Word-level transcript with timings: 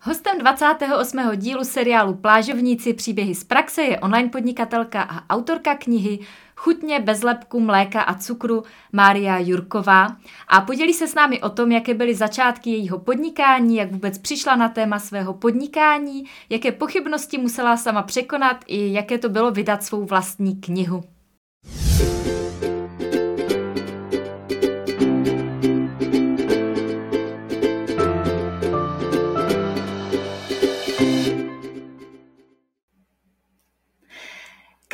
Hostem 0.00 0.38
28. 0.38 1.36
dílu 1.36 1.64
seriálu 1.64 2.14
Plážovníci 2.14 2.94
příběhy 2.94 3.34
z 3.34 3.44
praxe 3.44 3.82
je 3.82 4.00
online 4.00 4.28
podnikatelka 4.28 5.02
a 5.02 5.34
autorka 5.34 5.74
knihy 5.74 6.18
Chutně 6.56 7.00
bez 7.00 7.22
lepku, 7.22 7.60
mléka 7.60 8.02
a 8.02 8.14
cukru 8.14 8.62
Mária 8.92 9.38
Jurková 9.38 10.16
a 10.48 10.60
podělí 10.60 10.92
se 10.92 11.08
s 11.08 11.14
námi 11.14 11.42
o 11.42 11.48
tom, 11.48 11.72
jaké 11.72 11.94
byly 11.94 12.14
začátky 12.14 12.70
jejího 12.70 12.98
podnikání, 12.98 13.76
jak 13.76 13.92
vůbec 13.92 14.18
přišla 14.18 14.56
na 14.56 14.68
téma 14.68 14.98
svého 14.98 15.34
podnikání, 15.34 16.24
jaké 16.50 16.72
pochybnosti 16.72 17.38
musela 17.38 17.76
sama 17.76 18.02
překonat 18.02 18.64
i 18.66 18.92
jaké 18.92 19.18
to 19.18 19.28
bylo 19.28 19.50
vydat 19.50 19.84
svou 19.84 20.04
vlastní 20.04 20.56
knihu. 20.60 21.04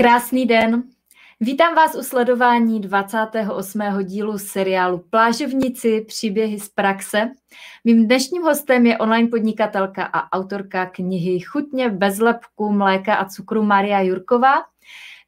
Krásný 0.03 0.47
den. 0.47 0.83
Vítám 1.41 1.75
vás 1.75 1.95
u 1.95 2.03
sledování 2.03 2.81
28. 2.81 3.81
dílu 4.03 4.39
seriálu 4.39 5.05
Plážovníci 5.11 6.01
příběhy 6.01 6.61
z 6.61 6.69
praxe. 6.69 7.31
Mým 7.85 8.07
dnešním 8.07 8.43
hostem 8.43 8.87
je 8.87 8.99
online 8.99 9.29
podnikatelka 9.29 10.05
a 10.05 10.39
autorka 10.39 10.87
knihy 10.87 11.41
Chutně 11.41 11.89
bez 11.89 12.19
lepku, 12.19 12.73
mléka 12.73 13.15
a 13.15 13.25
cukru 13.25 13.63
Maria 13.63 14.01
Jurková. 14.01 14.55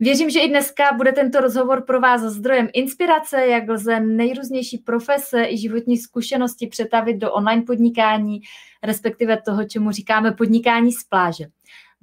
Věřím, 0.01 0.31
že 0.31 0.41
i 0.41 0.49
dneska 0.49 0.93
bude 0.93 1.13
tento 1.13 1.41
rozhovor 1.41 1.83
pro 1.83 2.01
vás 2.01 2.21
zdrojem 2.21 2.69
inspirace, 2.73 3.47
jak 3.47 3.69
lze 3.69 4.01
nejrůznější 4.01 4.79
profese 4.79 5.45
i 5.45 5.59
životní 5.59 5.97
zkušenosti 5.97 6.67
přetavit 6.67 7.17
do 7.17 7.33
online 7.33 7.63
podnikání, 7.63 8.41
respektive 8.83 9.43
toho, 9.43 9.65
čemu 9.65 9.91
říkáme 9.91 10.33
podnikání 10.33 10.93
z 10.93 11.05
pláže. 11.05 11.45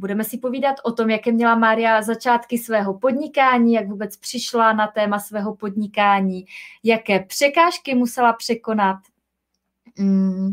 Budeme 0.01 0.23
si 0.23 0.37
povídat 0.37 0.75
o 0.83 0.91
tom, 0.91 1.09
jaké 1.09 1.31
měla 1.31 1.55
Mária 1.55 2.01
začátky 2.01 2.57
svého 2.57 2.99
podnikání, 2.99 3.73
jak 3.73 3.87
vůbec 3.87 4.17
přišla 4.17 4.73
na 4.73 4.87
téma 4.87 5.19
svého 5.19 5.55
podnikání, 5.55 6.45
jaké 6.83 7.19
překážky 7.19 7.95
musela 7.95 8.33
překonat, 8.33 8.97
mm, 9.99 10.51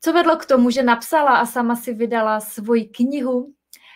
co 0.00 0.12
vedlo 0.12 0.36
k 0.36 0.46
tomu, 0.46 0.70
že 0.70 0.82
napsala 0.82 1.36
a 1.36 1.46
sama 1.46 1.76
si 1.76 1.94
vydala 1.94 2.40
svoji 2.40 2.84
knihu? 2.84 3.52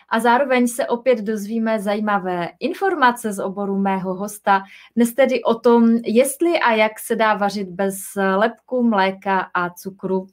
A 0.08 0.20
zároveň 0.20 0.68
se 0.68 0.86
opět 0.86 1.18
dozvíme 1.18 1.80
zajímavé 1.80 2.48
informace 2.60 3.32
z 3.32 3.38
oboru 3.38 3.78
mého 3.78 4.14
hosta. 4.14 4.62
Dnes 4.96 5.14
tedy 5.14 5.42
o 5.42 5.54
tom, 5.54 5.90
jestli 6.04 6.58
a 6.58 6.72
jak 6.72 6.98
se 6.98 7.16
dá 7.16 7.34
vařit 7.34 7.68
bez 7.68 7.96
lepku, 8.36 8.82
mléka 8.82 9.50
a 9.54 9.70
cukru 9.70 10.26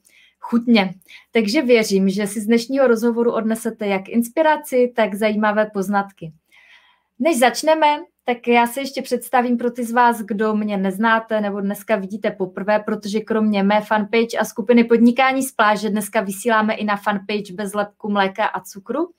chutně. 0.49 0.93
Takže 1.31 1.61
věřím, 1.61 2.09
že 2.09 2.27
si 2.27 2.41
z 2.41 2.45
dnešního 2.45 2.87
rozhovoru 2.87 3.31
odnesete 3.31 3.87
jak 3.87 4.09
inspiraci, 4.09 4.93
tak 4.95 5.15
zajímavé 5.15 5.69
poznatky. 5.73 6.33
Než 7.19 7.39
začneme, 7.39 7.87
tak 8.25 8.47
já 8.47 8.67
se 8.67 8.81
ještě 8.81 9.01
představím 9.01 9.57
pro 9.57 9.71
ty 9.71 9.83
z 9.83 9.91
vás, 9.91 10.21
kdo 10.21 10.55
mě 10.55 10.77
neznáte 10.77 11.41
nebo 11.41 11.61
dneska 11.61 11.95
vidíte 11.95 12.31
poprvé, 12.31 12.79
protože 12.79 13.19
kromě 13.19 13.63
mé 13.63 13.81
fanpage 13.81 14.37
a 14.39 14.45
skupiny 14.45 14.83
Podnikání 14.83 15.43
z 15.43 15.51
pláže 15.51 15.89
dneska 15.89 16.21
vysíláme 16.21 16.73
i 16.73 16.85
na 16.85 16.97
fanpage 16.97 17.53
bez 17.53 17.73
lepku 17.73 18.09
mléka 18.09 18.45
a 18.45 18.61
cukru. 18.61 19.09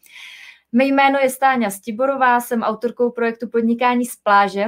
Mé 0.73 0.85
jméno 0.85 1.19
je 1.23 1.31
Stáňa 1.31 1.71
Stiborová, 1.71 2.41
jsem 2.41 2.63
autorkou 2.63 3.11
projektu 3.11 3.49
Podnikání 3.49 4.05
z 4.05 4.17
pláže 4.17 4.65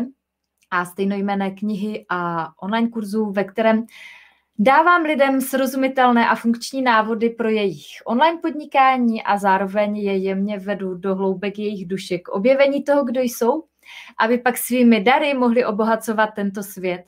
a 0.71 0.85
stejnojmené 0.85 1.51
knihy 1.51 2.07
a 2.09 2.49
online 2.63 2.89
kurzu, 2.89 3.31
ve 3.31 3.45
kterém 3.45 3.87
Dávám 4.63 5.03
lidem 5.03 5.41
srozumitelné 5.41 6.29
a 6.29 6.35
funkční 6.35 6.83
návody 6.83 7.31
pro 7.31 7.49
jejich 7.49 7.87
online 8.05 8.39
podnikání 8.43 9.23
a 9.23 9.39
zároveň 9.39 9.97
je 9.97 10.17
jemně 10.17 10.59
vedu 10.59 10.95
do 10.95 11.15
hloubek 11.15 11.59
jejich 11.59 11.89
duše 11.89 12.19
k 12.19 12.29
objevení 12.29 12.85
toho, 12.85 13.05
kdo 13.05 13.21
jsou, 13.21 13.65
aby 14.19 14.39
pak 14.39 14.59
svými 14.59 15.01
dary 15.01 15.35
mohli 15.35 15.65
obohacovat 15.65 16.31
tento 16.35 16.63
svět. 16.63 17.05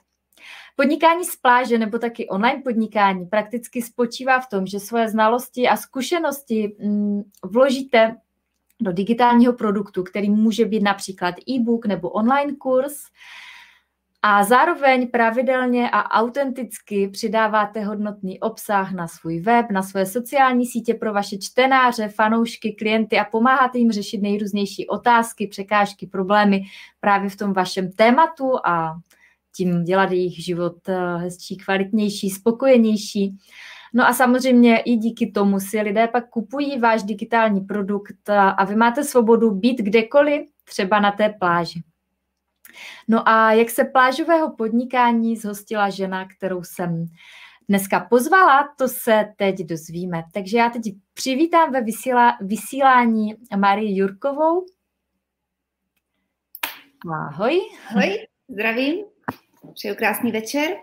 Podnikání 0.77 1.25
z 1.25 1.37
pláže 1.37 1.79
nebo 1.79 1.99
taky 1.99 2.29
online 2.29 2.63
podnikání 2.63 3.27
prakticky 3.27 3.83
spočívá 3.83 4.41
v 4.41 4.49
tom, 4.49 4.67
že 4.67 4.81
svoje 4.81 5.09
znalosti 5.09 5.69
a 5.69 5.77
zkušenosti 5.77 6.77
mm, 6.81 7.23
vložíte 7.45 8.17
do 8.81 8.93
digitálního 8.93 9.53
produktu, 9.53 10.03
který 10.03 10.31
může 10.31 10.65
být 10.65 10.83
například 10.83 11.35
e-book 11.49 11.87
nebo 11.87 12.11
online 12.11 12.53
kurz, 12.53 12.95
a 14.25 14.45
zároveň 14.45 15.09
pravidelně 15.11 15.91
a 15.91 16.11
autenticky 16.11 17.09
přidáváte 17.09 17.85
hodnotný 17.85 18.41
obsah 18.41 18.93
na 18.93 19.09
svůj 19.09 19.41
web, 19.41 19.67
na 19.71 19.83
své 19.83 20.07
sociální 20.07 20.67
sítě 20.67 20.95
pro 20.95 21.13
vaše 21.13 21.39
čtenáře, 21.39 22.09
fanoušky, 22.09 22.73
klienty 22.73 23.19
a 23.19 23.25
pomáháte 23.25 23.79
jim 23.79 23.93
řešit 23.93 24.23
nejrůznější 24.23 24.89
otázky, 24.89 25.47
překážky, 25.47 26.07
problémy 26.07 26.63
právě 27.01 27.31
v 27.31 27.37
tom 27.37 27.53
vašem 27.53 27.93
tématu 27.93 28.67
a 28.67 28.95
tím 29.57 29.85
dělat 29.85 30.11
jejich 30.11 30.45
život 30.45 30.89
eh, 30.89 31.17
hezčí, 31.17 31.57
kvalitnější, 31.57 32.31
spokojenější. 32.31 33.37
No 33.95 34.07
a 34.07 34.13
samozřejmě 34.13 34.79
i 34.79 34.97
díky 34.97 35.31
tomu 35.31 35.61
si 35.61 35.81
lidé 35.81 36.09
pak 36.09 36.29
kupují 36.29 36.79
váš 36.79 37.03
digitální 37.03 37.61
produkt 37.61 38.31
a 38.31 38.65
vy 38.65 38.77
máte 38.77 39.05
svobodu 39.05 39.51
být 39.51 39.79
kdekoliv, 39.79 40.43
třeba 40.65 41.01
na 41.01 41.13
té 41.13 41.35
pláži. 41.39 41.83
No 43.09 43.29
a 43.29 43.53
jak 43.53 43.71
se 43.71 43.85
plážového 43.85 44.57
podnikání 44.57 45.37
zhostila 45.37 45.91
žena, 45.91 46.29
kterou 46.37 46.63
jsem 46.63 47.07
dneska 47.69 48.01
pozvala, 48.01 48.75
to 48.79 48.89
se 48.89 49.33
teď 49.37 49.59
dozvíme. 49.59 50.23
Takže 50.33 50.59
já 50.59 50.71
teď 50.71 50.83
přivítám 51.15 51.73
ve 51.73 51.81
vysílá, 51.81 52.39
vysílání 52.41 53.35
Marii 53.57 53.99
Jurkovou. 53.99 54.67
Ahoj. 57.11 57.61
Ahoj, 57.91 58.27
zdravím. 58.49 59.05
Přeju 59.75 59.95
krásný 59.95 60.33
večer. 60.33 60.77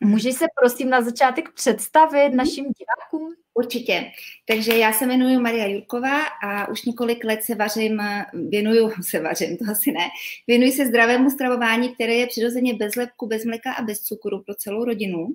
Můžeš 0.00 0.34
se 0.34 0.44
prosím 0.60 0.90
na 0.90 1.02
začátek 1.02 1.52
představit 1.52 2.30
našim 2.30 2.64
divákům? 2.64 3.34
Určitě. 3.60 4.10
Takže 4.46 4.78
já 4.78 4.92
se 4.92 5.06
jmenuji 5.06 5.38
Maria 5.38 5.66
Jurková 5.66 6.20
a 6.44 6.68
už 6.68 6.84
několik 6.84 7.24
let 7.24 7.42
se 7.42 7.54
vařím, 7.54 8.02
věnuju 8.48 8.90
se 9.02 9.20
vařím, 9.20 9.56
to 9.56 9.64
asi 9.70 9.92
ne, 9.92 10.08
věnuji 10.46 10.72
se 10.72 10.86
zdravému 10.86 11.30
stravování, 11.30 11.94
které 11.94 12.14
je 12.14 12.26
přirozeně 12.26 12.74
bez 12.74 12.96
lepku, 12.96 13.26
bez 13.26 13.44
mleka 13.44 13.72
a 13.72 13.82
bez 13.82 14.00
cukru 14.00 14.42
pro 14.42 14.54
celou 14.54 14.84
rodinu. 14.84 15.28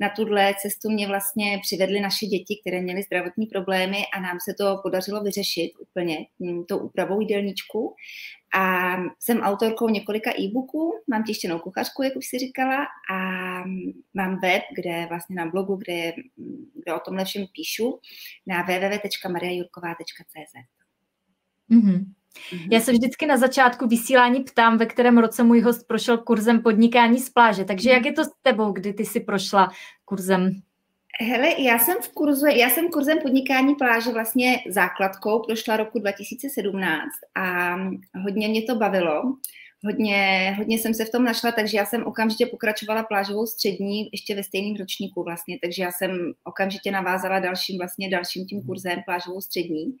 Na 0.00 0.08
tuhle 0.08 0.54
cestu 0.62 0.90
mě 0.90 1.06
vlastně 1.06 1.58
přivedly 1.62 2.00
naše 2.00 2.26
děti, 2.26 2.60
které 2.60 2.80
měly 2.80 3.02
zdravotní 3.02 3.46
problémy 3.46 3.98
a 4.16 4.20
nám 4.20 4.38
se 4.44 4.54
to 4.54 4.80
podařilo 4.82 5.22
vyřešit 5.22 5.72
úplně 5.78 6.26
tou 6.68 6.78
úpravou 6.78 7.20
jídelníčku. 7.20 7.94
A 8.54 8.96
jsem 9.18 9.40
autorkou 9.40 9.88
několika 9.88 10.30
e-booků, 10.40 10.92
mám 11.10 11.24
tištěnou 11.24 11.58
kuchařku, 11.58 12.02
jak 12.02 12.16
už 12.16 12.26
si 12.26 12.38
říkala, 12.38 12.86
a 13.12 13.18
mám 14.14 14.40
web, 14.42 14.62
kde 14.76 15.06
vlastně 15.08 15.36
na 15.36 15.46
blogu, 15.46 15.76
kde, 15.76 16.12
kde 16.74 16.94
o 16.94 17.00
tomhle 17.00 17.24
všem 17.24 17.46
píšu, 17.52 18.00
na 18.46 18.62
www.mariajurková.cz. 18.62 20.54
Mm-hmm. 21.70 22.04
Já 22.70 22.80
se 22.80 22.92
vždycky 22.92 23.26
na 23.26 23.36
začátku 23.36 23.86
vysílání 23.86 24.40
ptám, 24.40 24.78
ve 24.78 24.86
kterém 24.86 25.18
roce 25.18 25.42
můj 25.42 25.60
host 25.60 25.86
prošel 25.88 26.18
kurzem 26.18 26.62
podnikání 26.62 27.18
z 27.18 27.30
pláže. 27.30 27.64
Takže 27.64 27.90
jak 27.90 28.04
je 28.04 28.12
to 28.12 28.24
s 28.24 28.30
tebou, 28.42 28.72
kdy 28.72 28.92
ty 28.92 29.04
si 29.04 29.20
prošla 29.20 29.70
kurzem 30.04 30.62
Hele, 31.20 31.62
já 31.62 31.78
jsem 31.78 31.96
v 32.02 32.08
kurzu, 32.08 32.46
já 32.46 32.70
jsem 32.70 32.88
kurzem 32.88 33.18
podnikání 33.18 33.74
pláže 33.74 34.12
vlastně 34.12 34.58
základkou 34.68 35.42
prošla 35.42 35.76
roku 35.76 35.98
2017 35.98 37.02
a 37.34 37.76
hodně 38.22 38.48
mě 38.48 38.62
to 38.62 38.74
bavilo. 38.74 39.22
Hodně, 39.84 40.54
hodně 40.58 40.78
jsem 40.78 40.94
se 40.94 41.04
v 41.04 41.10
tom 41.10 41.24
našla, 41.24 41.52
takže 41.52 41.76
já 41.76 41.86
jsem 41.86 42.06
okamžitě 42.06 42.46
pokračovala 42.46 43.02
plážovou 43.02 43.46
střední 43.46 44.08
ještě 44.12 44.34
ve 44.34 44.42
stejném 44.42 44.76
ročníku 44.76 45.22
vlastně, 45.22 45.58
takže 45.62 45.82
já 45.82 45.92
jsem 45.92 46.32
okamžitě 46.44 46.90
navázala 46.90 47.38
dalším 47.38 47.78
vlastně 47.78 48.10
dalším 48.10 48.46
tím 48.46 48.62
kurzem 48.62 49.02
plážovou 49.06 49.40
střední 49.40 49.96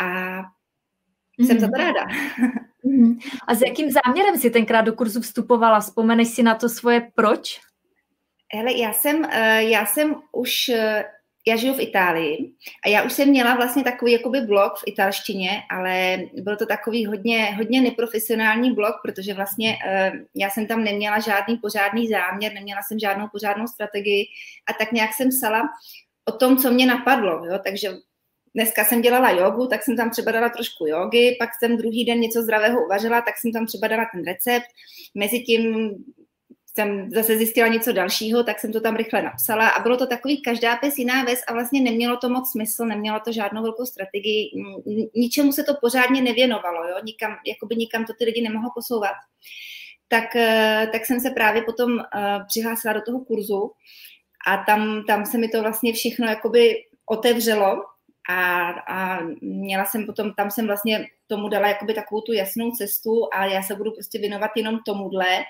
a 0.00 0.04
mm-hmm. 0.04 1.46
jsem 1.46 1.58
za 1.60 1.66
to 1.66 1.78
mhm. 1.78 1.86
ráda. 1.86 2.06
Mm-hmm. 2.84 3.18
A 3.48 3.54
s 3.54 3.62
jakým 3.62 3.90
záměrem 3.90 4.36
si 4.38 4.50
tenkrát 4.50 4.80
do 4.80 4.92
kurzu 4.92 5.20
vstupovala? 5.20 5.80
Vzpomeneš 5.80 6.28
si 6.28 6.42
na 6.42 6.54
to 6.54 6.68
svoje 6.68 7.10
proč? 7.14 7.60
Hele, 8.54 8.72
já 8.72 8.92
jsem, 8.92 9.24
eh, 9.24 9.62
já 9.62 9.86
jsem 9.86 10.14
už, 10.32 10.68
eh, 10.68 11.04
já 11.46 11.56
žiju 11.56 11.74
v 11.74 11.80
Itálii 11.80 12.52
a 12.84 12.88
já 12.88 13.02
už 13.02 13.12
jsem 13.12 13.28
měla 13.28 13.54
vlastně 13.54 13.84
takový 13.84 14.12
jakoby 14.12 14.40
blog 14.40 14.72
v 14.78 14.82
italštině, 14.86 15.62
ale 15.70 16.18
byl 16.34 16.56
to 16.56 16.66
takový 16.66 17.06
hodně, 17.06 17.54
hodně 17.56 17.80
neprofesionální 17.80 18.74
blog, 18.74 18.94
protože 19.02 19.34
vlastně 19.34 19.78
eh, 19.86 20.12
já 20.34 20.50
jsem 20.50 20.66
tam 20.66 20.84
neměla 20.84 21.20
žádný 21.20 21.56
pořádný 21.56 22.08
záměr, 22.08 22.52
neměla 22.52 22.80
jsem 22.82 22.98
žádnou 22.98 23.28
pořádnou 23.32 23.66
strategii 23.66 24.26
a 24.70 24.72
tak 24.72 24.92
nějak 24.92 25.14
jsem 25.14 25.28
psala 25.28 25.62
o 26.28 26.32
tom, 26.32 26.56
co 26.56 26.70
mě 26.70 26.86
napadlo, 26.86 27.44
jo? 27.46 27.58
takže 27.64 27.88
dneska 28.54 28.84
jsem 28.84 29.02
dělala 29.02 29.30
jogu, 29.30 29.66
tak 29.66 29.82
jsem 29.82 29.96
tam 29.96 30.10
třeba 30.10 30.32
dala 30.32 30.48
trošku 30.48 30.86
jogy, 30.86 31.36
pak 31.38 31.50
jsem 31.58 31.76
druhý 31.76 32.04
den 32.04 32.20
něco 32.20 32.42
zdravého 32.42 32.84
uvařila, 32.84 33.20
tak 33.20 33.38
jsem 33.38 33.52
tam 33.52 33.66
třeba 33.66 33.88
dala 33.88 34.06
ten 34.12 34.24
recept. 34.24 34.66
Mezitím 35.14 35.90
jsem 36.78 37.10
zase 37.10 37.36
zjistila 37.36 37.68
něco 37.68 37.92
dalšího, 37.92 38.44
tak 38.44 38.58
jsem 38.58 38.72
to 38.72 38.80
tam 38.80 38.96
rychle 38.96 39.22
napsala 39.22 39.68
a 39.68 39.82
bylo 39.82 39.96
to 39.96 40.06
takový 40.06 40.42
každá 40.42 40.76
pes 40.76 40.98
jiná 40.98 41.24
věc 41.24 41.40
a 41.48 41.52
vlastně 41.52 41.80
nemělo 41.80 42.16
to 42.16 42.28
moc 42.28 42.50
smysl, 42.50 42.84
nemělo 42.84 43.20
to 43.20 43.32
žádnou 43.32 43.62
velkou 43.62 43.86
strategii, 43.86 44.50
ničemu 45.14 45.52
se 45.52 45.64
to 45.64 45.74
pořádně 45.80 46.22
nevěnovalo, 46.22 46.88
jo? 46.88 46.96
Nikam, 47.04 47.36
jakoby 47.46 47.76
nikam 47.76 48.04
to 48.04 48.12
ty 48.18 48.24
lidi 48.24 48.42
nemohlo 48.42 48.70
posouvat. 48.74 49.14
Tak, 50.08 50.36
eh, 50.36 50.88
tak 50.92 51.06
jsem 51.06 51.20
se 51.20 51.30
právě 51.30 51.62
potom 51.62 51.90
uh, 51.92 52.02
přihlásila 52.46 52.92
do 52.92 53.00
toho 53.00 53.24
kurzu 53.24 53.72
a 54.46 54.56
tam, 54.56 55.04
tam 55.06 55.26
se 55.26 55.38
mi 55.38 55.48
to 55.48 55.62
vlastně 55.62 55.92
všechno 55.92 56.26
jakoby 56.26 56.74
otevřelo 57.06 57.82
a, 58.30 58.70
a 58.70 59.20
měla 59.40 59.84
jsem 59.84 60.06
potom, 60.06 60.32
tam 60.34 60.50
jsem 60.50 60.66
vlastně 60.66 61.06
tomu 61.26 61.48
dala 61.48 61.68
jakoby 61.68 61.94
takovou 61.94 62.20
tu 62.20 62.32
jasnou 62.32 62.70
cestu 62.70 63.28
a 63.32 63.44
já 63.44 63.62
se 63.62 63.74
budu 63.74 63.90
prostě 63.92 64.18
věnovat 64.18 64.50
jenom 64.56 64.78
tomuhle, 64.86 65.44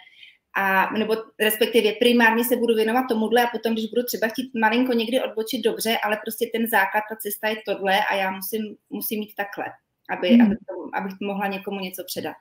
a, 0.59 0.93
nebo 0.93 1.17
respektive 1.41 1.93
primárně 1.93 2.45
se 2.45 2.57
budu 2.57 2.75
věnovat 2.75 3.05
tomuhle 3.09 3.45
a 3.45 3.47
potom, 3.53 3.73
když 3.73 3.87
budu 3.87 4.03
třeba 4.03 4.29
chtít 4.29 4.51
malinko 4.61 4.93
někdy 4.93 5.23
odbočit 5.23 5.65
dobře, 5.65 5.99
ale 6.05 6.19
prostě 6.25 6.51
ten 6.55 6.67
základ, 6.67 7.03
ta 7.11 7.17
cesta 7.17 7.49
je 7.49 7.57
tohle 7.67 7.99
a 8.11 8.15
já 8.15 8.31
musím, 8.31 8.77
musím 8.91 9.21
mít 9.21 9.35
takhle, 9.37 9.65
aby, 10.11 10.29
hmm. 10.29 10.47
aby 10.47 10.57
to, 10.57 10.75
abych 10.95 11.13
mohla 11.23 11.47
někomu 11.47 11.81
něco 11.81 12.05
předat. 12.07 12.37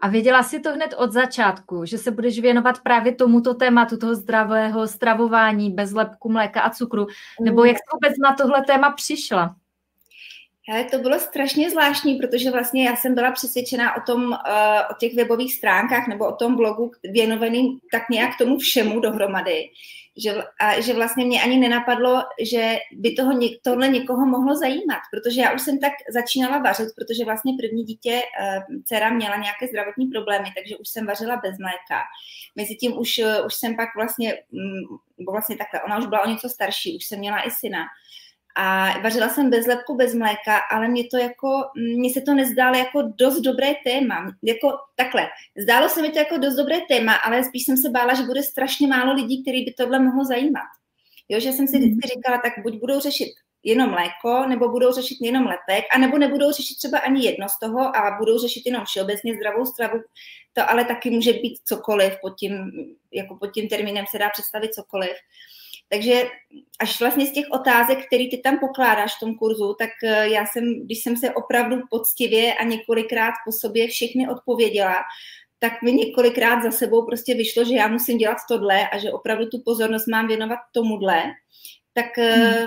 A 0.00 0.08
věděla 0.08 0.42
jsi 0.42 0.60
to 0.60 0.72
hned 0.72 0.94
od 0.96 1.12
začátku, 1.12 1.84
že 1.84 1.98
se 1.98 2.10
budeš 2.10 2.38
věnovat 2.40 2.80
právě 2.80 3.14
tomuto 3.14 3.54
tématu 3.54 3.96
toho 3.96 4.14
zdravého 4.14 4.86
stravování 4.86 5.70
bez 5.70 5.92
lepku, 5.92 6.28
mléka 6.28 6.60
a 6.60 6.70
cukru? 6.70 7.06
Nebo 7.40 7.64
jak 7.64 7.76
jsi 7.76 7.82
vůbec 7.92 8.18
na 8.22 8.34
tohle 8.34 8.62
téma 8.62 8.90
přišla? 8.90 9.56
Hele, 10.70 10.84
to 10.84 10.98
bylo 10.98 11.18
strašně 11.18 11.70
zvláštní, 11.70 12.14
protože 12.14 12.50
vlastně 12.50 12.84
já 12.84 12.96
jsem 12.96 13.14
byla 13.14 13.30
přesvědčená 13.30 13.96
o 13.96 14.00
tom, 14.00 14.22
uh, 14.22 14.36
o 14.90 14.94
těch 15.00 15.14
webových 15.14 15.54
stránkách 15.54 16.08
nebo 16.08 16.28
o 16.28 16.36
tom 16.36 16.56
blogu 16.56 16.90
věnovaným 17.12 17.78
tak 17.92 18.02
nějak 18.10 18.38
tomu 18.38 18.58
všemu 18.58 19.00
dohromady, 19.00 19.70
že, 20.16 20.34
a 20.60 20.80
že 20.80 20.94
vlastně 20.94 21.24
mě 21.24 21.42
ani 21.42 21.56
nenapadlo, 21.58 22.22
že 22.42 22.78
by 22.92 23.12
toho, 23.12 23.38
tohle 23.62 23.88
někoho 23.88 24.26
mohlo 24.26 24.56
zajímat, 24.56 25.00
protože 25.12 25.40
já 25.40 25.52
už 25.52 25.62
jsem 25.62 25.78
tak 25.78 25.92
začínala 26.12 26.58
vařit, 26.58 26.88
protože 26.96 27.24
vlastně 27.24 27.52
první 27.60 27.84
dítě, 27.84 28.22
uh, 28.40 28.80
dcera 28.84 29.10
měla 29.10 29.36
nějaké 29.36 29.66
zdravotní 29.66 30.06
problémy, 30.06 30.48
takže 30.56 30.76
už 30.76 30.88
jsem 30.88 31.06
vařila 31.06 31.36
bez 31.36 31.58
mléka. 31.58 32.02
Mezitím 32.56 32.98
už, 32.98 33.18
uh, 33.18 33.46
už 33.46 33.54
jsem 33.54 33.76
pak 33.76 33.88
vlastně, 33.96 34.34
um, 34.52 34.98
vlastně 35.32 35.56
takhle, 35.56 35.82
ona 35.82 35.98
už 35.98 36.06
byla 36.06 36.24
o 36.24 36.28
něco 36.28 36.48
starší, 36.48 36.96
už 36.96 37.04
jsem 37.04 37.18
měla 37.18 37.46
i 37.46 37.50
syna, 37.50 37.84
a 38.60 38.98
vařila 38.98 39.28
jsem 39.28 39.50
bez 39.50 39.66
lepku, 39.66 39.94
bez 39.96 40.14
mléka, 40.14 40.58
ale 40.70 40.88
mě 40.88 41.04
to 41.04 41.16
jako, 41.16 41.48
mně 41.96 42.12
se 42.12 42.20
to 42.20 42.34
nezdálo 42.34 42.76
jako 42.76 43.02
dost 43.02 43.40
dobré 43.40 43.74
téma. 43.84 44.32
Jako 44.42 44.72
takhle, 44.96 45.28
zdálo 45.62 45.88
se 45.88 46.02
mi 46.02 46.10
to 46.10 46.18
jako 46.18 46.36
dost 46.38 46.54
dobré 46.54 46.80
téma, 46.88 47.14
ale 47.14 47.44
spíš 47.44 47.64
jsem 47.66 47.76
se 47.76 47.90
bála, 47.90 48.14
že 48.14 48.22
bude 48.22 48.42
strašně 48.42 48.88
málo 48.88 49.14
lidí, 49.14 49.42
který 49.42 49.64
by 49.64 49.72
tohle 49.72 49.98
mohlo 49.98 50.24
zajímat. 50.24 50.68
Jo, 51.28 51.40
že 51.40 51.52
jsem 51.52 51.68
si 51.68 51.78
vždycky 51.78 52.08
mhm. 52.08 52.10
říkala, 52.14 52.38
tak 52.38 52.52
buď 52.62 52.80
budou 52.80 53.00
řešit 53.00 53.28
jenom 53.62 53.90
mléko, 53.90 54.48
nebo 54.48 54.68
budou 54.68 54.92
řešit 54.92 55.18
jenom 55.20 55.46
lepek, 55.46 55.84
anebo 55.94 56.18
nebudou 56.18 56.52
řešit 56.52 56.76
třeba 56.78 56.98
ani 56.98 57.24
jedno 57.24 57.48
z 57.48 57.58
toho 57.58 57.96
a 57.96 58.16
budou 58.18 58.38
řešit 58.38 58.62
jenom 58.66 58.84
všeobecně 58.84 59.34
zdravou 59.34 59.66
stravu. 59.66 60.00
To 60.52 60.70
ale 60.70 60.84
taky 60.84 61.10
může 61.10 61.32
být 61.32 61.58
cokoliv 61.64 62.12
pod 62.20 62.34
tím, 62.38 62.72
jako 63.12 63.36
pod 63.36 63.46
tím 63.46 63.68
termínem 63.68 64.04
se 64.10 64.18
dá 64.18 64.30
představit 64.30 64.74
cokoliv. 64.74 65.16
Takže 65.88 66.24
až 66.78 67.00
vlastně 67.00 67.26
z 67.26 67.32
těch 67.32 67.46
otázek, 67.50 68.06
které 68.06 68.24
ty 68.30 68.40
tam 68.44 68.58
pokládáš 68.58 69.16
v 69.16 69.20
tom 69.20 69.34
kurzu, 69.34 69.74
tak 69.78 69.90
eh, 70.04 70.28
já 70.28 70.46
jsem, 70.46 70.84
když 70.84 71.02
jsem 71.02 71.16
se 71.16 71.30
opravdu 71.30 71.76
poctivě 71.90 72.54
a 72.54 72.64
několikrát 72.64 73.32
po 73.44 73.52
sobě 73.52 73.88
všechny 73.88 74.28
odpověděla, 74.28 74.94
tak 75.58 75.82
mi 75.82 75.92
několikrát 75.92 76.62
za 76.62 76.70
sebou 76.70 77.06
prostě 77.06 77.34
vyšlo, 77.34 77.64
že 77.64 77.74
já 77.74 77.88
musím 77.88 78.18
dělat 78.18 78.36
tohle 78.48 78.88
a 78.88 78.98
že 78.98 79.12
opravdu 79.12 79.46
tu 79.46 79.62
pozornost 79.64 80.06
mám 80.06 80.28
věnovat 80.28 80.58
tomuhle, 80.72 81.22
tak, 81.94 82.18
eh, 82.18 82.34
hmm. 82.34 82.66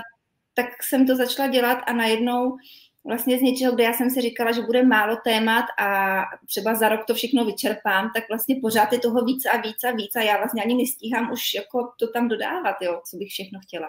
tak 0.54 0.82
jsem 0.82 1.06
to 1.06 1.16
začala 1.16 1.48
dělat 1.48 1.78
a 1.86 1.92
najednou 1.92 2.56
vlastně 3.04 3.38
z 3.38 3.42
něčeho, 3.42 3.74
kde 3.74 3.84
já 3.84 3.92
jsem 3.92 4.10
si 4.10 4.20
říkala, 4.20 4.52
že 4.52 4.62
bude 4.62 4.82
málo 4.82 5.16
témat 5.24 5.64
a 5.78 6.20
třeba 6.46 6.74
za 6.74 6.88
rok 6.88 7.00
to 7.06 7.14
všechno 7.14 7.44
vyčerpám, 7.44 8.10
tak 8.14 8.24
vlastně 8.28 8.56
pořád 8.62 8.92
je 8.92 8.98
toho 8.98 9.24
víc 9.24 9.46
a 9.46 9.56
víc 9.56 9.84
a 9.84 9.90
víc 9.90 10.16
a 10.16 10.22
já 10.22 10.36
vlastně 10.36 10.62
ani 10.62 10.74
nestíhám 10.74 11.32
už 11.32 11.54
jako 11.54 11.92
to 11.98 12.08
tam 12.08 12.28
dodávat, 12.28 12.76
jo, 12.82 13.00
co 13.10 13.16
bych 13.16 13.28
všechno 13.28 13.60
chtěla. 13.62 13.88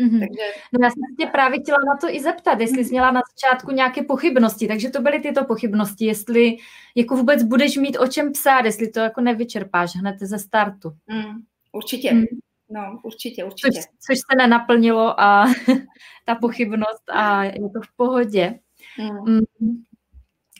Mm-hmm. 0.00 0.18
Takže... 0.18 0.42
No 0.72 0.86
já 0.86 0.90
jsem 0.90 1.16
tě 1.18 1.26
právě 1.26 1.60
chtěla 1.60 1.78
na 1.78 1.96
to 2.00 2.14
i 2.14 2.20
zeptat, 2.20 2.60
jestli 2.60 2.84
jsi 2.84 2.90
měla 2.90 3.10
na 3.10 3.20
začátku 3.34 3.70
nějaké 3.70 4.02
pochybnosti, 4.02 4.68
takže 4.68 4.90
to 4.90 5.00
byly 5.00 5.20
tyto 5.20 5.44
pochybnosti, 5.44 6.04
jestli 6.04 6.56
jako 6.94 7.16
vůbec 7.16 7.42
budeš 7.42 7.76
mít 7.76 7.98
o 7.98 8.06
čem 8.06 8.32
psát, 8.32 8.64
jestli 8.64 8.90
to 8.90 9.00
jako 9.00 9.20
nevyčerpáš 9.20 9.96
hned 9.96 10.16
ze 10.20 10.38
startu. 10.38 10.90
Mm, 11.06 11.42
určitě. 11.72 12.14
Mm. 12.14 12.24
No, 12.70 13.00
určitě, 13.02 13.44
určitě. 13.44 13.80
Což, 13.80 13.84
což 13.84 14.18
se 14.18 14.36
nenaplnilo 14.36 15.20
a 15.20 15.46
ta 16.24 16.34
pochybnost 16.34 17.10
a 17.12 17.44
je 17.44 17.52
to 17.52 17.80
v 17.84 17.96
pohodě. 17.96 18.58
Mm. 18.98 19.36
Mm. 19.60 19.84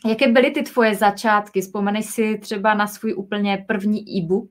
Jaké 0.05 0.27
byly 0.27 0.51
ty 0.51 0.63
tvoje 0.63 0.95
začátky? 0.95 1.61
Vzpomeneš 1.61 2.05
si 2.05 2.37
třeba 2.37 2.73
na 2.73 2.87
svůj 2.87 3.13
úplně 3.13 3.65
první 3.67 4.17
e-book? 4.17 4.49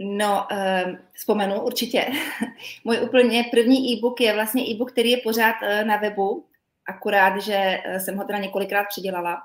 No, 0.00 0.46
uh, 0.52 0.96
vzpomenu 1.12 1.60
určitě. 1.60 2.06
Můj 2.84 3.00
úplně 3.02 3.44
první 3.50 3.92
e-book 3.92 4.20
je 4.20 4.34
vlastně 4.34 4.62
e-book, 4.62 4.92
který 4.92 5.10
je 5.10 5.16
pořád 5.16 5.54
uh, 5.62 5.86
na 5.86 5.96
webu, 5.96 6.46
akorát, 6.88 7.38
že 7.40 7.78
uh, 7.88 7.96
jsem 7.96 8.16
ho 8.16 8.24
teda 8.24 8.38
několikrát 8.38 8.84
předělala 8.88 9.36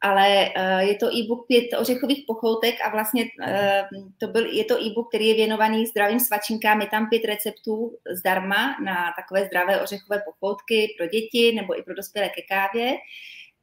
ale 0.00 0.50
uh, 0.56 0.78
je 0.78 0.94
to 0.94 1.06
e-book 1.16 1.46
pět 1.46 1.64
ořechových 1.78 2.24
pochoutek 2.26 2.74
a 2.84 2.90
vlastně 2.90 3.24
uh, 3.24 4.08
to 4.18 4.26
byl, 4.28 4.46
je 4.46 4.64
to 4.64 4.82
e-book, 4.82 5.08
který 5.08 5.26
je 5.26 5.34
věnovaný 5.34 5.86
zdravým 5.86 6.20
svačinkám. 6.20 6.80
Je 6.80 6.86
tam 6.86 7.08
pět 7.08 7.24
receptů 7.24 7.96
zdarma 8.18 8.76
na 8.84 9.12
takové 9.16 9.46
zdravé 9.46 9.82
ořechové 9.82 10.22
pochoutky 10.24 10.94
pro 10.98 11.06
děti 11.06 11.52
nebo 11.52 11.78
i 11.78 11.82
pro 11.82 11.94
dospělé 11.94 12.28
ke 12.28 12.42
kávě. 12.42 12.96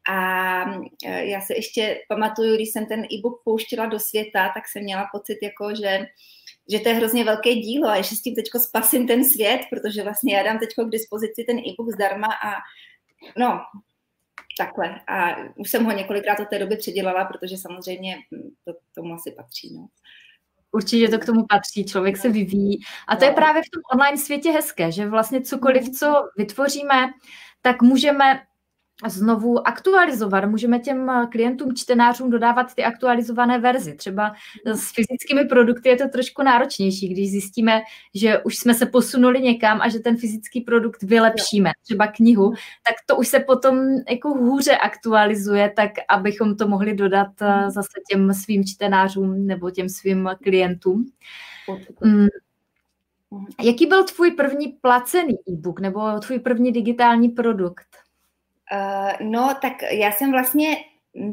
A 0.09 0.63
uh, 0.65 0.85
já 1.05 1.41
se 1.41 1.55
ještě 1.55 1.99
pamatuju, 2.07 2.55
když 2.55 2.69
jsem 2.69 2.85
ten 2.85 3.03
e-book 3.03 3.41
pouštila 3.43 3.85
do 3.85 3.99
světa, 3.99 4.51
tak 4.53 4.63
jsem 4.67 4.83
měla 4.83 5.09
pocit, 5.13 5.37
jako, 5.41 5.75
že 5.75 6.05
že 6.71 6.79
to 6.79 6.89
je 6.89 6.95
hrozně 6.95 7.23
velké 7.23 7.55
dílo 7.55 7.89
a 7.89 8.01
že 8.01 8.15
s 8.15 8.21
tím 8.21 8.35
teď 8.35 8.45
spasím 8.57 9.07
ten 9.07 9.25
svět, 9.25 9.61
protože 9.69 10.03
vlastně 10.03 10.35
já 10.35 10.43
dám 10.43 10.59
teď 10.59 10.69
k 10.69 10.89
dispozici 10.89 11.43
ten 11.43 11.57
e-book 11.57 11.89
zdarma 11.89 12.27
a 12.27 12.51
no, 13.37 13.59
takhle. 14.57 14.99
A 15.07 15.35
už 15.55 15.69
jsem 15.69 15.85
ho 15.85 15.91
několikrát 15.91 16.39
od 16.39 16.49
té 16.49 16.59
doby 16.59 16.77
předělala, 16.77 17.25
protože 17.25 17.57
samozřejmě 17.57 18.15
to 18.65 18.73
tomu 18.95 19.13
asi 19.13 19.31
patří. 19.31 19.73
No. 19.75 19.87
Určitě 20.71 21.07
to 21.07 21.19
k 21.19 21.25
tomu 21.25 21.45
patří, 21.49 21.85
člověk 21.85 22.17
se 22.17 22.29
vyvíjí. 22.29 22.79
A 23.07 23.15
to 23.15 23.25
je 23.25 23.31
právě 23.31 23.61
v 23.61 23.69
tom 23.73 23.81
online 23.93 24.17
světě 24.17 24.51
hezké, 24.51 24.91
že 24.91 25.09
vlastně 25.09 25.41
cokoliv, 25.41 25.89
co 25.89 26.13
vytvoříme, 26.37 27.07
tak 27.61 27.81
můžeme 27.81 28.41
znovu 29.07 29.67
aktualizovat. 29.67 30.45
Můžeme 30.45 30.79
těm 30.79 31.09
eh, 31.09 31.27
klientům, 31.31 31.75
čtenářům 31.75 32.29
dodávat 32.29 32.75
ty 32.75 32.83
aktualizované 32.83 33.59
verzi. 33.59 33.95
Třeba 33.95 34.33
s 34.65 34.91
fyzickými 34.93 35.45
produkty 35.45 35.89
je 35.89 35.95
to 35.95 36.07
trošku 36.07 36.43
náročnější, 36.43 37.09
když 37.09 37.31
zjistíme, 37.31 37.81
že 38.13 38.39
už 38.39 38.57
jsme 38.57 38.73
se 38.73 38.85
posunuli 38.85 39.41
někam 39.41 39.81
a 39.81 39.89
že 39.89 39.99
ten 39.99 40.17
fyzický 40.17 40.61
produkt 40.61 41.03
vylepšíme, 41.03 41.71
třeba 41.83 42.07
knihu, 42.07 42.53
tak 42.87 42.95
to 43.05 43.15
už 43.15 43.27
se 43.27 43.39
potom 43.39 43.79
jako 44.09 44.29
hůře 44.29 44.77
aktualizuje, 44.77 45.73
tak 45.75 45.91
abychom 46.09 46.57
to 46.57 46.67
mohli 46.67 46.93
dodat 46.93 47.41
eh, 47.41 47.61
mhm. 47.61 47.71
zase 47.71 47.99
těm 48.11 48.33
svým 48.33 48.65
čtenářům 48.65 49.47
nebo 49.47 49.71
těm 49.71 49.89
svým 49.89 50.29
klientům. 50.43 51.05
Mm. 52.03 52.11
Mhm. 52.11 52.27
Jaký 53.63 53.85
byl 53.85 54.03
tvůj 54.03 54.31
první 54.31 54.67
placený 54.67 55.33
e-book 55.49 55.79
nebo 55.79 56.19
tvůj 56.19 56.39
první 56.39 56.71
digitální 56.71 57.29
produkt? 57.29 58.04
Uh, 58.73 59.27
no, 59.27 59.55
tak 59.61 59.73
já 59.91 60.11
jsem 60.11 60.31
vlastně 60.31 60.77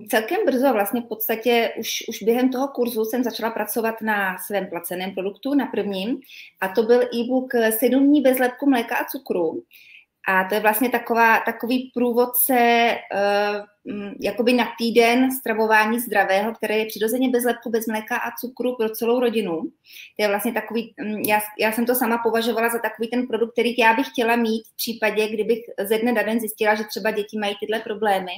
celkem 0.09 0.39
brzo, 0.47 0.73
vlastně 0.73 1.01
v 1.01 1.05
podstatě 1.05 1.75
už, 1.79 2.05
už 2.09 2.23
během 2.23 2.51
toho 2.51 2.69
kurzu 2.69 3.05
jsem 3.05 3.25
začala 3.25 3.51
pracovat 3.51 4.01
na 4.01 4.39
svém 4.39 4.67
placeném 4.67 5.15
produktu, 5.15 5.55
na 5.55 5.67
prvním, 5.67 6.21
a 6.61 6.69
to 6.69 6.83
byl 6.83 7.03
e-book 7.03 7.53
7 7.71 8.07
dní 8.07 8.21
bez 8.21 8.39
lepku 8.39 8.71
mléka 8.71 8.97
a 8.97 9.05
cukru. 9.05 9.63
A 10.29 10.45
to 10.45 10.55
je 10.55 10.61
vlastně 10.61 10.89
taková, 10.89 11.41
takový 11.41 11.91
průvodce 11.95 12.97
uh, 13.15 13.67
jakoby 14.21 14.53
na 14.53 14.69
týden 14.79 15.31
stravování 15.33 16.01
zdravého, 16.01 16.55
které 16.55 16.79
je 16.79 16.87
přirozeně 16.87 17.29
bez 17.29 17.45
lepku, 17.45 17.71
bez 17.71 17.87
mléka 17.87 18.17
a 18.17 18.31
cukru 18.41 18.77
pro 18.77 18.91
celou 18.91 19.21
rodinu. 19.21 19.63
To 20.17 20.23
je 20.23 20.29
vlastně 20.29 20.53
takový, 20.53 20.95
já, 21.27 21.41
já 21.59 21.73
jsem 21.73 21.87
to 21.87 21.95
sama 21.95 22.19
považovala 22.19 22.69
za 22.69 22.79
takový 22.79 23.09
ten 23.09 23.27
produkt, 23.27 23.53
který 23.53 23.79
já 23.79 23.95
bych 23.95 24.07
chtěla 24.09 24.37
mít 24.37 24.63
v 24.67 24.77
případě, 24.77 25.29
kdybych 25.29 25.59
ze 25.81 25.99
dne 25.99 26.13
na 26.13 26.23
den 26.23 26.41
zjistila, 26.41 26.75
že 26.75 26.85
třeba 26.85 27.11
děti 27.11 27.39
mají 27.39 27.57
tyhle 27.61 27.81
problémy 27.81 28.33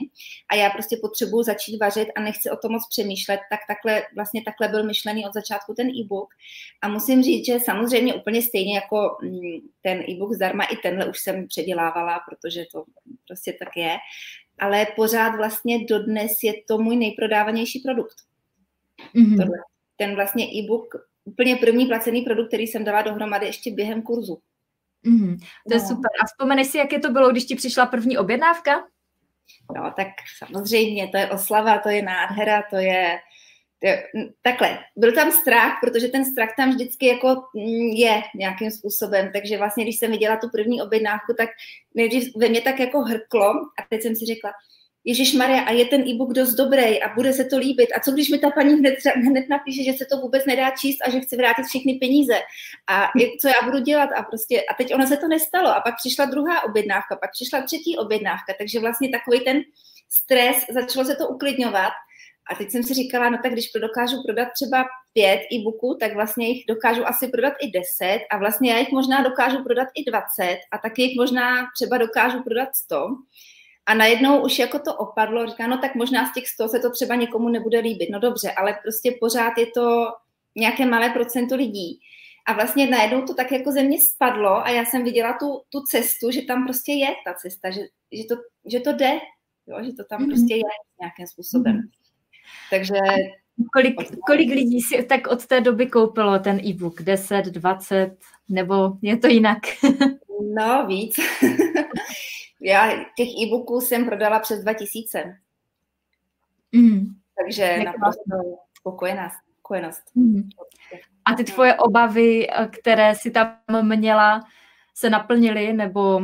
a 0.50 0.54
já 0.54 0.70
prostě 0.70 0.96
potřebuju 1.02 1.42
začít 1.42 1.78
vařit 1.78 2.08
a 2.16 2.20
nechci 2.20 2.50
o 2.50 2.56
tom 2.56 2.72
moc 2.72 2.82
přemýšlet, 2.88 3.40
tak 3.50 3.60
takhle, 3.68 4.02
vlastně 4.14 4.42
takhle 4.44 4.68
byl 4.68 4.86
myšlený 4.86 5.26
od 5.26 5.34
začátku 5.34 5.74
ten 5.74 5.88
e-book. 5.88 6.28
A 6.82 6.88
musím 6.88 7.22
říct, 7.22 7.46
že 7.46 7.60
samozřejmě 7.60 8.14
úplně 8.14 8.42
stejně 8.42 8.74
jako 8.74 9.16
ten 9.82 10.04
e-book 10.08 10.32
zdarma, 10.32 10.64
i 10.64 10.76
tenhle 10.76 11.06
už 11.06 11.18
jsem 11.18 11.46
předělávala, 11.48 12.20
protože 12.28 12.64
to 12.72 12.84
prostě 13.28 13.52
tak 13.52 13.68
je 13.76 13.96
ale 14.58 14.86
pořád 14.96 15.36
vlastně 15.36 15.84
dodnes 15.84 16.32
je 16.42 16.52
to 16.68 16.78
můj 16.78 16.96
nejprodávanější 16.96 17.80
produkt. 17.80 18.16
Mm-hmm. 19.14 19.48
ten 19.96 20.14
vlastně 20.14 20.44
e-book 20.44 20.94
úplně 21.24 21.56
první 21.56 21.86
placený 21.86 22.22
produkt, 22.22 22.48
který 22.48 22.66
jsem 22.66 22.84
dala 22.84 23.02
dohromady 23.02 23.46
ještě 23.46 23.70
během 23.70 24.02
kurzu. 24.02 24.38
Mm, 25.02 25.36
to 25.68 25.74
je 25.74 25.80
no. 25.80 25.88
super. 25.88 26.10
A 26.22 26.26
vzpomeneš 26.26 26.66
si, 26.66 26.78
jaké 26.78 26.98
to 26.98 27.10
bylo, 27.10 27.30
když 27.30 27.44
ti 27.44 27.54
přišla 27.54 27.86
první 27.86 28.18
objednávka? 28.18 28.84
No, 29.76 29.92
tak 29.96 30.08
samozřejmě, 30.38 31.08
to 31.08 31.16
je 31.16 31.30
oslava, 31.30 31.78
to 31.78 31.88
je 31.88 32.02
nádhera, 32.02 32.62
to 32.70 32.76
je 32.76 33.18
takhle. 34.42 34.78
Byl 34.96 35.12
tam 35.12 35.32
strach, 35.32 35.72
protože 35.80 36.08
ten 36.08 36.24
strach 36.24 36.50
tam 36.56 36.70
vždycky 36.70 37.06
jako 37.06 37.28
mm, 37.54 37.90
je 37.96 38.22
nějakým 38.34 38.70
způsobem, 38.70 39.30
takže 39.32 39.58
vlastně, 39.58 39.84
když 39.84 39.98
jsem 39.98 40.10
viděla 40.10 40.36
tu 40.36 40.48
první 40.50 40.82
objednávku, 40.82 41.34
tak 41.38 41.48
nejdřív 41.94 42.36
ve 42.36 42.48
mě 42.48 42.60
tak 42.60 42.80
jako 42.80 43.00
hrklo 43.00 43.50
a 43.50 43.82
teď 43.90 44.02
jsem 44.02 44.16
si 44.16 44.26
řekla, 44.26 44.50
Ježíš 45.06 45.32
Maria, 45.32 45.60
a 45.60 45.72
je 45.72 45.84
ten 45.84 46.00
e-book 46.08 46.32
dost 46.32 46.54
dobrý 46.54 47.02
a 47.02 47.14
bude 47.14 47.32
se 47.32 47.44
to 47.44 47.58
líbit. 47.58 47.88
A 47.96 48.00
co 48.00 48.12
když 48.12 48.28
mi 48.28 48.38
ta 48.38 48.50
paní 48.50 48.74
hned, 48.74 48.94
hned 49.16 49.48
napíše, 49.48 49.82
že 49.84 49.92
se 49.92 50.04
to 50.04 50.16
vůbec 50.16 50.46
nedá 50.46 50.70
číst 50.70 50.98
a 51.06 51.10
že 51.10 51.20
chce 51.20 51.36
vrátit 51.36 51.66
všechny 51.66 51.94
peníze? 51.94 52.34
A 52.86 53.10
co 53.40 53.48
já 53.48 53.54
budu 53.64 53.78
dělat? 53.78 54.10
A 54.16 54.22
prostě, 54.22 54.62
a 54.70 54.74
teď 54.74 54.94
ono 54.94 55.06
se 55.06 55.16
to 55.16 55.28
nestalo. 55.28 55.68
A 55.68 55.80
pak 55.80 55.94
přišla 55.96 56.24
druhá 56.24 56.64
objednávka, 56.64 57.16
pak 57.16 57.30
přišla 57.32 57.62
třetí 57.62 57.98
objednávka. 57.98 58.54
Takže 58.58 58.80
vlastně 58.80 59.08
takový 59.08 59.40
ten 59.40 59.60
stres, 60.10 60.56
začalo 60.70 61.04
se 61.04 61.16
to 61.16 61.28
uklidňovat. 61.28 61.92
A 62.50 62.54
teď 62.54 62.70
jsem 62.70 62.82
si 62.82 62.94
říkala, 62.94 63.30
no 63.30 63.38
tak 63.42 63.52
když 63.52 63.70
dokážu 63.80 64.16
prodat 64.26 64.48
třeba 64.52 64.84
pět 65.12 65.40
e-booků, 65.52 65.96
tak 66.00 66.14
vlastně 66.14 66.48
jich 66.48 66.64
dokážu 66.68 67.06
asi 67.06 67.28
prodat 67.28 67.52
i 67.62 67.70
deset 67.70 68.20
a 68.30 68.38
vlastně 68.38 68.72
já 68.72 68.78
jich 68.78 68.92
možná 68.92 69.22
dokážu 69.22 69.64
prodat 69.64 69.88
i 69.94 70.10
dvacet 70.10 70.58
a 70.72 70.78
taky 70.78 71.02
jich 71.02 71.16
možná 71.16 71.66
třeba 71.76 71.98
dokážu 71.98 72.42
prodat 72.42 72.68
sto. 72.76 73.06
A 73.86 73.94
najednou 73.94 74.44
už 74.44 74.58
jako 74.58 74.78
to 74.78 74.94
opadlo, 74.94 75.46
říká, 75.46 75.66
no 75.66 75.78
tak 75.78 75.94
možná 75.94 76.30
z 76.30 76.32
těch 76.34 76.48
100 76.48 76.68
se 76.68 76.78
to 76.78 76.90
třeba 76.90 77.14
někomu 77.14 77.48
nebude 77.48 77.78
líbit. 77.78 78.08
No 78.12 78.20
dobře, 78.20 78.52
ale 78.52 78.78
prostě 78.82 79.16
pořád 79.20 79.58
je 79.58 79.66
to 79.66 80.06
nějaké 80.56 80.86
malé 80.86 81.10
procento 81.10 81.56
lidí. 81.56 82.00
A 82.46 82.52
vlastně 82.52 82.86
najednou 82.86 83.22
to 83.22 83.34
tak 83.34 83.52
jako 83.52 83.72
ze 83.72 83.82
mě 83.82 84.00
spadlo 84.00 84.66
a 84.66 84.70
já 84.70 84.84
jsem 84.84 85.04
viděla 85.04 85.32
tu, 85.40 85.62
tu 85.68 85.80
cestu, 85.80 86.30
že 86.30 86.42
tam 86.42 86.64
prostě 86.64 86.92
je 86.92 87.08
ta 87.26 87.34
cesta, 87.34 87.70
že, 87.70 87.80
že, 88.12 88.24
to, 88.28 88.34
že 88.66 88.80
to 88.80 88.92
jde, 88.92 89.18
jo, 89.66 89.84
že 89.84 89.92
to 89.92 90.04
tam 90.04 90.20
mm-hmm. 90.20 90.26
prostě 90.26 90.54
je 90.54 90.62
nějakým 91.00 91.26
způsobem. 91.26 91.76
Mm-hmm. 91.76 92.03
Takže... 92.70 92.98
Kolik, 93.72 93.94
kolik 94.26 94.50
lidí 94.50 94.80
si 94.80 95.02
tak 95.02 95.26
od 95.26 95.46
té 95.46 95.60
doby 95.60 95.86
koupilo 95.86 96.38
ten 96.38 96.60
e-book? 96.66 97.02
10, 97.02 97.44
20, 97.44 98.16
nebo 98.48 98.92
je 99.02 99.16
to 99.16 99.26
jinak? 99.26 99.58
no, 100.54 100.86
víc. 100.86 101.16
Já 102.60 103.04
těch 103.16 103.28
e-booků 103.28 103.80
jsem 103.80 104.04
prodala 104.04 104.38
přes 104.38 104.60
2000. 104.60 105.36
Mm. 106.72 107.06
Takže 107.42 107.78
naprosto 107.84 108.58
spokojená, 108.78 109.30
spokojenost. 109.58 110.02
Mm. 110.14 110.48
A 111.24 111.34
ty 111.34 111.44
tvoje 111.44 111.74
obavy, 111.74 112.46
které 112.70 113.14
si 113.14 113.30
tam 113.30 113.56
měla, 113.82 114.44
se 114.94 115.10
naplnily, 115.10 115.72
nebo 115.72 116.20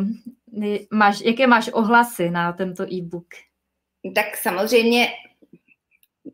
máš, 0.90 1.20
jaké 1.20 1.46
máš 1.46 1.68
ohlasy 1.72 2.30
na 2.30 2.52
tento 2.52 2.92
e-book? 2.92 3.26
Tak 4.14 4.36
samozřejmě 4.36 5.08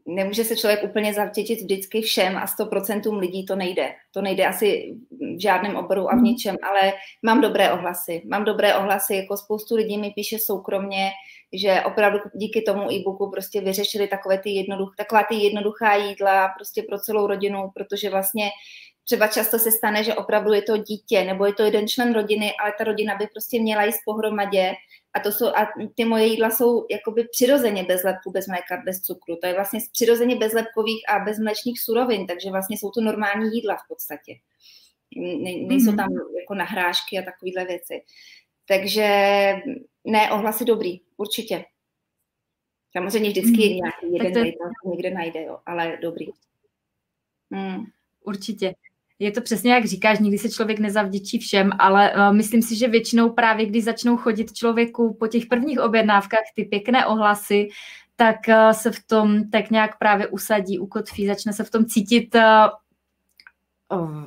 nemůže 0.07 0.45
se 0.45 0.57
člověk 0.57 0.85
úplně 0.85 1.15
zavděčit 1.15 1.61
vždycky 1.61 2.03
všem 2.03 2.37
a 2.37 2.47
100% 2.47 3.19
lidí 3.19 3.47
to 3.47 3.57
nejde. 3.57 3.95
To 4.11 4.23
nejde 4.23 4.47
asi 4.47 4.95
v 5.37 5.41
žádném 5.41 5.77
oboru 5.77 6.09
a 6.09 6.13
v 6.13 6.17
mhm. 6.17 6.25
ničem, 6.25 6.57
ale 6.63 6.93
mám 7.23 7.41
dobré 7.41 7.73
ohlasy. 7.73 8.23
Mám 8.27 8.45
dobré 8.45 8.75
ohlasy, 8.75 9.15
jako 9.15 9.37
spoustu 9.37 9.77
lidí 9.77 9.99
mi 9.99 10.11
píše 10.11 10.39
soukromně, 10.39 11.11
že 11.53 11.81
opravdu 11.87 12.19
díky 12.35 12.63
tomu 12.63 12.93
e-booku 12.93 13.31
prostě 13.31 13.61
vyřešili 13.61 14.09
takové 14.09 14.39
ty 14.39 14.51
jednoduch, 14.51 14.95
taková 14.97 15.23
ty 15.23 15.35
jednoduchá 15.35 15.95
jídla 15.95 16.49
prostě 16.49 16.83
pro 16.83 16.99
celou 16.99 17.27
rodinu, 17.27 17.71
protože 17.75 18.11
vlastně 18.11 18.51
třeba 19.05 19.27
často 19.27 19.59
se 19.59 19.73
stane, 19.73 20.05
že 20.05 20.15
opravdu 20.15 20.53
je 20.53 20.63
to 20.63 20.77
dítě 20.77 21.25
nebo 21.25 21.47
je 21.47 21.53
to 21.53 21.63
jeden 21.63 21.89
člen 21.89 22.15
rodiny, 22.15 22.53
ale 22.63 22.73
ta 22.79 22.85
rodina 22.85 23.15
by 23.15 23.27
prostě 23.27 23.61
měla 23.61 23.85
jíst 23.85 23.99
pohromadě 24.05 24.75
a, 25.17 25.21
to 25.21 25.33
jsou, 25.33 25.47
a 25.47 25.69
ty 25.95 26.05
moje 26.05 26.27
jídla 26.27 26.51
jsou 26.51 26.87
jakoby 26.91 27.29
přirozeně 27.29 27.85
bez 27.85 28.03
lepku, 28.03 28.31
bez 28.31 28.47
mléka, 28.47 28.83
bez 28.85 29.01
cukru. 29.01 29.37
To 29.37 29.47
je 29.47 29.55
vlastně 29.55 29.81
přirozeně 29.93 30.37
bez 30.37 30.53
lepkových 30.53 31.03
a 31.09 31.19
bez 31.25 31.39
mléčných 31.39 31.81
surovin, 31.81 32.27
takže 32.27 32.51
vlastně 32.51 32.79
jsou 32.79 32.91
to 32.91 33.01
normální 33.01 33.57
jídla 33.57 33.77
v 33.77 33.89
podstatě. 33.89 34.33
Ne, 35.17 35.51
nejsou 35.67 35.91
mhm. 35.91 35.97
tam 35.97 36.09
jako 36.41 36.55
nahrážky 36.55 37.19
a 37.19 37.23
takovéhle 37.23 37.65
věci. 37.65 38.03
Takže 38.69 39.09
ne, 40.05 40.33
ohlasy 40.33 40.65
dobrý, 40.65 41.01
určitě. 41.17 41.65
Samozřejmě 42.93 43.31
vždycky 43.31 43.63
je 43.63 43.69
mhm. 43.69 43.77
nějaký 43.77 44.25
jeden, 44.25 44.53
to... 44.53 44.91
někde 44.91 45.11
najde, 45.11 45.43
jo, 45.43 45.59
ale 45.67 45.99
dobrý. 46.03 46.27
Hmm. 47.53 47.85
Určitě. 48.25 48.75
Je 49.19 49.31
to 49.31 49.41
přesně 49.41 49.73
jak 49.73 49.85
říkáš, 49.85 50.19
nikdy 50.19 50.39
se 50.39 50.51
člověk 50.51 50.79
nezavděčí 50.79 51.39
všem, 51.39 51.71
ale 51.79 52.13
uh, 52.13 52.37
myslím 52.37 52.63
si, 52.63 52.77
že 52.77 52.89
většinou 52.89 53.31
právě, 53.31 53.67
když 53.67 53.85
začnou 53.85 54.17
chodit 54.17 54.53
člověku 54.53 55.17
po 55.21 55.27
těch 55.27 55.47
prvních 55.47 55.81
objednávkách 55.81 56.45
ty 56.57 56.65
pěkné 56.65 57.07
ohlasy, 57.07 57.69
tak 58.17 58.37
uh, 58.49 58.71
se 58.71 58.91
v 58.91 59.07
tom 59.07 59.51
tak 59.51 59.71
nějak 59.71 59.99
právě 59.99 60.27
usadí, 60.27 60.79
ukotví, 60.79 61.27
začne 61.27 61.53
se 61.53 61.65
v 61.65 61.71
tom 61.71 61.85
cítit 61.85 62.35
uh, 62.35 62.43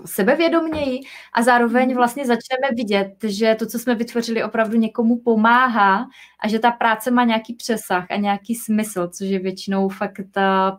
sebevědoměji 0.05 0.99
a 1.33 1.43
zároveň 1.43 1.87
mhm. 1.87 1.95
vlastně 1.95 2.25
začneme 2.25 2.75
vidět, 2.75 3.13
že 3.23 3.55
to, 3.59 3.65
co 3.65 3.79
jsme 3.79 3.95
vytvořili, 3.95 4.43
opravdu 4.43 4.77
někomu 4.77 5.19
pomáhá 5.19 6.07
a 6.43 6.47
že 6.47 6.59
ta 6.59 6.71
práce 6.71 7.11
má 7.11 7.23
nějaký 7.23 7.53
přesah 7.53 8.05
a 8.09 8.15
nějaký 8.15 8.55
smysl, 8.55 9.07
což 9.07 9.27
je 9.27 9.39
většinou 9.39 9.89
fakt 9.89 10.21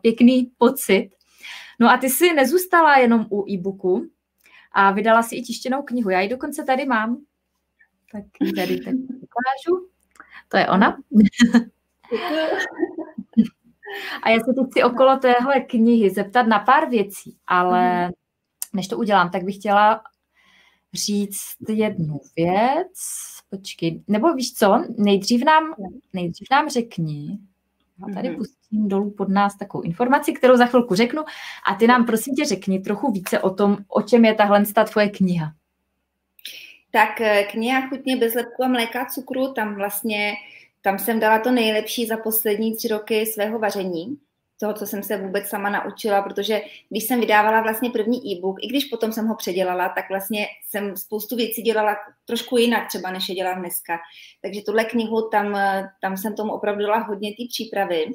pěkný 0.02 0.50
pocit. 0.58 1.10
No 1.80 1.90
a 1.90 1.96
ty 1.96 2.10
jsi 2.10 2.32
nezůstala 2.34 2.96
jenom 2.96 3.26
u 3.30 3.44
e-booku 3.48 4.10
a 4.72 4.90
vydala 4.92 5.22
si 5.22 5.36
i 5.36 5.42
tištěnou 5.42 5.82
knihu. 5.82 6.10
Já 6.10 6.20
ji 6.20 6.28
dokonce 6.28 6.64
tady 6.64 6.86
mám. 6.86 7.16
Tak 8.12 8.24
tady 8.56 8.80
tak 8.80 8.94
ukážu. 8.94 9.88
To 10.48 10.56
je 10.56 10.68
ona. 10.68 10.98
a 14.22 14.30
já 14.30 14.38
se 14.38 14.44
teď 14.44 14.66
chci 14.70 14.82
okolo 14.82 15.16
téhle 15.16 15.60
knihy 15.60 16.10
zeptat 16.10 16.42
na 16.42 16.58
pár 16.58 16.88
věcí, 16.88 17.36
ale 17.46 18.04
mhm. 18.04 18.12
než 18.72 18.88
to 18.88 18.98
udělám, 18.98 19.30
tak 19.30 19.44
bych 19.44 19.56
chtěla 19.56 20.02
říct 20.94 21.56
jednu 21.68 22.20
věc. 22.36 22.92
Počkej, 23.50 24.02
nebo 24.08 24.34
víš 24.34 24.52
co, 24.52 24.84
nejdřív 24.98 25.44
nám, 25.44 25.74
nejdřív 26.12 26.48
nám 26.50 26.68
řekni, 26.68 27.38
já 28.08 28.14
tady 28.14 28.28
mm-hmm. 28.28 28.36
pustím 28.36 28.88
dolů 28.88 29.10
pod 29.10 29.28
nás 29.28 29.56
takovou 29.56 29.82
informaci, 29.82 30.32
kterou 30.32 30.56
za 30.56 30.66
chvilku 30.66 30.94
řeknu 30.94 31.22
a 31.70 31.74
ty 31.74 31.86
nám 31.86 32.06
prosím 32.06 32.34
tě 32.34 32.44
řekni 32.44 32.80
trochu 32.80 33.12
více 33.12 33.40
o 33.40 33.50
tom, 33.50 33.76
o 33.88 34.02
čem 34.02 34.24
je 34.24 34.34
tahle 34.34 34.64
tvoje 34.90 35.08
kniha. 35.08 35.52
Tak 36.92 37.20
eh, 37.20 37.44
kniha 37.44 37.88
Chutně 37.88 38.16
bez 38.16 38.34
lepku 38.34 38.64
a 38.64 38.68
mléka 38.68 39.06
cukru, 39.06 39.52
tam 39.52 39.74
vlastně, 39.74 40.32
tam 40.82 40.98
jsem 40.98 41.20
dala 41.20 41.38
to 41.38 41.50
nejlepší 41.50 42.06
za 42.06 42.16
poslední 42.16 42.76
tři 42.76 42.88
roky 42.88 43.26
svého 43.26 43.58
vaření 43.58 44.18
toho, 44.60 44.74
co 44.74 44.86
jsem 44.86 45.02
se 45.02 45.16
vůbec 45.16 45.48
sama 45.48 45.70
naučila, 45.70 46.22
protože 46.22 46.60
když 46.88 47.04
jsem 47.04 47.20
vydávala 47.20 47.60
vlastně 47.60 47.90
první 47.90 48.32
e-book, 48.32 48.56
i 48.62 48.66
když 48.66 48.84
potom 48.84 49.12
jsem 49.12 49.26
ho 49.26 49.36
předělala, 49.36 49.88
tak 49.88 50.08
vlastně 50.08 50.46
jsem 50.68 50.96
spoustu 50.96 51.36
věcí 51.36 51.62
dělala 51.62 51.96
trošku 52.24 52.56
jinak 52.56 52.88
třeba, 52.88 53.10
než 53.10 53.28
je 53.28 53.34
dělám 53.34 53.58
dneska. 53.58 53.98
Takže 54.42 54.62
tuhle 54.62 54.84
knihu, 54.84 55.28
tam, 55.28 55.58
tam 56.02 56.16
jsem 56.16 56.34
tomu 56.34 56.52
opravdu 56.52 56.82
dala 56.82 56.98
hodně 56.98 57.30
té 57.30 57.42
přípravy 57.48 58.06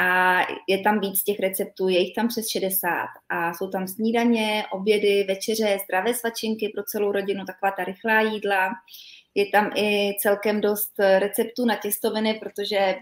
a 0.00 0.40
je 0.68 0.78
tam 0.78 1.00
víc 1.00 1.22
těch 1.22 1.40
receptů, 1.40 1.88
je 1.88 1.98
jich 1.98 2.14
tam 2.14 2.28
přes 2.28 2.48
60 2.48 3.06
a 3.28 3.54
jsou 3.54 3.70
tam 3.70 3.88
snídaně, 3.88 4.64
obědy, 4.72 5.24
večeře, 5.28 5.78
zdravé 5.84 6.14
svačinky 6.14 6.68
pro 6.74 6.82
celou 6.82 7.12
rodinu, 7.12 7.44
taková 7.44 7.72
ta 7.72 7.84
rychlá 7.84 8.20
jídla. 8.20 8.70
Je 9.34 9.46
tam 9.46 9.70
i 9.76 10.12
celkem 10.20 10.60
dost 10.60 10.92
receptů 11.18 11.64
na 11.66 11.76
těstoviny, 11.76 12.34
protože 12.34 12.96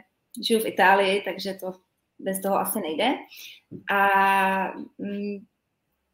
žiju 0.46 0.60
v 0.60 0.66
Itálii, 0.66 1.22
takže 1.24 1.54
to 1.54 1.72
bez 2.18 2.40
toho 2.40 2.58
asi 2.58 2.80
nejde. 2.80 3.14
A 3.90 4.08
mm, 4.98 5.38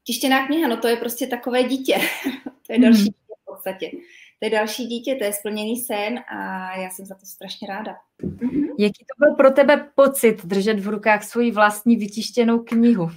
tištěná 0.04 0.46
kniha, 0.46 0.68
no 0.68 0.76
to 0.76 0.88
je 0.88 0.96
prostě 0.96 1.26
takové 1.26 1.62
dítě. 1.62 1.98
to 2.66 2.72
je 2.72 2.78
další 2.78 2.98
mm. 2.98 3.04
dítě 3.04 3.34
v 3.42 3.44
podstatě. 3.44 3.90
To 4.38 4.46
je 4.46 4.50
další 4.50 4.86
dítě, 4.86 5.14
to 5.14 5.24
je 5.24 5.32
splněný 5.32 5.76
sen 5.76 6.18
a 6.18 6.70
já 6.76 6.90
jsem 6.90 7.06
za 7.06 7.14
to 7.14 7.26
strašně 7.26 7.68
ráda. 7.68 7.96
Mm-hmm. 8.22 8.74
Jaký 8.78 9.04
to 9.04 9.26
byl 9.26 9.34
pro 9.34 9.50
tebe 9.50 9.90
pocit 9.94 10.46
držet 10.46 10.80
v 10.80 10.88
rukách 10.88 11.24
svoji 11.24 11.50
vlastní 11.52 11.96
vytištěnou 11.96 12.58
knihu? 12.58 13.10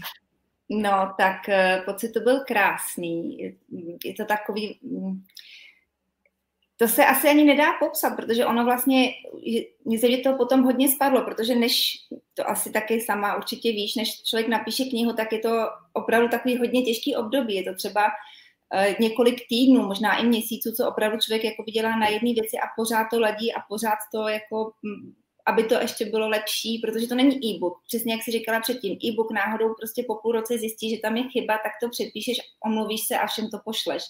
No, 0.70 1.14
tak 1.18 1.50
eh, 1.50 1.82
pocit 1.86 2.12
to 2.12 2.20
byl 2.20 2.40
krásný. 2.48 3.38
Je 4.06 4.14
to 4.14 4.26
takový, 4.26 4.80
mm, 4.82 5.22
to 6.78 6.88
se 6.88 7.06
asi 7.06 7.28
ani 7.28 7.44
nedá 7.44 7.74
popsat, 7.80 8.16
protože 8.16 8.46
ono 8.46 8.66
vlastně, 8.66 9.14
mě 9.86 10.00
se 10.00 10.08
to 10.24 10.34
potom 10.34 10.64
hodně 10.64 10.92
spadlo, 10.92 11.22
protože 11.22 11.56
než, 11.56 11.94
to 12.34 12.50
asi 12.50 12.72
taky 12.72 13.02
sama 13.02 13.36
určitě 13.36 13.72
víš, 13.72 13.96
než 13.96 14.24
člověk 14.24 14.48
napíše 14.48 14.84
knihu, 14.84 15.14
tak 15.14 15.32
je 15.32 15.40
to 15.40 15.70
opravdu 15.94 16.28
takový 16.28 16.58
hodně 16.58 16.82
těžký 16.82 17.16
období. 17.16 17.56
Je 17.56 17.64
to 17.64 17.76
třeba 17.76 18.06
uh, 18.06 19.00
několik 19.00 19.48
týdnů, 19.50 19.82
možná 19.82 20.18
i 20.18 20.26
měsíců, 20.26 20.72
co 20.72 20.88
opravdu 20.88 21.18
člověk 21.20 21.44
jako 21.44 21.64
dělá 21.64 21.96
na 21.96 22.08
jedné 22.08 22.34
věci 22.34 22.58
a 22.58 22.68
pořád 22.76 23.08
to 23.12 23.20
ladí 23.20 23.54
a 23.54 23.60
pořád 23.70 23.98
to 24.14 24.28
jako 24.28 24.72
aby 25.48 25.64
to 25.64 25.76
ještě 25.76 26.06
bylo 26.06 26.30
lepší, 26.30 26.80
protože 26.80 27.08
to 27.08 27.16
není 27.16 27.36
e-book. 27.46 27.82
Přesně 27.88 28.14
jak 28.14 28.24
si 28.24 28.32
říkala 28.32 28.60
předtím, 28.60 28.98
e-book 29.06 29.32
náhodou 29.32 29.74
prostě 29.74 30.04
po 30.08 30.16
půl 30.16 30.32
roce 30.32 30.58
zjistí, 30.58 30.90
že 30.90 31.02
tam 31.02 31.18
je 31.18 31.24
chyba, 31.24 31.54
tak 31.54 31.72
to 31.82 31.90
předpíšeš, 31.90 32.38
omluvíš 32.66 33.02
se 33.08 33.18
a 33.18 33.28
všem 33.28 33.50
to 33.50 33.58
pošleš. 33.66 34.04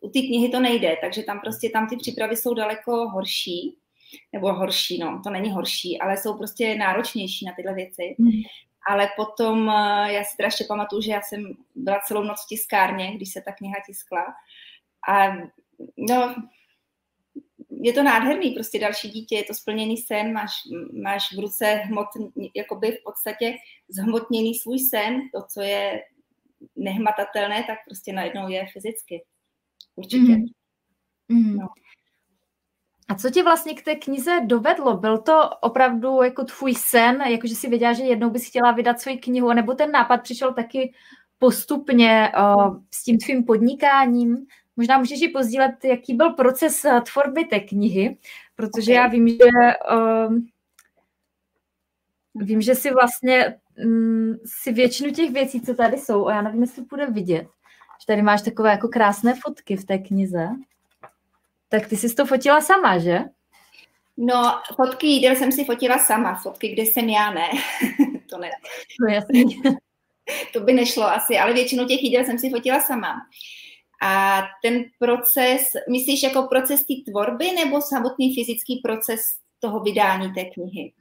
U 0.00 0.08
té 0.08 0.20
knihy 0.20 0.48
to 0.48 0.60
nejde, 0.60 0.96
takže 1.00 1.22
tam 1.22 1.40
prostě 1.40 1.70
tam 1.70 1.88
ty 1.88 1.96
přípravy 1.96 2.36
jsou 2.36 2.54
daleko 2.54 3.08
horší, 3.08 3.76
nebo 4.32 4.52
horší, 4.52 4.98
no, 4.98 5.20
to 5.24 5.30
není 5.30 5.50
horší, 5.50 5.98
ale 5.98 6.16
jsou 6.16 6.36
prostě 6.36 6.74
náročnější 6.74 7.46
na 7.46 7.52
tyhle 7.56 7.74
věci. 7.74 8.14
Mm. 8.18 8.30
Ale 8.88 9.08
potom 9.16 9.70
eh, 9.70 10.12
já 10.12 10.24
si 10.24 10.34
strašně 10.34 10.66
pamatuju, 10.68 11.02
že 11.02 11.10
já 11.10 11.22
jsem 11.22 11.52
byla 11.74 12.00
celou 12.06 12.22
noc 12.22 12.44
v 12.44 12.48
tiskárně, 12.48 13.16
když 13.16 13.32
se 13.32 13.42
ta 13.42 13.52
kniha 13.52 13.76
tiskla. 13.86 14.24
A 15.08 15.28
no, 15.96 16.34
je 17.70 17.92
to 17.92 18.02
nádherný, 18.02 18.50
prostě 18.50 18.78
další 18.78 19.10
dítě, 19.10 19.36
je 19.36 19.44
to 19.44 19.54
splněný 19.54 19.96
sen, 19.96 20.32
máš, 20.32 20.52
máš 21.02 21.32
v 21.36 21.38
ruce 21.38 21.66
hmot, 21.66 22.06
jakoby 22.54 22.92
v 22.92 23.02
podstatě 23.04 23.54
zhmotněný 23.88 24.54
svůj 24.54 24.78
sen, 24.78 25.20
to, 25.34 25.42
co 25.48 25.60
je 25.60 26.02
nehmatatelné, 26.76 27.64
tak 27.66 27.78
prostě 27.88 28.12
najednou 28.12 28.48
je 28.48 28.66
fyzicky. 28.72 29.22
Určitě. 29.96 30.32
Mm-hmm. 30.32 31.56
No. 31.58 31.68
A 33.08 33.14
co 33.14 33.30
tě 33.30 33.42
vlastně 33.42 33.74
k 33.74 33.84
té 33.84 33.94
knize 33.94 34.40
dovedlo? 34.46 34.96
Byl 34.96 35.18
to 35.18 35.50
opravdu 35.60 36.22
jako 36.22 36.44
tvůj 36.44 36.74
sen, 36.74 37.22
jakože 37.22 37.54
si 37.54 37.68
věděla, 37.68 37.92
že 37.92 38.02
jednou 38.02 38.30
bys 38.30 38.48
chtěla 38.48 38.72
vydat 38.72 39.00
svoji 39.00 39.18
knihu, 39.18 39.52
nebo 39.52 39.74
ten 39.74 39.90
nápad 39.90 40.22
přišel 40.22 40.54
taky 40.54 40.92
postupně 41.38 42.32
uh, 42.38 42.76
s 42.94 43.04
tím 43.04 43.18
tvým 43.18 43.44
podnikáním? 43.44 44.46
Možná 44.76 44.98
můžeš 44.98 45.22
i 45.22 45.28
pozdílet, 45.28 45.84
jaký 45.84 46.14
byl 46.14 46.30
proces 46.30 46.84
uh, 46.84 47.00
tvorby 47.00 47.44
té 47.44 47.60
knihy, 47.60 48.18
protože 48.56 48.92
okay. 48.92 48.94
já 48.94 49.06
vím, 49.06 49.28
že 49.28 49.36
uh, 49.92 50.38
vím, 52.34 52.60
že 52.60 52.74
si 52.74 52.90
vlastně 52.90 53.58
um, 53.84 54.38
si 54.44 54.72
většinu 54.72 55.12
těch 55.12 55.30
věcí, 55.30 55.60
co 55.60 55.74
tady 55.74 55.98
jsou, 55.98 56.26
a 56.26 56.34
já 56.34 56.42
nevím, 56.42 56.60
jestli 56.60 56.82
bude 56.82 57.06
vidět, 57.06 57.46
tady 58.06 58.22
máš 58.22 58.42
takové 58.42 58.70
jako 58.70 58.88
krásné 58.88 59.34
fotky 59.34 59.76
v 59.76 59.84
té 59.84 59.98
knize. 59.98 60.48
Tak 61.68 61.88
ty 61.88 61.96
jsi 61.96 62.14
to 62.14 62.26
fotila 62.26 62.60
sama, 62.60 62.98
že? 62.98 63.18
No, 64.16 64.60
fotky 64.76 65.06
jídel 65.06 65.36
jsem 65.36 65.52
si 65.52 65.64
fotila 65.64 65.98
sama, 65.98 66.34
fotky, 66.34 66.68
kde 66.68 66.82
jsem 66.82 67.08
já, 67.08 67.30
ne. 67.30 67.48
to 68.30 68.38
ne. 68.38 68.50
To 69.00 69.12
jasný. 69.12 69.44
to 70.52 70.60
by 70.60 70.72
nešlo 70.72 71.04
asi, 71.04 71.38
ale 71.38 71.52
většinu 71.52 71.86
těch 71.86 72.02
jídel 72.02 72.24
jsem 72.24 72.38
si 72.38 72.50
fotila 72.50 72.80
sama. 72.80 73.14
A 74.02 74.42
ten 74.62 74.84
proces, 74.98 75.62
myslíš 75.90 76.22
jako 76.22 76.42
proces 76.42 76.84
té 76.84 76.94
tvorby 77.10 77.52
nebo 77.52 77.80
samotný 77.80 78.34
fyzický 78.34 78.80
proces 78.84 79.20
toho 79.60 79.80
vydání 79.80 80.32
té 80.32 80.44
knihy? 80.44 80.92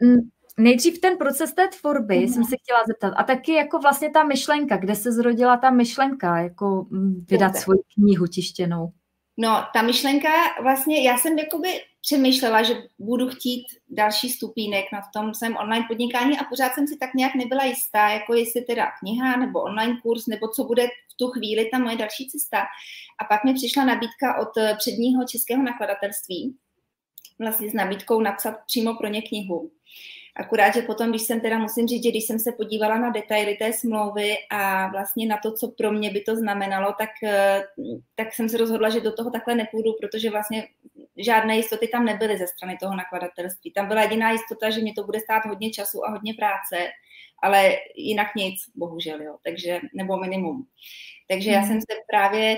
Nejdřív 0.59 0.99
ten 0.99 1.17
proces 1.17 1.53
té 1.53 1.67
tvorby 1.67 2.19
mm. 2.19 2.27
jsem 2.27 2.43
se 2.43 2.55
chtěla 2.57 2.79
zeptat. 2.87 3.13
A 3.17 3.23
taky 3.23 3.53
jako 3.53 3.79
vlastně 3.79 4.09
ta 4.09 4.23
myšlenka, 4.23 4.77
kde 4.77 4.95
se 4.95 5.11
zrodila 5.11 5.57
ta 5.57 5.69
myšlenka, 5.69 6.37
jako 6.37 6.87
mm, 6.89 7.25
vydat 7.29 7.55
svoji 7.55 7.79
knihu 7.93 8.27
tištěnou. 8.27 8.91
No, 9.37 9.63
ta 9.73 9.81
myšlenka, 9.81 10.29
vlastně 10.61 11.03
já 11.03 11.17
jsem 11.17 11.39
jakoby 11.39 11.69
přemýšlela, 12.01 12.63
že 12.63 12.73
budu 12.99 13.29
chtít 13.29 13.65
další 13.89 14.29
stupínek 14.29 14.85
na 14.93 15.01
tom 15.13 15.33
svém 15.33 15.57
online 15.57 15.85
podnikání 15.87 16.37
a 16.37 16.43
pořád 16.43 16.73
jsem 16.73 16.87
si 16.87 16.97
tak 16.97 17.13
nějak 17.13 17.35
nebyla 17.35 17.63
jistá, 17.63 18.09
jako 18.09 18.33
jestli 18.33 18.61
teda 18.61 18.91
kniha 18.99 19.37
nebo 19.37 19.61
online 19.61 19.97
kurz, 20.03 20.27
nebo 20.27 20.47
co 20.47 20.63
bude 20.63 20.87
v 20.87 21.17
tu 21.17 21.27
chvíli 21.27 21.69
ta 21.71 21.79
moje 21.79 21.95
další 21.95 22.27
cesta. 22.29 22.57
A 23.21 23.23
pak 23.29 23.43
mi 23.43 23.53
přišla 23.53 23.85
nabídka 23.85 24.39
od 24.41 24.77
předního 24.77 25.23
českého 25.23 25.63
nakladatelství, 25.63 26.55
vlastně 27.39 27.69
s 27.69 27.73
nabídkou 27.73 28.21
napsat 28.21 28.55
přímo 28.65 28.95
pro 28.95 29.07
ně 29.07 29.21
knihu. 29.21 29.71
Akurát, 30.35 30.73
že 30.73 30.81
potom, 30.81 31.09
když 31.09 31.21
jsem 31.21 31.41
teda, 31.41 31.57
musím 31.57 31.87
říct, 31.87 32.03
že 32.03 32.09
když 32.09 32.25
jsem 32.25 32.39
se 32.39 32.51
podívala 32.51 32.97
na 32.97 33.09
detaily 33.09 33.55
té 33.55 33.73
smlouvy 33.73 34.35
a 34.51 34.87
vlastně 34.87 35.27
na 35.27 35.37
to, 35.43 35.51
co 35.51 35.71
pro 35.71 35.91
mě 35.91 36.11
by 36.11 36.21
to 36.21 36.35
znamenalo, 36.35 36.93
tak, 36.97 37.09
eh, 37.23 37.63
tak 38.15 38.33
jsem 38.33 38.49
se 38.49 38.57
rozhodla, 38.57 38.89
že 38.89 39.01
do 39.01 39.13
toho 39.13 39.31
takhle 39.31 39.55
nepůjdu, 39.55 39.93
protože 40.01 40.29
vlastně 40.29 40.67
žádné 41.17 41.57
jistoty 41.57 41.87
tam 41.87 42.05
nebyly 42.05 42.37
ze 42.37 42.47
strany 42.47 42.77
toho 42.79 42.95
nakladatelství. 42.95 43.71
Tam 43.71 43.87
byla 43.87 44.01
jediná 44.01 44.31
jistota, 44.31 44.69
že 44.69 44.81
mě 44.81 44.93
to 44.93 45.03
bude 45.03 45.19
stát 45.19 45.45
hodně 45.45 45.69
času 45.69 46.05
a 46.05 46.11
hodně 46.11 46.33
práce, 46.33 46.87
ale 47.43 47.75
jinak 47.95 48.35
nic, 48.35 48.55
bohužel, 48.75 49.21
jo. 49.21 49.37
Takže, 49.43 49.79
nebo 49.93 50.17
minimum. 50.17 50.67
Takže 51.27 51.51
já 51.51 51.59
hmm. 51.59 51.67
jsem 51.67 51.81
se 51.81 51.97
právě 52.07 52.57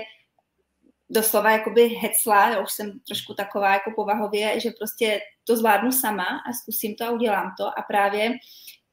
doslova 1.10 1.50
jakoby 1.50 1.88
hecla, 1.88 2.50
já 2.50 2.60
už 2.60 2.72
jsem 2.72 3.00
trošku 3.06 3.34
taková 3.34 3.72
jako 3.72 3.90
povahově, 3.96 4.60
že 4.60 4.70
prostě 4.78 5.20
to 5.44 5.56
zvládnu 5.56 5.92
sama 5.92 6.24
a 6.24 6.52
zkusím 6.52 6.94
to 6.94 7.04
a 7.04 7.10
udělám 7.10 7.54
to. 7.58 7.66
A 7.66 7.82
právě 7.82 8.32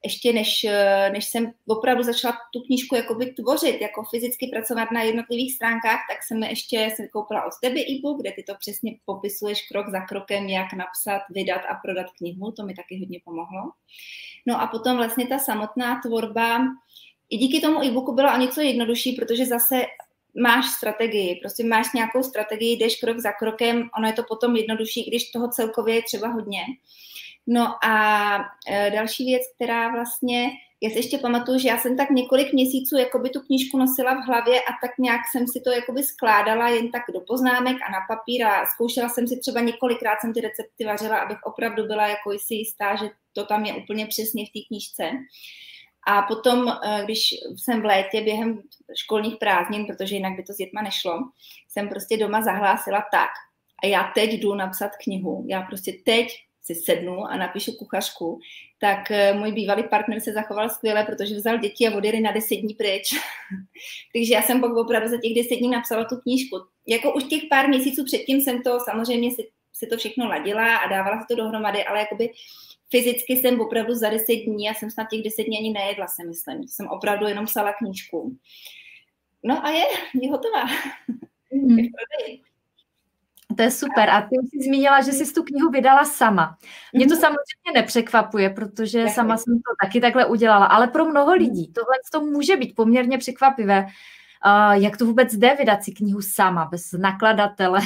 ještě 0.04 0.34
než, 0.34 0.66
než 1.12 1.26
jsem 1.26 1.52
opravdu 1.68 2.04
začala 2.04 2.38
tu 2.54 2.62
knížku 2.62 2.96
jakoby 2.96 3.26
tvořit, 3.26 3.82
jako 3.82 4.04
fyzicky 4.04 4.48
pracovat 4.54 4.92
na 4.92 5.02
jednotlivých 5.02 5.54
stránkách, 5.54 6.00
tak 6.10 6.24
jsem 6.24 6.44
ještě 6.44 6.90
jsem 6.96 7.08
koupila 7.14 7.46
od 7.46 7.52
tebe 7.62 7.80
e-book, 7.80 8.22
kde 8.22 8.32
ty 8.32 8.44
to 8.44 8.54
přesně 8.60 8.92
popisuješ 9.06 9.68
krok 9.68 9.90
za 9.90 10.00
krokem, 10.00 10.50
jak 10.50 10.74
napsat, 10.74 11.22
vydat 11.30 11.62
a 11.70 11.76
prodat 11.84 12.06
knihu, 12.18 12.52
to 12.52 12.66
mi 12.66 12.74
taky 12.74 13.00
hodně 13.00 13.20
pomohlo. 13.26 13.72
No 14.46 14.62
a 14.62 14.68
potom 14.68 14.98
vlastně 14.98 15.28
ta 15.28 15.40
samotná 15.40 16.02
tvorba, 16.02 16.60
i 17.30 17.38
díky 17.38 17.62
tomu 17.62 17.84
e-booku 17.84 18.16
byla 18.16 18.36
o 18.36 18.38
něco 18.40 18.62
jednodušší, 18.62 19.12
protože 19.12 19.46
zase 19.46 19.86
máš 20.42 20.66
strategii, 20.66 21.40
prostě 21.42 21.64
máš 21.64 21.94
nějakou 21.94 22.24
strategii, 22.24 22.78
jdeš 22.78 22.96
krok 22.96 23.20
za 23.20 23.32
krokem, 23.32 23.90
ono 23.98 24.08
je 24.08 24.14
to 24.14 24.24
potom 24.24 24.56
jednodušší, 24.56 25.04
když 25.04 25.32
toho 25.32 25.48
celkově 25.48 25.96
je 25.96 26.04
třeba 26.04 26.28
hodně. 26.28 26.62
No 27.48 27.86
a 27.86 28.36
e, 28.70 28.92
další 28.92 29.26
věc, 29.26 29.42
která 29.56 29.92
vlastně, 29.92 30.50
já 30.82 30.90
si 30.90 30.96
ještě 30.98 31.18
pamatuju, 31.18 31.60
že 31.60 31.68
já 31.68 31.78
jsem 31.78 31.98
tak 31.98 32.10
několik 32.10 32.54
měsíců 32.54 32.98
jakoby 32.98 33.30
tu 33.30 33.42
knížku 33.42 33.78
nosila 33.78 34.14
v 34.14 34.26
hlavě 34.28 34.60
a 34.60 34.72
tak 34.82 34.92
nějak 35.00 35.22
jsem 35.32 35.48
si 35.48 35.62
to 35.62 35.72
jakoby 35.72 36.04
skládala 36.04 36.70
jen 36.70 36.92
tak 36.92 37.02
do 37.14 37.20
poznámek 37.20 37.78
a 37.88 37.92
na 37.92 38.00
papír 38.08 38.46
a 38.46 38.66
zkoušela 38.66 39.10
jsem 39.10 39.28
si 39.28 39.40
třeba 39.40 39.60
několikrát 39.60 40.22
jsem 40.22 40.34
ty 40.34 40.42
recepty 40.42 40.86
vařila, 40.86 41.18
abych 41.18 41.38
opravdu 41.44 41.88
byla 41.88 42.08
jako 42.08 42.32
si 42.40 42.54
jistá, 42.54 42.96
že 42.96 43.10
to 43.34 43.46
tam 43.46 43.66
je 43.66 43.74
úplně 43.74 44.06
přesně 44.08 44.46
v 44.46 44.54
té 44.54 44.60
knížce. 44.68 45.12
A 46.08 46.22
potom, 46.22 46.68
eh, 46.70 47.02
když 47.04 47.30
jsem 47.56 47.82
v 47.82 47.86
létě 47.86 48.22
během 48.22 48.62
školních 48.96 49.38
prázdnin, 49.38 49.86
protože 49.86 50.16
jinak 50.16 50.36
by 50.36 50.44
to 50.44 50.54
s 50.54 50.58
dětma 50.58 50.82
nešlo, 50.82 51.20
jsem 51.70 51.90
prostě 51.90 52.18
doma 52.18 52.42
zahlásila 52.42 53.06
tak. 53.12 53.30
A 53.84 53.88
já 53.88 54.12
teď 54.16 54.32
jdu 54.32 54.56
napsat 54.56 54.92
knihu. 55.04 55.46
Já 55.48 55.62
prostě 55.62 55.94
teď 56.06 56.28
si 56.66 56.76
sednu 56.76 57.26
a 57.26 57.38
napíšu 57.38 57.72
kuchařku, 57.72 58.40
tak 58.80 59.12
eh, 59.12 59.34
můj 59.34 59.52
bývalý 59.52 59.84
partner 59.84 60.20
se 60.20 60.34
zachoval 60.34 60.70
skvěle, 60.70 61.04
protože 61.04 61.36
vzal 61.36 61.58
děti 61.58 61.88
a 61.88 61.98
odjeli 61.98 62.20
na 62.20 62.32
deset 62.32 62.56
dní 62.56 62.74
pryč. 62.74 63.14
Takže 64.14 64.34
já 64.34 64.42
jsem 64.42 64.62
pak 64.62 64.72
opravdu 64.72 65.10
za 65.10 65.18
těch 65.18 65.34
deset 65.36 65.56
dní 65.56 65.70
napsala 65.70 66.06
tu 66.06 66.16
knížku. 66.16 66.58
Jako 66.88 67.14
už 67.14 67.24
těch 67.24 67.42
pár 67.50 67.68
měsíců 67.68 68.06
předtím 68.06 68.42
jsem 68.42 68.62
to 68.62 68.80
samozřejmě 68.80 69.32
si, 69.32 69.50
si 69.74 69.88
to 69.88 69.98
všechno 69.98 70.28
ladila 70.28 70.78
a 70.78 70.90
dávala 70.90 71.22
si 71.22 71.26
to 71.30 71.36
dohromady, 71.36 71.84
ale 71.84 72.00
jakoby 72.00 72.30
fyzicky 72.90 73.34
jsem 73.34 73.62
opravdu 73.62 73.94
za 73.94 74.10
deset 74.10 74.36
dní, 74.36 74.66
já 74.66 74.74
jsem 74.74 74.92
snad 74.92 75.08
těch 75.10 75.24
deset 75.24 75.44
dní 75.44 75.58
ani 75.58 75.74
nejedla, 75.74 76.08
si 76.08 76.28
myslím. 76.28 76.68
Jsem 76.68 76.88
opravdu 76.88 77.28
jenom 77.28 77.46
psala 77.46 77.74
knížku. 77.74 78.38
No 79.44 79.66
a 79.66 79.70
je, 79.70 79.84
je 80.22 80.32
hotová. 80.32 80.66
Mm. 81.54 81.80
je 81.80 81.90
to 83.56 83.64
je 83.64 83.72
super. 83.72 84.10
A 84.10 84.22
ty 84.22 84.36
jsi 84.36 84.64
zmínila, 84.68 85.02
že 85.02 85.12
jsi 85.12 85.34
tu 85.34 85.44
knihu 85.44 85.70
vydala 85.70 86.06
sama. 86.06 86.58
Mě 86.94 87.08
to 87.08 87.14
mhm. 87.14 87.22
samozřejmě 87.22 87.72
nepřekvapuje, 87.82 88.50
protože 88.50 89.10
sama 89.10 89.38
jsem 89.38 89.54
to 89.54 89.86
taky 89.86 90.02
takhle 90.02 90.26
udělala, 90.26 90.66
ale 90.66 90.88
pro 90.88 91.06
mnoho 91.06 91.32
mhm. 91.32 91.40
lidí 91.40 91.74
tohle 91.74 91.96
to 92.12 92.22
může 92.22 92.58
být 92.58 92.76
poměrně 92.76 93.18
překvapivé. 93.18 93.86
Uh, 94.46 94.74
jak 94.84 94.98
to 94.98 95.06
vůbec 95.06 95.34
jde 95.36 95.56
vydat 95.56 95.84
si 95.84 95.92
knihu 95.92 96.22
sama, 96.22 96.66
bez 96.66 96.92
nakladatele? 96.92 97.80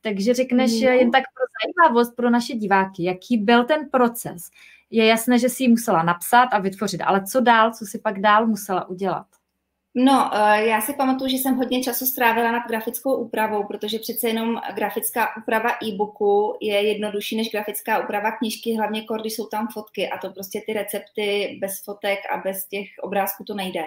Takže 0.00 0.34
řekneš 0.34 0.72
no. 0.72 0.90
jen 0.90 1.10
tak 1.10 1.24
pro 1.34 1.44
zajímavost 1.62 2.16
pro 2.16 2.30
naše 2.30 2.54
diváky, 2.54 3.04
jaký 3.04 3.36
byl 3.36 3.64
ten 3.64 3.88
proces. 3.90 4.42
Je 4.90 5.06
jasné, 5.06 5.38
že 5.38 5.48
si 5.48 5.62
ji 5.62 5.68
musela 5.68 6.02
napsat 6.02 6.48
a 6.52 6.58
vytvořit, 6.58 7.00
ale 7.00 7.26
co 7.26 7.40
dál, 7.40 7.72
co 7.72 7.86
si 7.86 7.98
pak 7.98 8.20
dál 8.20 8.46
musela 8.46 8.88
udělat? 8.88 9.26
No, 9.94 10.30
eh, 10.34 10.66
já 10.66 10.80
si 10.80 10.94
pamatuju, 10.94 11.30
že 11.30 11.36
jsem 11.36 11.56
hodně 11.56 11.82
času 11.82 12.06
strávila 12.06 12.52
nad 12.52 12.68
grafickou 12.68 13.14
úpravou, 13.14 13.64
protože 13.64 13.98
přece 13.98 14.28
jenom 14.28 14.60
grafická 14.74 15.36
úprava 15.36 15.70
e-booku 15.82 16.56
je 16.60 16.82
jednodušší 16.82 17.36
než 17.36 17.50
grafická 17.50 18.04
úprava 18.04 18.30
knížky, 18.30 18.76
hlavně 18.76 19.06
když 19.20 19.34
jsou 19.34 19.46
tam 19.46 19.68
fotky 19.72 20.10
a 20.10 20.18
to 20.18 20.30
prostě 20.30 20.62
ty 20.66 20.72
recepty 20.72 21.58
bez 21.60 21.84
fotek 21.84 22.18
a 22.32 22.36
bez 22.36 22.66
těch 22.66 22.86
obrázků 23.02 23.44
to 23.44 23.54
nejde. 23.54 23.82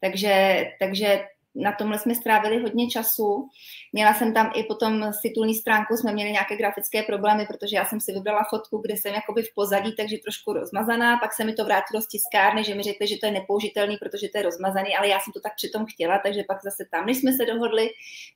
Takže, 0.00 0.64
takže 0.80 1.26
na 1.54 1.72
tomhle 1.72 1.98
jsme 1.98 2.14
strávili 2.14 2.62
hodně 2.62 2.90
času. 2.90 3.48
Měla 3.92 4.14
jsem 4.14 4.34
tam 4.34 4.52
i 4.54 4.64
potom 4.64 5.12
z 5.12 5.20
titulní 5.20 5.54
stránku, 5.54 5.96
jsme 5.96 6.12
měli 6.12 6.32
nějaké 6.32 6.56
grafické 6.56 7.02
problémy, 7.02 7.46
protože 7.46 7.76
já 7.76 7.84
jsem 7.84 8.00
si 8.00 8.12
vybrala 8.12 8.46
fotku, 8.50 8.78
kde 8.78 8.96
jsem 8.96 9.14
jakoby 9.14 9.42
v 9.42 9.54
pozadí, 9.54 9.94
takže 9.96 10.16
trošku 10.18 10.52
rozmazaná, 10.52 11.18
pak 11.18 11.34
se 11.34 11.44
mi 11.44 11.52
to 11.52 11.64
vrátilo 11.64 12.02
z 12.02 12.08
tiskárny, 12.08 12.64
že 12.64 12.74
mi 12.74 12.82
řekli, 12.82 13.06
že 13.06 13.16
to 13.20 13.26
je 13.26 13.32
nepoužitelný, 13.32 13.96
protože 13.96 14.28
to 14.28 14.38
je 14.38 14.44
rozmazaný, 14.44 14.96
ale 14.96 15.08
já 15.08 15.20
jsem 15.20 15.32
to 15.32 15.40
tak 15.40 15.54
přitom 15.56 15.86
chtěla, 15.86 16.18
takže 16.18 16.42
pak 16.48 16.62
zase 16.62 16.84
tam, 16.90 17.06
než 17.06 17.18
jsme 17.18 17.32
se 17.32 17.46
dohodli, 17.46 17.90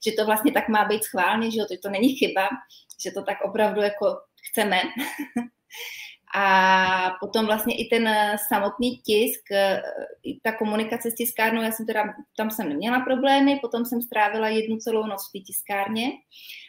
že 0.07 0.12
to 0.12 0.26
vlastně 0.26 0.52
tak 0.52 0.68
má 0.68 0.85
být 0.85 1.04
schválně, 1.04 1.50
že 1.50 1.59
to, 1.68 1.74
to 1.83 1.88
není 1.88 2.09
chyba, 2.09 2.48
že 3.02 3.11
to 3.11 3.22
tak 3.22 3.38
opravdu 3.44 3.81
jako 3.81 4.16
chceme. 4.50 4.81
A 6.36 7.16
potom 7.20 7.46
vlastně 7.46 7.76
i 7.76 7.84
ten 7.84 8.08
samotný 8.48 8.96
tisk, 8.96 9.40
ta 10.42 10.52
komunikace 10.52 11.10
s 11.10 11.14
tiskárnou, 11.14 11.62
já 11.62 11.72
jsem 11.72 11.86
teda, 11.86 12.04
tam 12.36 12.50
jsem 12.50 12.68
neměla 12.68 13.00
problémy, 13.00 13.58
potom 13.62 13.84
jsem 13.84 14.02
strávila 14.02 14.48
jednu 14.48 14.76
celou 14.76 15.06
noc 15.06 15.28
v 15.28 15.32
té 15.38 15.44
tiskárně 15.44 16.10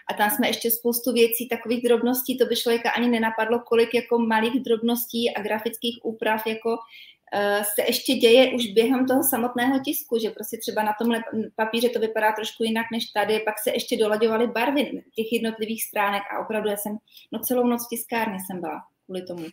a 0.09 0.13
tam 0.13 0.29
jsme 0.29 0.47
ještě 0.47 0.71
spoustu 0.71 1.13
věcí, 1.13 1.47
takových 1.49 1.83
drobností, 1.83 2.37
to 2.37 2.45
by 2.45 2.55
člověka 2.55 2.89
ani 2.89 3.09
nenapadlo, 3.09 3.59
kolik 3.59 3.93
jako 3.93 4.19
malých 4.19 4.63
drobností 4.63 5.35
a 5.35 5.41
grafických 5.41 5.99
úprav 6.03 6.47
jako 6.47 6.69
uh, 6.69 7.63
se 7.63 7.81
ještě 7.87 8.13
děje 8.13 8.53
už 8.55 8.67
během 8.67 9.07
toho 9.07 9.23
samotného 9.23 9.79
tisku, 9.79 10.17
že 10.19 10.29
prostě 10.29 10.57
třeba 10.57 10.83
na 10.83 10.93
tomhle 10.99 11.23
papíře 11.55 11.89
to 11.89 11.99
vypadá 11.99 12.31
trošku 12.31 12.63
jinak 12.63 12.85
než 12.91 13.05
tady, 13.05 13.39
pak 13.39 13.59
se 13.59 13.71
ještě 13.71 13.97
dolaďovaly 13.97 14.47
barvy 14.47 15.03
těch 15.15 15.33
jednotlivých 15.33 15.83
stránek 15.83 16.23
a 16.33 16.39
opravdu 16.39 16.69
já 16.69 16.77
jsem, 16.77 16.97
no 17.31 17.39
celou 17.39 17.67
noc 17.67 17.85
v 17.85 17.89
tiskárně 17.89 18.37
jsem 18.47 18.61
byla 18.61 18.81
kvůli 19.09 19.21
tomu. 19.21 19.45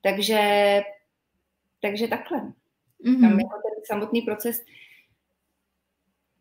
Takže, 0.00 0.38
takže 1.82 2.08
takhle. 2.08 2.38
Mm-hmm. 2.38 3.20
Tam 3.20 3.40
jako 3.40 3.54
ten 3.54 3.84
samotný 3.84 4.22
proces, 4.22 4.56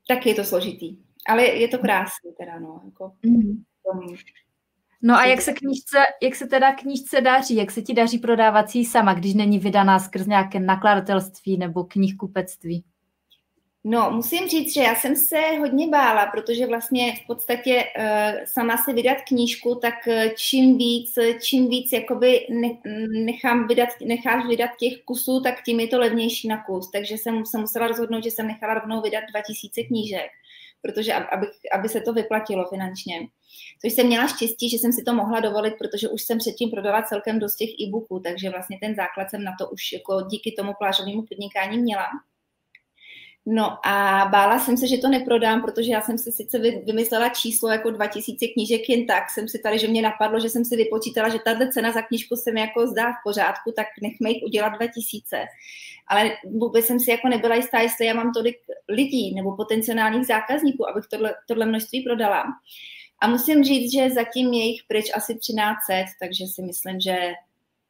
tak 0.08 0.26
je 0.26 0.36
to 0.36 0.44
složitý. 0.44 0.98
Ale 1.28 1.46
je 1.46 1.68
to 1.68 1.78
krásný 1.78 2.32
teda, 2.40 2.60
no. 2.60 2.82
Jako, 2.86 3.14
mm. 3.24 3.64
tom, 3.84 4.16
No 5.02 5.16
a 5.16 5.26
jak 5.26 5.42
se 5.42 5.54
knížce, 5.54 5.98
jak 6.24 6.36
se 6.36 6.48
teda 6.48 6.76
knížce 6.76 7.22
daří, 7.22 7.56
jak 7.56 7.72
se 7.72 7.82
ti 7.82 7.94
daří 7.94 8.18
prodávací 8.18 8.86
sama, 8.86 9.14
když 9.14 9.34
není 9.34 9.60
vydaná 9.60 10.00
skrz 10.00 10.26
nějaké 10.28 10.60
nakladatelství 10.60 11.58
nebo 11.58 11.84
knihkupectví? 11.84 12.84
No, 13.84 14.12
musím 14.12 14.48
říct, 14.48 14.74
že 14.74 14.82
já 14.82 14.96
jsem 14.96 15.16
se 15.16 15.38
hodně 15.60 15.88
bála, 15.88 16.26
protože 16.26 16.68
vlastně 16.68 17.16
v 17.24 17.28
podstatě 17.28 17.84
uh, 17.98 18.46
sama 18.46 18.78
si 18.78 18.94
vydat 18.94 19.18
knížku, 19.28 19.76
tak 19.76 19.94
uh, 20.08 20.34
čím 20.38 20.78
víc, 20.78 21.20
čím 21.42 21.70
víc 21.70 21.92
jakoby 21.92 22.48
nechám 23.26 23.68
vydat, 23.68 23.90
necháš 24.06 24.48
vydat 24.48 24.70
těch 24.80 24.94
kusů, 25.06 25.42
tak 25.42 25.64
tím 25.64 25.80
je 25.80 25.88
to 25.88 26.00
levnější 26.00 26.48
na 26.48 26.64
kus. 26.64 26.92
Takže 26.92 27.18
jsem 27.18 27.46
se 27.46 27.58
musela 27.58 27.88
rozhodnout, 27.88 28.24
že 28.24 28.32
jsem 28.32 28.48
nechala 28.48 28.74
rovnou 28.74 29.02
vydat 29.02 29.24
2000 29.32 29.84
knížek 29.84 30.32
protože 30.82 31.14
aby, 31.14 31.48
aby 31.74 31.90
se 31.90 32.02
to 32.02 32.14
vyplatilo 32.14 32.66
finančně. 32.70 33.28
Což 33.82 33.94
jsem 33.94 34.08
měla 34.08 34.28
štěstí, 34.28 34.70
že 34.70 34.78
jsem 34.78 34.94
si 34.94 35.04
to 35.04 35.14
mohla 35.14 35.40
dovolit, 35.40 35.74
protože 35.78 36.10
už 36.10 36.22
jsem 36.22 36.38
předtím 36.38 36.70
prodala 36.70 37.02
celkem 37.02 37.40
dost 37.40 37.56
těch 37.56 37.70
e-booků, 37.70 38.20
takže 38.20 38.50
vlastně 38.50 38.78
ten 38.82 38.96
základ 38.96 39.30
jsem 39.30 39.44
na 39.44 39.52
to 39.60 39.70
už 39.70 39.92
jako 39.92 40.22
díky 40.22 40.52
tomu 40.52 40.74
plážovému 40.80 41.22
podnikání 41.22 41.78
měla. 41.78 42.06
No 43.46 43.88
a 43.88 44.26
bála 44.32 44.60
jsem 44.60 44.78
se, 44.78 44.88
že 44.88 44.98
to 44.98 45.08
neprodám, 45.08 45.62
protože 45.62 45.92
já 45.92 46.02
jsem 46.02 46.18
si 46.18 46.32
sice 46.32 46.60
vymyslela 46.60 47.30
číslo 47.30 47.70
jako 47.70 47.92
2000 47.92 48.48
knížek 48.48 48.90
jen 48.90 49.06
tak, 49.06 49.30
jsem 49.30 49.48
si 49.48 49.60
tady, 49.60 49.80
že 49.80 49.88
mě 49.88 50.02
napadlo, 50.02 50.40
že 50.40 50.50
jsem 50.50 50.66
si 50.66 50.76
vypočítala, 50.76 51.30
že 51.30 51.40
tato 51.40 51.72
cena 51.72 51.92
za 51.92 52.02
knížku 52.02 52.36
se 52.36 52.52
mi 52.52 52.60
jako 52.60 52.88
zdá 52.88 53.12
v 53.12 53.24
pořádku, 53.24 53.72
tak 53.76 53.88
nechme 54.02 54.30
jich 54.30 54.44
udělat 54.44 54.70
2000. 54.70 55.46
Ale 56.08 56.38
vůbec 56.46 56.86
jsem 56.86 57.00
si 57.00 57.12
jako 57.12 57.28
nebyla 57.28 57.56
jistá, 57.56 57.80
jestli 57.80 58.06
já 58.06 58.14
mám 58.14 58.32
tolik 58.34 58.58
lidí 58.90 59.36
nebo 59.36 59.56
potenciálních 59.56 60.28
zákazníků, 60.28 60.90
abych 60.90 61.06
tohle, 61.08 61.36
tohle 61.48 61.66
množství 61.66 62.02
prodala. 62.02 62.44
A 63.22 63.28
musím 63.28 63.64
říct, 63.64 63.92
že 63.92 64.10
zatím 64.10 64.54
je 64.54 64.66
jich 64.66 64.82
pryč 64.88 65.06
asi 65.14 65.36
1300, 65.36 66.12
takže 66.20 66.46
si 66.48 66.62
myslím, 66.62 67.00
že 67.00 67.34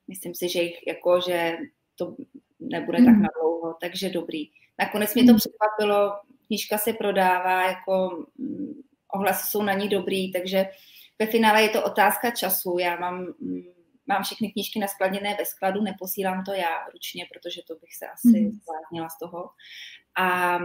myslím 0.08 0.36
si, 0.36 0.50
že 0.50 0.62
jich 0.62 0.88
jako, 0.88 1.22
že 1.28 1.58
to 1.96 2.16
nebude 2.60 2.98
hmm. 2.98 3.06
tak 3.06 3.18
na 3.18 3.30
dlouho, 3.42 3.76
takže 3.82 4.10
dobrý. 4.10 4.61
Nakonec 4.80 5.16
mě 5.16 5.24
to 5.24 5.32
hmm. 5.32 5.40
překvapilo, 5.40 6.12
knížka 6.48 6.78
se 6.78 6.94
prodává, 6.94 7.68
jako 7.68 8.26
mm, 8.38 8.82
ohlasy 9.14 9.50
jsou 9.50 9.64
na 9.64 9.74
ní 9.74 9.90
dobrý, 9.90 10.32
takže 10.32 10.66
ve 11.20 11.28
finále 11.28 11.62
je 11.62 11.70
to 11.70 11.84
otázka 11.84 12.32
času. 12.32 12.78
Já 12.80 12.96
mám, 12.96 13.26
mm, 13.40 13.62
mám 14.08 14.24
všechny 14.24 14.52
knížky 14.52 14.80
naskladněné 14.80 15.36
ve 15.40 15.46
skladu, 15.46 15.82
neposílám 15.82 16.44
to 16.44 16.54
já 16.54 16.90
ručně, 16.94 17.26
protože 17.34 17.62
to 17.68 17.76
bych 17.76 17.96
se 17.96 18.08
asi 18.08 18.40
mm. 18.40 18.52
zvládnila 18.52 19.10
z 19.10 19.18
toho. 19.20 19.50
A 20.18 20.58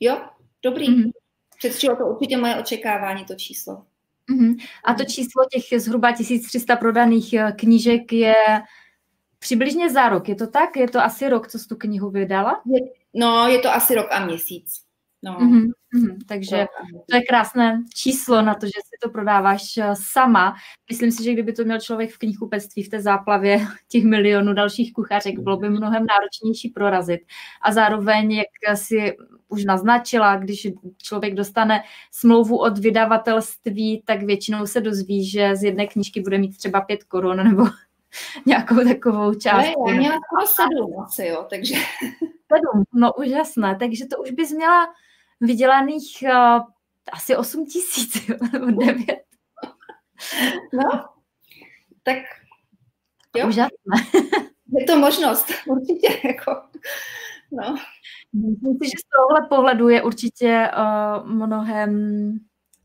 jo, 0.00 0.28
dobrý. 0.62 0.90
Mm. 0.90 1.10
Předčilo 1.58 1.96
to 1.96 2.06
určitě 2.06 2.36
moje 2.36 2.56
očekávání, 2.56 3.24
to 3.24 3.34
číslo. 3.34 3.86
Mm. 4.30 4.54
A 4.84 4.94
to 4.94 5.04
číslo 5.04 5.44
těch 5.52 5.80
zhruba 5.80 6.12
1300 6.12 6.76
prodaných 6.76 7.32
eh, 7.34 7.52
knížek 7.52 8.12
je 8.12 8.34
Přibližně 9.38 9.90
za 9.90 10.08
rok, 10.08 10.28
je 10.28 10.34
to 10.34 10.46
tak? 10.46 10.76
Je 10.76 10.88
to 10.88 11.00
asi 11.00 11.28
rok, 11.28 11.48
co 11.48 11.58
jsi 11.58 11.68
tu 11.68 11.76
knihu 11.76 12.10
vydala? 12.10 12.62
Je, 12.66 12.80
no, 13.14 13.48
je 13.48 13.58
to 13.58 13.74
asi 13.74 13.94
rok 13.94 14.06
a 14.10 14.24
měsíc. 14.24 14.88
No. 15.22 15.32
Mm-hmm, 15.32 15.66
mm-hmm, 15.94 16.16
takže 16.26 16.66
to 17.10 17.16
je 17.16 17.22
krásné 17.22 17.82
číslo 17.94 18.42
na 18.42 18.54
to, 18.54 18.66
že 18.66 18.72
si 18.72 18.96
to 19.02 19.10
prodáváš 19.10 19.76
eh, 19.76 19.94
sama. 19.94 20.54
Myslím 20.90 21.10
si, 21.12 21.24
že 21.24 21.32
kdyby 21.32 21.52
to 21.52 21.64
měl 21.64 21.80
člověk 21.80 22.10
v 22.10 22.18
knihkupectví 22.18 22.82
v 22.82 22.88
té 22.88 23.02
záplavě 23.02 23.66
těch 23.88 24.04
milionů 24.04 24.54
dalších 24.54 24.92
kuchařek, 24.92 25.38
bylo 25.38 25.56
by 25.56 25.70
mnohem 25.70 26.06
náročnější 26.06 26.68
prorazit. 26.68 27.20
A 27.62 27.72
zároveň, 27.72 28.32
jak 28.32 28.78
si 28.78 29.16
už 29.48 29.64
naznačila, 29.64 30.36
když 30.36 30.66
člověk 31.02 31.34
dostane 31.34 31.82
smlouvu 32.12 32.58
od 32.58 32.78
vydavatelství, 32.78 34.02
tak 34.04 34.22
většinou 34.22 34.66
se 34.66 34.80
dozví, 34.80 35.30
že 35.30 35.56
z 35.56 35.62
jedné 35.62 35.86
knížky 35.86 36.20
bude 36.20 36.38
mít 36.38 36.56
třeba 36.56 36.80
pět 36.80 37.04
korun 37.04 37.36
nebo 37.36 37.64
nějakou 38.46 38.84
takovou 38.84 39.34
částku. 39.34 39.86
Ne, 39.86 39.92
já 39.92 39.98
měla 39.98 40.18
skoro 40.26 40.46
sedm 40.46 41.00
asi, 41.00 41.26
jo, 41.26 41.46
takže... 41.50 41.74
Sedm, 42.52 42.84
no 42.94 43.12
úžasné, 43.12 43.76
takže 43.76 44.06
to 44.06 44.22
už 44.22 44.30
bys 44.30 44.52
měla 44.52 44.86
vydělaných 45.40 46.22
uh, 46.22 46.60
asi 47.12 47.36
8 47.36 47.66
tisíc, 47.66 48.28
nebo 48.52 48.66
9. 48.66 49.04
No, 50.72 51.04
tak 52.02 52.18
jo. 53.36 53.48
Úžasné. 53.48 54.20
Je 54.78 54.84
to 54.86 54.98
možnost, 54.98 55.46
určitě, 55.66 56.28
jako, 56.28 56.62
no. 57.52 57.76
Myslím 58.32 58.78
si, 58.78 58.84
že 58.84 58.98
z 58.98 59.08
tohohle 59.16 59.48
pohledu 59.48 59.88
je 59.88 60.02
určitě 60.02 60.70
uh, 60.76 61.26
mnohem 61.28 62.32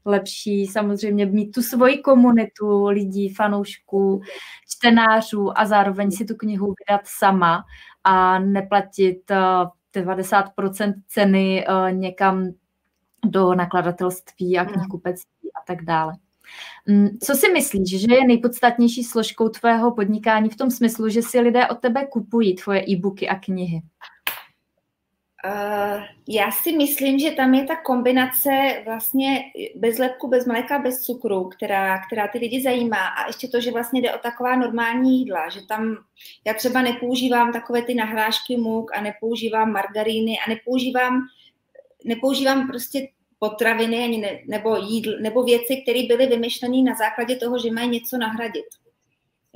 lepší 0.05 0.67
samozřejmě 0.67 1.25
mít 1.25 1.51
tu 1.51 1.61
svoji 1.61 1.97
komunitu 1.97 2.85
lidí, 2.85 3.29
fanoušků, 3.29 4.21
čtenářů 4.69 5.59
a 5.59 5.65
zároveň 5.65 6.11
si 6.11 6.25
tu 6.25 6.35
knihu 6.35 6.73
vydat 6.79 7.01
sama 7.05 7.63
a 8.03 8.39
neplatit 8.39 9.31
90% 9.95 10.89
eh, 10.89 10.93
ceny 11.07 11.65
eh, 11.67 11.91
někam 11.91 12.49
do 13.25 13.55
nakladatelství 13.55 14.57
a 14.57 14.65
knihkupectví 14.65 15.49
a 15.61 15.63
tak 15.67 15.83
dále. 15.83 16.13
Mm, 16.87 17.07
co 17.23 17.35
si 17.35 17.51
myslíš, 17.51 18.01
že 18.01 18.15
je 18.15 18.27
nejpodstatnější 18.27 19.03
složkou 19.03 19.49
tvého 19.49 19.91
podnikání 19.91 20.49
v 20.49 20.55
tom 20.55 20.71
smyslu, 20.71 21.09
že 21.09 21.21
si 21.21 21.39
lidé 21.39 21.67
od 21.67 21.79
tebe 21.79 22.05
kupují 22.05 22.55
tvoje 22.55 22.83
e-booky 22.89 23.29
a 23.29 23.35
knihy? 23.35 23.81
Uh, 25.45 26.03
já 26.27 26.51
si 26.51 26.77
myslím, 26.77 27.19
že 27.19 27.31
tam 27.31 27.53
je 27.53 27.65
ta 27.65 27.75
kombinace 27.75 28.49
vlastně 28.85 29.43
bez 29.75 29.97
lepku, 29.97 30.27
bez 30.27 30.45
mléka, 30.45 30.79
bez 30.79 31.01
cukru, 31.01 31.43
která, 31.43 31.99
která 32.07 32.27
ty 32.27 32.37
lidi 32.37 32.61
zajímá 32.61 33.07
a 33.07 33.27
ještě 33.27 33.47
to, 33.47 33.61
že 33.61 33.71
vlastně 33.71 34.01
jde 34.01 34.13
o 34.13 34.17
taková 34.17 34.55
normální 34.55 35.19
jídla, 35.19 35.49
že 35.49 35.65
tam 35.67 35.97
já 36.47 36.53
třeba 36.53 36.81
nepoužívám 36.81 37.53
takové 37.53 37.81
ty 37.81 37.93
nahrášky 37.93 38.57
muk 38.57 38.91
a 38.95 39.01
nepoužívám 39.01 39.71
margaríny 39.71 40.37
a 40.45 40.49
nepoužívám, 40.49 41.21
nepoužívám 42.05 42.67
prostě 42.67 43.07
potraviny 43.39 44.03
ani 44.03 44.17
ne, 44.17 44.39
nebo 44.47 44.77
jídl, 44.77 45.19
nebo 45.19 45.43
věci, 45.43 45.77
které 45.77 46.07
byly 46.07 46.27
vymyšlené 46.27 46.81
na 46.81 46.95
základě 46.95 47.35
toho, 47.35 47.59
že 47.59 47.71
mají 47.71 47.89
něco 47.89 48.17
nahradit. 48.17 48.65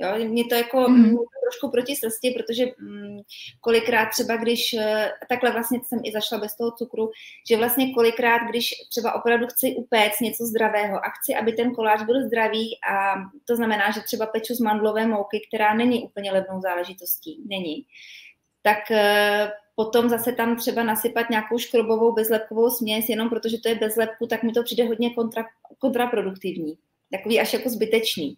Jo, 0.00 0.28
mě 0.28 0.44
to 0.44 0.54
jako 0.54 0.88
mm. 0.88 1.16
trošku 1.44 1.70
proti 1.70 1.96
srsti, 1.96 2.30
protože 2.30 2.64
mm, 2.78 3.18
kolikrát 3.60 4.06
třeba, 4.06 4.36
když, 4.36 4.74
eh, 4.74 5.12
takhle 5.28 5.52
vlastně 5.52 5.80
jsem 5.84 6.00
i 6.04 6.12
zašla 6.12 6.38
bez 6.38 6.56
toho 6.56 6.70
cukru, 6.70 7.10
že 7.48 7.56
vlastně 7.56 7.94
kolikrát, 7.94 8.48
když 8.48 8.70
třeba 8.90 9.14
opravdu 9.14 9.46
chci 9.46 9.74
upéct 9.76 10.20
něco 10.20 10.44
zdravého 10.44 10.96
a 10.96 11.08
chci, 11.10 11.34
aby 11.34 11.52
ten 11.52 11.74
koláč 11.74 12.02
byl 12.02 12.26
zdravý 12.26 12.78
a 12.90 13.14
to 13.44 13.56
znamená, 13.56 13.90
že 13.90 14.00
třeba 14.00 14.26
peču 14.26 14.54
z 14.54 14.60
mandlové 14.60 15.06
mouky, 15.06 15.42
která 15.48 15.74
není 15.74 16.04
úplně 16.04 16.32
levnou 16.32 16.60
záležitostí, 16.60 17.42
není, 17.46 17.86
tak 18.62 18.90
eh, 18.90 19.50
potom 19.74 20.08
zase 20.08 20.32
tam 20.32 20.56
třeba 20.56 20.82
nasypat 20.82 21.30
nějakou 21.30 21.58
škrobovou 21.58 22.12
bezlepkovou 22.12 22.70
směs, 22.70 23.08
jenom 23.08 23.28
protože 23.28 23.58
to 23.58 23.68
je 23.68 23.74
bez 23.74 23.96
lepku, 23.96 24.26
tak 24.26 24.42
mi 24.42 24.52
to 24.52 24.62
přijde 24.62 24.84
hodně 24.84 25.14
kontra, 25.14 25.44
kontraproduktivní. 25.78 26.74
Takový 27.12 27.40
až 27.40 27.52
jako 27.52 27.68
zbytečný. 27.68 28.36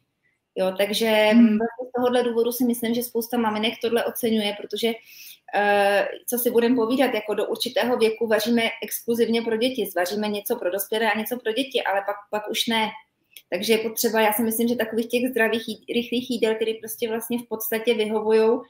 Jo, 0.56 0.74
takže 0.78 1.06
hmm. 1.08 1.46
Vlastně 1.46 1.88
z 1.88 1.92
tohohle 1.96 2.22
důvodu 2.22 2.52
si 2.52 2.64
myslím, 2.64 2.94
že 2.94 3.02
spousta 3.02 3.38
maminek 3.38 3.74
tohle 3.82 4.04
oceňuje, 4.04 4.56
protože 4.60 4.88
uh, 4.88 6.06
co 6.26 6.38
si 6.38 6.50
budeme 6.50 6.76
povídat, 6.76 7.14
jako 7.14 7.34
do 7.34 7.46
určitého 7.46 7.96
věku 7.96 8.26
vaříme 8.26 8.62
exkluzivně 8.82 9.42
pro 9.42 9.56
děti, 9.56 9.86
zvaříme 9.86 10.28
něco 10.28 10.56
pro 10.56 10.70
dospělé 10.70 11.10
a 11.10 11.18
něco 11.18 11.38
pro 11.38 11.52
děti, 11.52 11.82
ale 11.82 12.02
pak, 12.06 12.16
pak 12.30 12.50
už 12.50 12.66
ne. 12.66 12.90
Takže 13.50 13.72
je 13.72 13.78
potřeba, 13.78 14.20
já 14.20 14.32
si 14.32 14.42
myslím, 14.42 14.68
že 14.68 14.76
takových 14.76 15.08
těch 15.08 15.30
zdravých, 15.30 15.66
rychlých 15.94 16.30
jídel, 16.30 16.54
které 16.54 16.72
prostě 16.80 17.08
vlastně 17.08 17.38
v 17.38 17.48
podstatě 17.48 17.94
vyhovují 17.94 18.60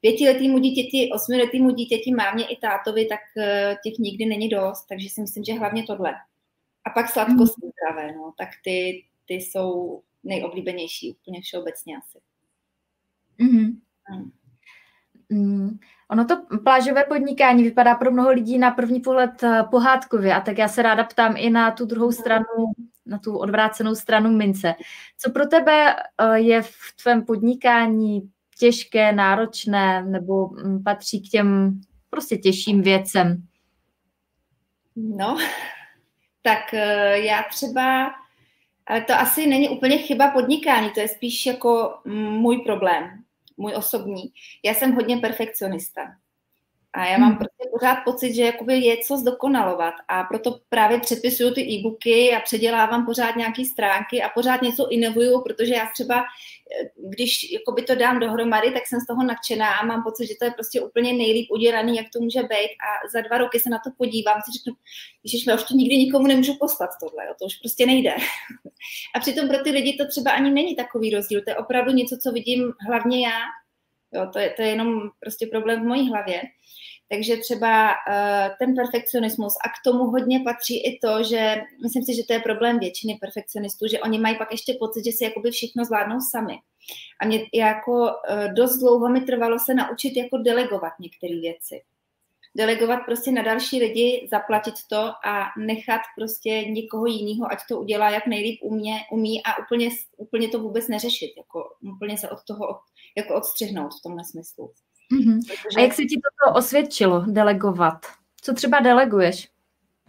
pětiletýmu 0.00 0.58
dítěti, 0.58 1.10
osmiletýmu 1.14 1.70
dítěti, 1.70 2.14
mámě 2.14 2.44
i 2.44 2.56
tátovi, 2.56 3.06
tak 3.06 3.20
uh, 3.36 3.44
těch 3.84 3.98
nikdy 3.98 4.26
není 4.26 4.48
dost, 4.48 4.86
takže 4.88 5.08
si 5.08 5.20
myslím, 5.20 5.44
že 5.44 5.52
hlavně 5.52 5.82
tohle. 5.82 6.14
A 6.84 6.90
pak 6.90 7.10
sladkosti 7.10 7.60
hmm. 7.62 7.70
zdravé, 7.72 8.12
no, 8.12 8.32
tak 8.38 8.48
ty, 8.64 9.04
ty 9.26 9.34
jsou 9.34 10.00
nejoblíbenější 10.26 11.12
úplně 11.12 11.40
všeobecně 11.40 11.96
asi. 11.96 12.18
Mm-hmm. 13.40 13.76
Mm. 15.30 15.78
Ono 16.10 16.24
to 16.24 16.42
plážové 16.64 17.04
podnikání 17.04 17.62
vypadá 17.62 17.94
pro 17.94 18.10
mnoho 18.10 18.30
lidí 18.30 18.58
na 18.58 18.70
první 18.70 19.00
pohled 19.00 19.42
eh, 19.42 19.64
pohádkově 19.70 20.34
a 20.34 20.40
tak 20.40 20.58
já 20.58 20.68
se 20.68 20.82
ráda 20.82 21.04
ptám 21.04 21.34
i 21.36 21.50
na 21.50 21.70
tu 21.70 21.86
druhou 21.86 22.12
stranu, 22.12 22.44
na 23.06 23.18
tu 23.18 23.38
odvrácenou 23.38 23.94
stranu 23.94 24.30
mince. 24.30 24.74
Co 25.18 25.30
pro 25.30 25.46
tebe 25.46 25.94
eh, 25.94 26.38
je 26.38 26.62
v 26.62 26.96
tvém 27.02 27.24
podnikání 27.24 28.30
těžké, 28.58 29.12
náročné 29.12 30.02
nebo 30.02 30.48
mm, 30.48 30.82
patří 30.82 31.28
k 31.28 31.30
těm 31.30 31.80
prostě 32.10 32.36
těžším 32.36 32.82
věcem? 32.82 33.42
No, 34.96 35.38
tak 36.42 36.74
eh, 36.74 37.18
já 37.18 37.42
třeba, 37.50 38.10
ale 38.86 39.00
to 39.00 39.14
asi 39.14 39.46
není 39.46 39.68
úplně 39.68 39.98
chyba 39.98 40.30
podnikání, 40.30 40.90
to 40.90 41.00
je 41.00 41.08
spíš 41.08 41.46
jako 41.46 41.98
můj 42.30 42.58
problém 42.58 43.26
můj 43.56 43.74
osobní. 43.76 44.32
Já 44.64 44.74
jsem 44.74 44.92
hodně 44.92 45.16
perfekcionista. 45.16 46.02
A 46.92 47.04
já 47.06 47.18
mám 47.18 47.30
hmm. 47.30 47.38
Pořád 47.78 47.98
pocit, 48.04 48.34
že 48.34 48.42
jakoby 48.42 48.78
je 48.78 48.96
co 49.06 49.16
zdokonalovat 49.16 49.94
a 50.08 50.24
proto 50.24 50.60
právě 50.68 51.00
přepisuju 51.00 51.54
ty 51.54 51.60
e-booky 51.60 52.32
a 52.32 52.40
předělávám 52.40 53.06
pořád 53.06 53.36
nějaké 53.36 53.64
stránky 53.64 54.22
a 54.22 54.28
pořád 54.28 54.62
něco 54.62 54.88
inovuju, 54.90 55.42
protože 55.42 55.74
já 55.74 55.88
třeba, 55.94 56.16
eh, 56.20 56.88
když 57.08 57.52
jakoby 57.52 57.82
to 57.82 57.94
dám 57.94 58.20
dohromady, 58.20 58.70
tak 58.70 58.86
jsem 58.86 59.00
z 59.00 59.06
toho 59.06 59.22
nadšená 59.22 59.74
a 59.74 59.86
mám 59.86 60.02
pocit, 60.02 60.26
že 60.26 60.34
to 60.38 60.44
je 60.44 60.50
prostě 60.50 60.80
úplně 60.80 61.12
nejlíp 61.12 61.50
udělaný, 61.50 61.96
jak 61.96 62.06
to 62.12 62.20
může 62.20 62.42
být 62.42 62.72
a 62.86 63.08
za 63.12 63.20
dva 63.20 63.38
roky 63.38 63.60
se 63.60 63.70
na 63.70 63.78
to 63.78 63.90
podívám, 63.98 64.40
si 64.44 64.58
řeknu, 64.58 64.72
že 65.24 65.54
už 65.54 65.62
to 65.62 65.74
nikdy 65.74 65.96
nikomu 65.96 66.26
nemůžu 66.26 66.54
poslat 66.60 66.90
tohle, 67.00 67.26
jo, 67.26 67.32
to 67.38 67.44
už 67.44 67.54
prostě 67.56 67.86
nejde. 67.86 68.14
a 69.14 69.20
přitom 69.20 69.48
pro 69.48 69.58
ty 69.58 69.70
lidi 69.70 69.96
to 69.96 70.06
třeba 70.06 70.30
ani 70.30 70.50
není 70.50 70.76
takový 70.76 71.10
rozdíl, 71.10 71.42
to 71.44 71.50
je 71.50 71.56
opravdu 71.56 71.92
něco, 71.92 72.16
co 72.22 72.32
vidím 72.32 72.72
hlavně 72.88 73.26
já, 73.26 73.40
jo, 74.12 74.30
to 74.32 74.38
je, 74.38 74.50
to 74.50 74.62
je 74.62 74.68
jenom 74.68 75.10
prostě 75.20 75.46
problém 75.46 75.82
v 75.82 75.86
mojí 75.86 76.08
hlavě. 76.08 76.42
Takže 77.08 77.36
třeba 77.36 77.88
uh, 77.88 78.56
ten 78.58 78.74
perfekcionismus 78.74 79.54
a 79.64 79.68
k 79.68 79.82
tomu 79.84 80.04
hodně 80.04 80.40
patří 80.40 80.86
i 80.86 80.98
to, 80.98 81.22
že 81.22 81.56
myslím 81.82 82.02
si, 82.04 82.14
že 82.14 82.22
to 82.26 82.32
je 82.32 82.40
problém 82.40 82.78
většiny 82.78 83.18
perfekcionistů, 83.20 83.86
že 83.88 84.00
oni 84.00 84.18
mají 84.18 84.38
pak 84.38 84.52
ještě 84.52 84.76
pocit, 84.80 85.04
že 85.04 85.12
si 85.12 85.24
jakoby 85.24 85.50
všechno 85.50 85.84
zvládnou 85.84 86.20
sami. 86.20 86.54
A 87.20 87.26
mě 87.26 87.40
jako 87.54 87.92
uh, 87.92 88.54
dost 88.54 88.78
dlouho 88.78 89.08
mi 89.08 89.20
trvalo 89.20 89.58
se 89.58 89.74
naučit 89.74 90.16
jako 90.16 90.36
delegovat 90.38 90.92
některé 91.00 91.40
věci. 91.40 91.82
Delegovat 92.56 92.96
prostě 92.96 93.32
na 93.32 93.42
další 93.42 93.80
lidi, 93.80 94.28
zaplatit 94.30 94.74
to 94.90 95.12
a 95.26 95.44
nechat 95.58 96.00
prostě 96.18 96.50
někoho 96.50 97.06
jiného, 97.06 97.52
ať 97.52 97.58
to 97.68 97.80
udělá, 97.80 98.10
jak 98.10 98.26
nejlíp 98.26 98.60
umě, 98.62 98.94
umí 99.12 99.42
a 99.42 99.58
úplně, 99.58 99.88
úplně 100.16 100.48
to 100.48 100.58
vůbec 100.58 100.88
neřešit, 100.88 101.34
jako 101.36 101.64
úplně 101.94 102.18
se 102.18 102.30
od 102.30 102.38
toho 102.46 102.78
jako 103.16 103.34
odstřihnout 103.34 103.94
v 103.94 104.02
tomhle 104.02 104.24
smyslu. 104.24 104.72
Mm-hmm. 105.12 105.40
A 105.76 105.80
jak 105.80 105.94
se 105.94 106.02
ti 106.02 106.16
toto 106.16 106.58
osvědčilo, 106.58 107.24
delegovat? 107.26 108.06
Co 108.40 108.54
třeba 108.54 108.80
deleguješ? 108.80 109.48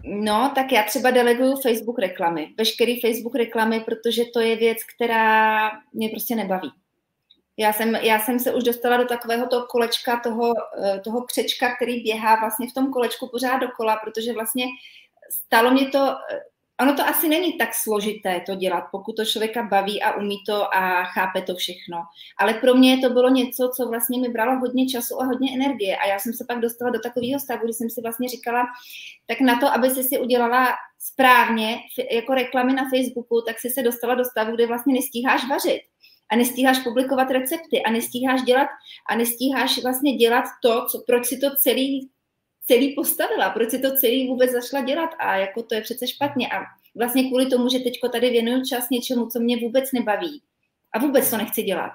No, 0.04 0.52
tak 0.56 0.72
já 0.72 0.84
třeba 0.84 1.12
deleguju 1.12 1.56
Facebook 1.56 2.00
reklamy. 2.00 2.54
Veškerý 2.58 3.02
Facebook 3.02 3.36
reklamy, 3.36 3.80
protože 3.80 4.24
to 4.34 4.40
je 4.40 4.56
věc, 4.56 4.78
která 4.96 5.72
mě 5.94 6.10
prostě 6.10 6.36
nebaví. 6.36 6.72
Já 7.58 7.74
jsem, 7.74 7.96
já 7.96 8.20
jsem 8.20 8.40
se 8.40 8.54
už 8.54 8.64
dostala 8.64 8.98
do 8.98 9.06
takového 9.06 9.48
toho 9.48 9.66
kolečka, 9.66 10.20
toho, 10.20 10.54
eh, 10.84 11.00
toho 11.00 11.22
křečka, 11.22 11.76
který 11.76 12.04
běhá 12.04 12.36
vlastně 12.36 12.68
v 12.70 12.74
tom 12.74 12.92
kolečku 12.92 13.28
pořád 13.28 13.58
dokola, 13.58 13.96
protože 13.96 14.34
vlastně 14.34 14.66
stalo 15.32 15.72
mě 15.72 15.90
to 15.90 16.16
eh, 16.32 16.40
ono 16.82 16.96
to 16.96 17.08
asi 17.08 17.30
není 17.30 17.58
tak 17.58 17.70
složité 17.74 18.42
to 18.46 18.56
dělat, 18.56 18.84
pokud 18.92 19.16
to 19.16 19.26
člověka 19.26 19.64
baví 19.64 20.02
a 20.02 20.16
umí 20.16 20.36
to 20.46 20.76
a 20.76 21.04
chápe 21.04 21.42
to 21.42 21.56
všechno. 21.56 21.98
Ale 22.38 22.54
pro 22.54 22.76
mě 22.76 22.98
to 22.98 23.10
bylo 23.10 23.30
něco, 23.30 23.72
co 23.76 23.88
vlastně 23.88 24.20
mi 24.20 24.30
bralo 24.30 24.60
hodně 24.60 24.88
času 24.88 25.22
a 25.22 25.26
hodně 25.26 25.54
energie. 25.54 25.98
A 25.98 26.08
já 26.08 26.20
jsem 26.20 26.34
se 26.34 26.46
pak 26.48 26.60
dostala 26.60 26.92
do 26.92 27.00
takového 27.00 27.40
stavu, 27.40 27.64
kdy 27.64 27.74
jsem 27.74 27.90
si 27.90 28.02
vlastně 28.02 28.30
říkala, 28.30 28.66
tak 29.28 29.42
na 29.42 29.60
to, 29.60 29.68
aby 29.74 29.90
si 29.90 30.04
si 30.04 30.20
udělala 30.20 30.68
správně 31.00 31.78
jako 32.12 32.34
reklamy 32.34 32.74
na 32.74 32.90
Facebooku, 32.90 33.42
tak 33.42 33.60
si 33.60 33.70
se 33.70 33.84
dostala 33.84 34.16
do 34.16 34.26
stavu, 34.26 34.56
kde 34.56 34.68
vlastně 34.68 34.94
nestíháš 34.94 35.50
vařit 35.50 35.82
a 36.32 36.36
nestíháš 36.36 36.80
publikovat 36.80 37.32
recepty 37.32 37.84
a 37.84 37.92
nestíháš 37.92 38.42
dělat 38.42 38.68
a 39.10 39.16
nestíháš 39.16 39.84
vlastně 39.84 40.16
dělat 40.16 40.46
to, 40.64 40.86
co, 40.92 41.04
proč 41.08 41.26
si 41.26 41.38
to 41.38 41.56
celý 41.56 42.10
celý 42.68 42.96
postavila, 42.96 43.50
proč 43.50 43.70
si 43.70 43.80
to 43.80 43.98
celý 43.98 44.28
vůbec 44.28 44.52
zašla 44.52 44.82
dělat 44.82 45.10
a 45.20 45.38
jako 45.38 45.64
to 45.64 45.76
je 45.76 45.82
přece 45.82 46.08
špatně 46.08 46.50
a 46.50 46.64
vlastně 46.96 47.24
kvůli 47.24 47.46
tomu, 47.46 47.70
že 47.70 47.80
teďko 47.80 48.10
tady 48.10 48.30
věnuju 48.30 48.66
čas 48.66 48.90
něčemu, 48.90 49.28
co 49.28 49.40
mě 49.40 49.58
vůbec 49.58 49.92
nebaví 49.92 50.42
a 50.92 51.00
vůbec 51.00 51.30
to 51.30 51.38
nechci 51.38 51.64
dělat, 51.64 51.92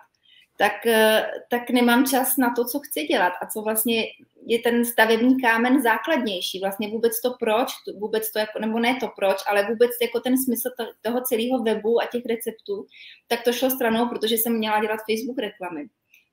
tak, 0.58 0.86
eh, 0.86 1.30
tak 1.50 1.70
nemám 1.70 2.06
čas 2.06 2.36
na 2.36 2.54
to, 2.56 2.64
co 2.64 2.80
chci 2.80 3.02
dělat 3.02 3.32
a 3.42 3.46
co 3.46 3.62
vlastně 3.62 4.04
je 4.46 4.58
ten 4.58 4.84
stavební 4.84 5.40
kámen 5.40 5.82
základnější. 5.82 6.60
Vlastně 6.60 6.88
vůbec 6.88 7.20
to 7.20 7.34
proč, 7.40 7.68
vůbec 7.98 8.32
to 8.32 8.38
jako, 8.38 8.58
nebo 8.58 8.78
ne 8.78 8.96
to 9.00 9.08
proč, 9.16 9.36
ale 9.46 9.66
vůbec 9.66 9.90
jako 10.02 10.20
ten 10.20 10.38
smysl 10.38 10.70
toho 11.02 11.20
celého 11.20 11.62
webu 11.62 12.00
a 12.02 12.06
těch 12.06 12.26
receptů, 12.26 12.86
tak 13.28 13.42
to 13.42 13.52
šlo 13.52 13.70
stranou, 13.70 14.08
protože 14.08 14.34
jsem 14.34 14.58
měla 14.58 14.80
dělat 14.80 15.00
Facebook 15.10 15.38
reklamy. 15.38 15.86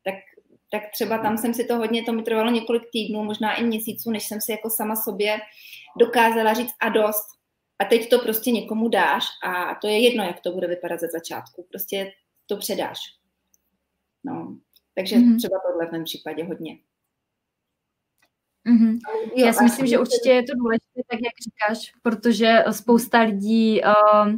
Tak 0.04 0.15
tak 0.71 0.84
třeba 0.93 1.17
tam 1.17 1.38
jsem 1.38 1.53
si 1.53 1.65
to 1.65 1.77
hodně, 1.77 2.03
to 2.03 2.13
mi 2.13 2.23
trvalo 2.23 2.51
několik 2.51 2.84
týdnů, 2.91 3.23
možná 3.23 3.55
i 3.55 3.63
měsíců, 3.63 4.12
než 4.12 4.27
jsem 4.27 4.41
si 4.41 4.51
jako 4.51 4.69
sama 4.69 4.95
sobě 4.95 5.39
dokázala 5.99 6.53
říct 6.53 6.73
a 6.82 6.89
dost. 6.89 7.25
A 7.79 7.86
teď 7.86 8.10
to 8.10 8.19
prostě 8.19 8.51
někomu 8.51 8.89
dáš 8.89 9.25
a 9.47 9.75
to 9.75 9.88
je 9.88 9.99
jedno, 9.99 10.23
jak 10.23 10.39
to 10.39 10.51
bude 10.51 10.67
vypadat 10.67 10.99
ze 10.99 11.08
začátku. 11.08 11.67
Prostě 11.69 12.12
to 12.45 12.58
předáš. 12.58 12.97
No, 14.23 14.58
takže 14.95 15.15
mm-hmm. 15.15 15.38
třeba 15.38 15.60
tohle 15.67 15.88
v 15.88 15.91
mém 15.91 16.03
případě 16.03 16.43
hodně. 16.43 16.77
Mm-hmm. 18.69 18.99
Jo, 19.36 19.45
Já 19.45 19.53
si 19.53 19.63
myslím, 19.63 19.88
že 19.88 19.99
určitě 19.99 20.29
je 20.29 20.43
to 20.43 20.55
důležité, 20.55 21.01
tak 21.12 21.19
jak 21.23 21.34
říkáš, 21.43 21.93
protože 22.01 22.63
spousta 22.71 23.21
lidí 23.21 23.82
uh, 23.82 24.34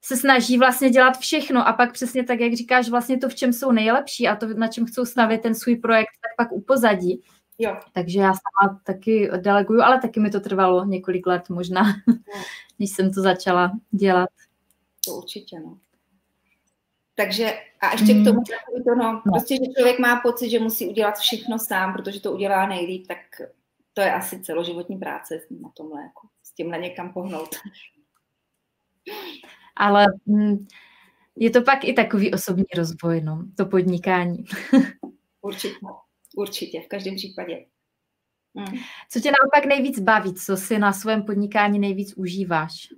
se 0.00 0.16
snaží 0.16 0.58
vlastně 0.58 0.90
dělat 0.90 1.18
všechno 1.18 1.68
a 1.68 1.72
pak 1.72 1.92
přesně 1.92 2.24
tak, 2.24 2.40
jak 2.40 2.54
říkáš, 2.54 2.88
vlastně 2.88 3.18
to, 3.18 3.28
v 3.28 3.34
čem 3.34 3.52
jsou 3.52 3.72
nejlepší 3.72 4.28
a 4.28 4.36
to, 4.36 4.46
na 4.46 4.68
čem 4.68 4.86
chcou 4.86 5.04
stavit 5.04 5.42
ten 5.42 5.54
svůj 5.54 5.76
projekt, 5.76 6.10
tak 6.22 6.46
pak 6.46 6.52
upozadí. 6.52 7.22
Jo. 7.58 7.76
Takže 7.92 8.20
já 8.20 8.32
sama 8.32 8.80
taky 8.84 9.30
deleguju, 9.36 9.80
ale 9.80 10.00
taky 10.00 10.20
mi 10.20 10.30
to 10.30 10.40
trvalo 10.40 10.84
několik 10.84 11.26
let 11.26 11.48
možná, 11.48 11.82
no. 11.82 12.14
než 12.78 12.90
jsem 12.90 13.12
to 13.12 13.22
začala 13.22 13.72
dělat. 13.90 14.28
To 15.04 15.14
určitě, 15.14 15.60
no. 15.60 15.78
Takže 17.14 17.58
a 17.80 17.92
ještě 17.92 18.14
k 18.14 18.24
tomu, 18.24 18.40
mm. 18.40 18.84
to, 18.84 18.94
no, 18.94 19.12
no. 19.12 19.22
prostě, 19.32 19.54
že 19.54 19.72
člověk 19.76 19.98
má 19.98 20.20
pocit, 20.20 20.50
že 20.50 20.58
musí 20.58 20.88
udělat 20.88 21.18
všechno 21.18 21.58
sám, 21.58 21.92
protože 21.92 22.20
to 22.20 22.32
udělá 22.32 22.66
nejlíp, 22.66 23.06
tak 23.06 23.18
to 23.94 24.00
je 24.00 24.12
asi 24.12 24.42
celoživotní 24.42 24.96
práce 24.96 25.40
na 25.62 25.70
tomhle, 25.74 26.02
jako 26.02 26.28
s 26.42 26.52
tímhle 26.52 26.78
někam 26.78 27.12
pohnout 27.12 27.48
ale 29.78 30.06
mm, 30.26 30.66
je 31.36 31.50
to 31.50 31.62
pak 31.62 31.84
i 31.84 31.92
takový 31.92 32.34
osobní 32.34 32.64
rozvoj, 32.76 33.20
no, 33.20 33.44
to 33.56 33.66
podnikání. 33.66 34.44
určitě, 35.40 35.76
určitě, 36.36 36.80
v 36.80 36.88
každém 36.88 37.16
případě. 37.16 37.64
Hmm. 38.56 38.78
Co 39.10 39.20
tě 39.20 39.30
naopak 39.30 39.68
nejvíc 39.68 40.00
baví, 40.00 40.34
co 40.34 40.56
si 40.56 40.78
na 40.78 40.92
svém 40.92 41.22
podnikání 41.22 41.78
nejvíc 41.78 42.14
užíváš? 42.16 42.88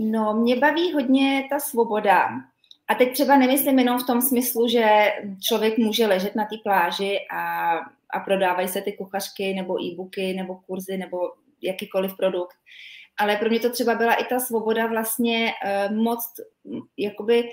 No, 0.00 0.34
mě 0.34 0.56
baví 0.56 0.92
hodně 0.92 1.46
ta 1.50 1.60
svoboda. 1.60 2.28
A 2.88 2.94
teď 2.94 3.12
třeba 3.12 3.36
nemyslím 3.36 3.78
jenom 3.78 3.98
v 3.98 4.06
tom 4.06 4.22
smyslu, 4.22 4.68
že 4.68 5.12
člověk 5.40 5.78
může 5.78 6.06
ležet 6.06 6.36
na 6.36 6.44
té 6.44 6.56
pláži 6.62 7.18
a, 7.30 7.72
a 8.10 8.20
prodávají 8.24 8.68
se 8.68 8.80
ty 8.80 8.92
kuchařky 8.92 9.54
nebo 9.54 9.82
e-booky 9.82 10.32
nebo 10.32 10.54
kurzy 10.54 10.96
nebo 10.96 11.18
jakýkoliv 11.62 12.16
produkt, 12.16 12.56
ale 13.18 13.36
pro 13.36 13.48
mě 13.48 13.60
to 13.60 13.70
třeba 13.70 13.94
byla 13.94 14.14
i 14.14 14.24
ta 14.24 14.40
svoboda 14.40 14.86
vlastně 14.86 15.52
uh, 15.88 15.96
moc 15.96 16.20
jakoby 16.96 17.48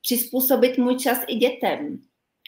přizpůsobit 0.00 0.78
můj 0.78 0.96
čas 0.96 1.18
i 1.26 1.34
dětem. 1.34 1.98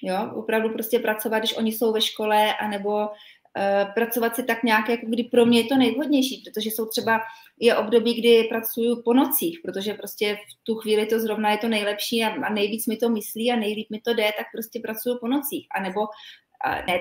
Jo, 0.02 0.30
opravdu 0.34 0.68
prostě 0.68 0.98
pracovat, 0.98 1.38
když 1.38 1.56
oni 1.56 1.72
jsou 1.72 1.92
ve 1.92 2.00
škole, 2.00 2.54
anebo 2.54 2.96
uh, 2.98 3.92
pracovat 3.94 4.36
si 4.36 4.42
tak 4.42 4.62
nějak, 4.62 4.88
jako 4.88 5.06
kdy 5.06 5.24
pro 5.24 5.46
mě 5.46 5.60
je 5.60 5.64
to 5.64 5.76
nejvhodnější, 5.76 6.42
protože 6.44 6.70
jsou 6.70 6.86
třeba, 6.86 7.20
je 7.60 7.76
období, 7.76 8.14
kdy 8.14 8.44
pracuju 8.44 9.02
po 9.02 9.14
nocích, 9.14 9.60
protože 9.64 9.94
prostě 9.94 10.34
v 10.34 10.64
tu 10.64 10.74
chvíli 10.74 11.06
to 11.06 11.20
zrovna 11.20 11.50
je 11.50 11.58
to 11.58 11.68
nejlepší 11.68 12.24
a, 12.24 12.46
a 12.46 12.52
nejvíc 12.52 12.86
mi 12.86 12.96
to 12.96 13.08
myslí 13.08 13.52
a 13.52 13.56
nejlíp 13.56 13.90
mi 13.90 14.00
to 14.00 14.14
jde, 14.14 14.30
tak 14.38 14.46
prostě 14.54 14.80
pracuju 14.80 15.18
po 15.18 15.28
nocích, 15.28 15.66
anebo 15.76 16.00
uh, 16.00 16.86
ne, 16.86 17.00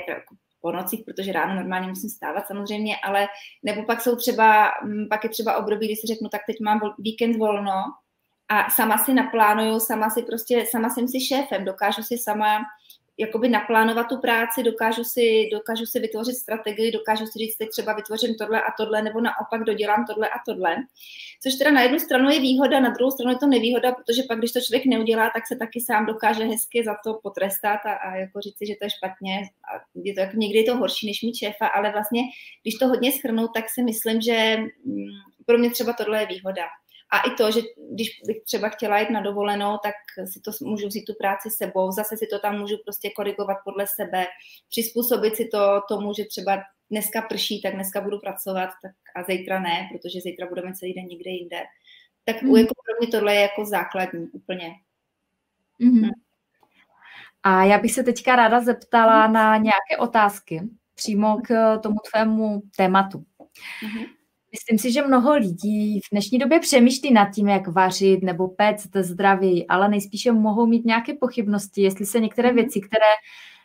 po 0.65 0.71
nocích, 0.71 1.03
protože 1.05 1.31
ráno 1.31 1.55
normálně 1.55 1.87
musím 1.87 2.09
stávat 2.09 2.47
samozřejmě, 2.47 2.95
ale 3.03 3.27
nebo 3.63 3.83
pak 3.83 4.01
jsou 4.01 4.15
třeba, 4.15 4.71
mm, 4.83 5.07
pak 5.09 5.23
je 5.23 5.29
třeba 5.29 5.57
období, 5.57 5.85
kdy 5.85 5.95
si 5.95 6.07
řeknu, 6.07 6.29
tak 6.29 6.41
teď 6.47 6.55
mám 6.61 6.79
víkend 6.99 7.37
volno 7.37 7.73
a 8.49 8.69
sama 8.69 8.97
si 8.97 9.13
naplánuju, 9.13 9.79
sama 9.79 10.09
si 10.09 10.23
prostě, 10.23 10.65
sama 10.71 10.89
jsem 10.89 11.07
si 11.07 11.19
šéfem, 11.19 11.65
dokážu 11.65 12.03
si 12.03 12.17
sama 12.17 12.65
jakoby 13.17 13.49
naplánovat 13.49 14.07
tu 14.07 14.17
práci, 14.17 14.63
dokážu 14.63 15.03
si, 15.03 15.49
dokážu 15.51 15.85
si 15.85 15.99
vytvořit 15.99 16.35
strategii, 16.35 16.91
dokážu 16.91 17.25
si 17.25 17.39
říct, 17.39 17.57
teď 17.57 17.69
třeba 17.69 17.93
vytvořím 17.93 18.35
tohle 18.35 18.61
a 18.61 18.71
tohle, 18.77 19.01
nebo 19.01 19.21
naopak 19.21 19.63
dodělám 19.63 20.05
tohle 20.05 20.29
a 20.29 20.37
tohle. 20.45 20.75
Což 21.43 21.55
teda 21.55 21.71
na 21.71 21.81
jednu 21.81 21.99
stranu 21.99 22.29
je 22.29 22.39
výhoda, 22.39 22.79
na 22.79 22.89
druhou 22.89 23.11
stranu 23.11 23.31
je 23.31 23.37
to 23.37 23.47
nevýhoda, 23.47 23.91
protože 23.91 24.23
pak, 24.23 24.37
když 24.37 24.51
to 24.51 24.61
člověk 24.61 24.85
neudělá, 24.85 25.29
tak 25.29 25.47
se 25.47 25.55
taky 25.55 25.81
sám 25.81 26.05
dokáže 26.05 26.43
hezky 26.43 26.83
za 26.83 26.95
to 27.03 27.19
potrestat 27.23 27.79
a, 27.85 27.93
a 27.93 28.15
jako 28.15 28.41
říci, 28.41 28.65
že 28.65 28.73
to 28.79 28.85
je 28.85 28.89
špatně. 28.89 29.35
A 29.71 29.83
je 29.95 30.13
to 30.13 30.19
jako 30.19 30.37
někdy 30.37 30.57
je 30.57 30.63
to 30.63 30.77
horší 30.77 31.07
než 31.07 31.21
mít 31.21 31.35
šéfa, 31.35 31.67
ale 31.67 31.91
vlastně, 31.91 32.21
když 32.61 32.75
to 32.75 32.87
hodně 32.87 33.11
schrnu, 33.11 33.47
tak 33.47 33.69
si 33.69 33.83
myslím, 33.83 34.21
že 34.21 34.57
mm, 34.85 35.05
pro 35.45 35.57
mě 35.57 35.69
třeba 35.69 35.93
tohle 35.93 36.19
je 36.21 36.27
výhoda. 36.27 36.63
A 37.09 37.19
i 37.19 37.31
to, 37.37 37.51
že 37.51 37.61
když 37.91 38.09
bych 38.27 38.43
třeba 38.43 38.69
chtěla 38.69 38.99
jít 38.99 39.09
na 39.09 39.21
dovolenou, 39.21 39.77
tak 39.83 40.27
si 40.31 40.39
to 40.39 40.51
můžu 40.61 40.87
vzít 40.87 41.05
tu 41.05 41.13
práci 41.13 41.49
sebou, 41.49 41.91
zase 41.91 42.17
si 42.17 42.27
to 42.27 42.39
tam 42.39 42.59
můžu 42.59 42.75
prostě 42.83 43.09
korigovat 43.15 43.57
podle 43.63 43.87
sebe, 43.87 44.25
přizpůsobit 44.69 45.35
si 45.35 45.45
to 45.45 45.81
tomu, 45.89 46.13
že 46.13 46.25
třeba 46.25 46.61
dneska 46.91 47.21
prší, 47.21 47.61
tak 47.61 47.73
dneska 47.73 48.01
budu 48.01 48.19
pracovat 48.19 48.69
tak 48.81 48.91
a 49.15 49.23
zítra 49.23 49.59
ne, 49.59 49.89
protože 49.91 50.21
zítra 50.21 50.47
budeme 50.47 50.73
celý 50.73 50.93
den 50.93 51.05
někde 51.05 51.31
jinde. 51.31 51.57
Tak 52.25 52.41
mm. 52.41 52.55
jako 52.55 52.73
pro 52.85 52.93
mě 52.99 53.07
tohle 53.07 53.35
je 53.35 53.41
jako 53.41 53.65
základní 53.65 54.27
úplně. 54.27 54.71
Mm. 55.79 56.09
A 57.43 57.63
já 57.63 57.79
bych 57.79 57.91
se 57.91 58.03
teďka 58.03 58.35
ráda 58.35 58.61
zeptala 58.61 59.27
na 59.27 59.57
nějaké 59.57 59.97
otázky 59.99 60.61
přímo 60.95 61.37
k 61.37 61.77
tomu 61.77 61.95
tvému 62.11 62.61
tématu. 62.77 63.25
Mm. 63.83 64.05
Myslím 64.55 64.79
si, 64.79 64.91
že 64.91 65.07
mnoho 65.07 65.33
lidí 65.33 65.99
v 65.99 66.09
dnešní 66.11 66.39
době 66.39 66.59
přemýšlí 66.59 67.13
nad 67.13 67.25
tím, 67.25 67.47
jak 67.47 67.67
vařit 67.67 68.23
nebo 68.23 68.47
péct 68.47 68.95
zdravěji, 68.95 69.67
ale 69.67 69.89
nejspíše 69.89 70.31
mohou 70.31 70.65
mít 70.65 70.85
nějaké 70.85 71.13
pochybnosti, 71.13 71.81
jestli 71.81 72.05
se 72.05 72.19
některé 72.19 72.47
mhm. 72.47 72.55
věci, 72.55 72.81
které 72.81 73.11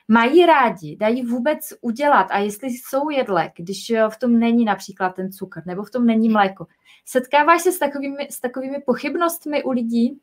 mají 0.08 0.46
rádi, 0.46 0.96
dají 0.96 1.22
vůbec 1.22 1.58
udělat 1.80 2.26
a 2.30 2.38
jestli 2.38 2.68
jsou 2.70 3.10
jedle, 3.10 3.52
když 3.56 3.92
v 4.08 4.18
tom 4.18 4.38
není 4.38 4.64
například 4.64 5.08
ten 5.08 5.32
cukr 5.32 5.62
nebo 5.66 5.82
v 5.82 5.90
tom 5.90 6.06
není 6.06 6.28
mléko. 6.28 6.66
Setkáváš 7.04 7.62
se 7.62 7.72
s 7.72 7.78
takovými, 7.78 8.28
s 8.30 8.40
takovými 8.40 8.78
pochybnostmi 8.86 9.62
u 9.62 9.70
lidí? 9.70 10.20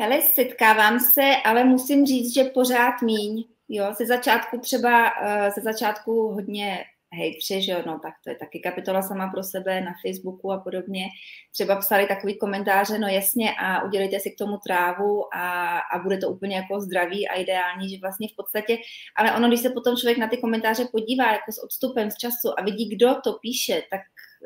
Hele, 0.00 0.20
setkávám 0.34 1.00
se, 1.00 1.36
ale 1.44 1.64
musím 1.64 2.06
říct, 2.06 2.34
že 2.34 2.44
pořád 2.44 3.02
míň. 3.02 3.44
Jo, 3.68 3.94
ze 3.98 4.06
začátku 4.06 4.58
třeba, 4.58 5.12
eh, 5.22 5.50
ze 5.50 5.60
začátku 5.60 6.28
hodně 6.28 6.84
hejtři, 7.14 7.62
že 7.62 7.72
jo, 7.72 7.82
no 7.86 7.98
tak 8.02 8.14
to 8.24 8.30
je 8.30 8.36
taky 8.36 8.60
kapitola 8.60 9.02
sama 9.02 9.28
pro 9.28 9.42
sebe 9.42 9.80
na 9.80 9.94
Facebooku 10.02 10.52
a 10.52 10.58
podobně, 10.58 11.06
třeba 11.52 11.76
psali 11.76 12.06
takový 12.06 12.38
komentáře, 12.38 12.98
no 12.98 13.08
jasně 13.08 13.54
a 13.60 13.82
udělejte 13.84 14.20
si 14.20 14.30
k 14.30 14.38
tomu 14.38 14.58
trávu 14.66 15.34
a, 15.34 15.78
a 15.78 15.98
bude 15.98 16.18
to 16.18 16.30
úplně 16.30 16.56
jako 16.56 16.80
zdravý 16.80 17.28
a 17.28 17.34
ideální, 17.34 17.90
že 17.90 18.00
vlastně 18.00 18.28
v 18.28 18.36
podstatě, 18.36 18.78
ale 19.16 19.36
ono, 19.36 19.48
když 19.48 19.60
se 19.60 19.70
potom 19.70 19.96
člověk 19.96 20.18
na 20.18 20.28
ty 20.28 20.36
komentáře 20.36 20.84
podívá 20.92 21.32
jako 21.32 21.52
s 21.52 21.64
odstupem 21.64 22.10
z 22.10 22.16
času 22.16 22.58
a 22.58 22.62
vidí, 22.62 22.88
kdo 22.88 23.14
to 23.24 23.32
píše, 23.32 23.82
tak, 23.90 24.00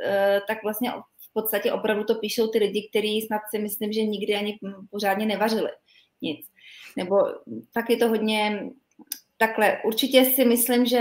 eh, 0.07 0.41
tak 0.49 0.63
vlastně 0.63 0.91
v 1.31 1.33
podstatě 1.33 1.73
opravdu 1.73 2.05
to 2.05 2.15
píšou 2.15 2.47
ty 2.47 2.59
lidi, 2.59 2.89
kteří 2.91 3.23
snad 3.23 3.41
si 3.51 3.59
myslím, 3.59 3.93
že 3.93 4.03
nikdy 4.03 4.35
ani 4.35 4.59
pořádně 4.91 5.27
nevařili 5.27 5.71
nic. 6.23 6.47
Nebo 6.97 7.17
tak 7.75 7.91
je 7.91 7.97
to 7.97 8.09
hodně 8.09 8.71
takhle. 9.37 9.79
Určitě 9.85 10.25
si 10.25 10.45
myslím, 10.45 10.87
že 10.87 11.01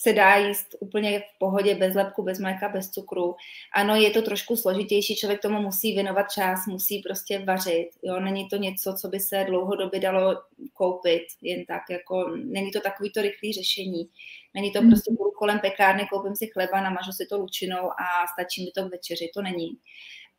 se 0.00 0.12
dá 0.12 0.36
jíst 0.36 0.74
úplně 0.80 1.20
v 1.20 1.38
pohodě, 1.38 1.74
bez 1.74 1.94
lepku, 1.94 2.22
bez 2.22 2.38
mléka, 2.38 2.68
bez 2.68 2.90
cukru. 2.90 3.36
Ano, 3.74 3.96
je 3.96 4.10
to 4.10 4.22
trošku 4.22 4.56
složitější, 4.56 5.16
člověk 5.16 5.42
tomu 5.42 5.62
musí 5.62 5.94
věnovat 5.94 6.26
čas, 6.32 6.66
musí 6.66 7.02
prostě 7.02 7.38
vařit. 7.38 7.88
Jo? 8.02 8.20
Není 8.20 8.48
to 8.48 8.56
něco, 8.56 8.94
co 8.94 9.08
by 9.08 9.20
se 9.20 9.44
dlouhodobě 9.48 10.00
dalo 10.00 10.42
koupit 10.72 11.22
jen 11.42 11.64
tak, 11.64 11.82
jako 11.90 12.36
není 12.44 12.70
to 12.70 12.80
takový 12.80 13.10
to 13.10 13.22
rychlé 13.22 13.52
řešení. 13.52 14.08
Není 14.54 14.72
to 14.72 14.78
hmm. 14.78 14.90
prostě 14.90 15.14
půjdu 15.16 15.30
kolem 15.30 15.58
pekárny, 15.58 16.06
koupím 16.10 16.36
si 16.36 16.46
chleba, 16.46 16.80
namažu 16.80 17.12
si 17.12 17.26
to 17.26 17.38
lučinou 17.38 17.90
a 17.90 18.26
stačí 18.32 18.64
mi 18.64 18.70
to 18.70 18.88
k 18.88 18.90
večeři, 18.90 19.30
to 19.34 19.42
není. 19.42 19.78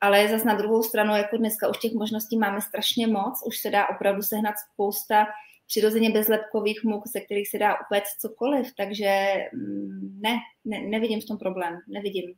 Ale 0.02 0.28
zase 0.28 0.46
na 0.46 0.56
druhou 0.56 0.84
stranu, 0.84 1.16
jako 1.16 1.38
dneska 1.38 1.68
už 1.68 1.78
těch 1.78 1.94
možností 1.94 2.38
máme 2.38 2.62
strašně 2.62 3.08
moc, 3.08 3.44
už 3.46 3.58
se 3.58 3.70
dá 3.70 3.88
opravdu 3.88 4.22
sehnat 4.22 4.56
spousta 4.74 5.28
přirozeně 5.70 6.10
bezlepkových 6.10 6.84
muk, 6.84 7.08
ze 7.08 7.20
kterých 7.20 7.50
se 7.50 7.58
dá 7.58 7.76
upéct 7.86 8.20
cokoliv, 8.20 8.68
takže 8.78 9.36
mm, 9.54 10.20
ne, 10.22 10.38
ne 10.66 10.80
nevidím 10.90 11.22
v 11.22 11.26
tom 11.26 11.38
problém, 11.38 11.78
nevidím. 11.88 12.34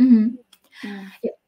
Mm-hmm. 0.00 0.30
Mm. 0.86 1.06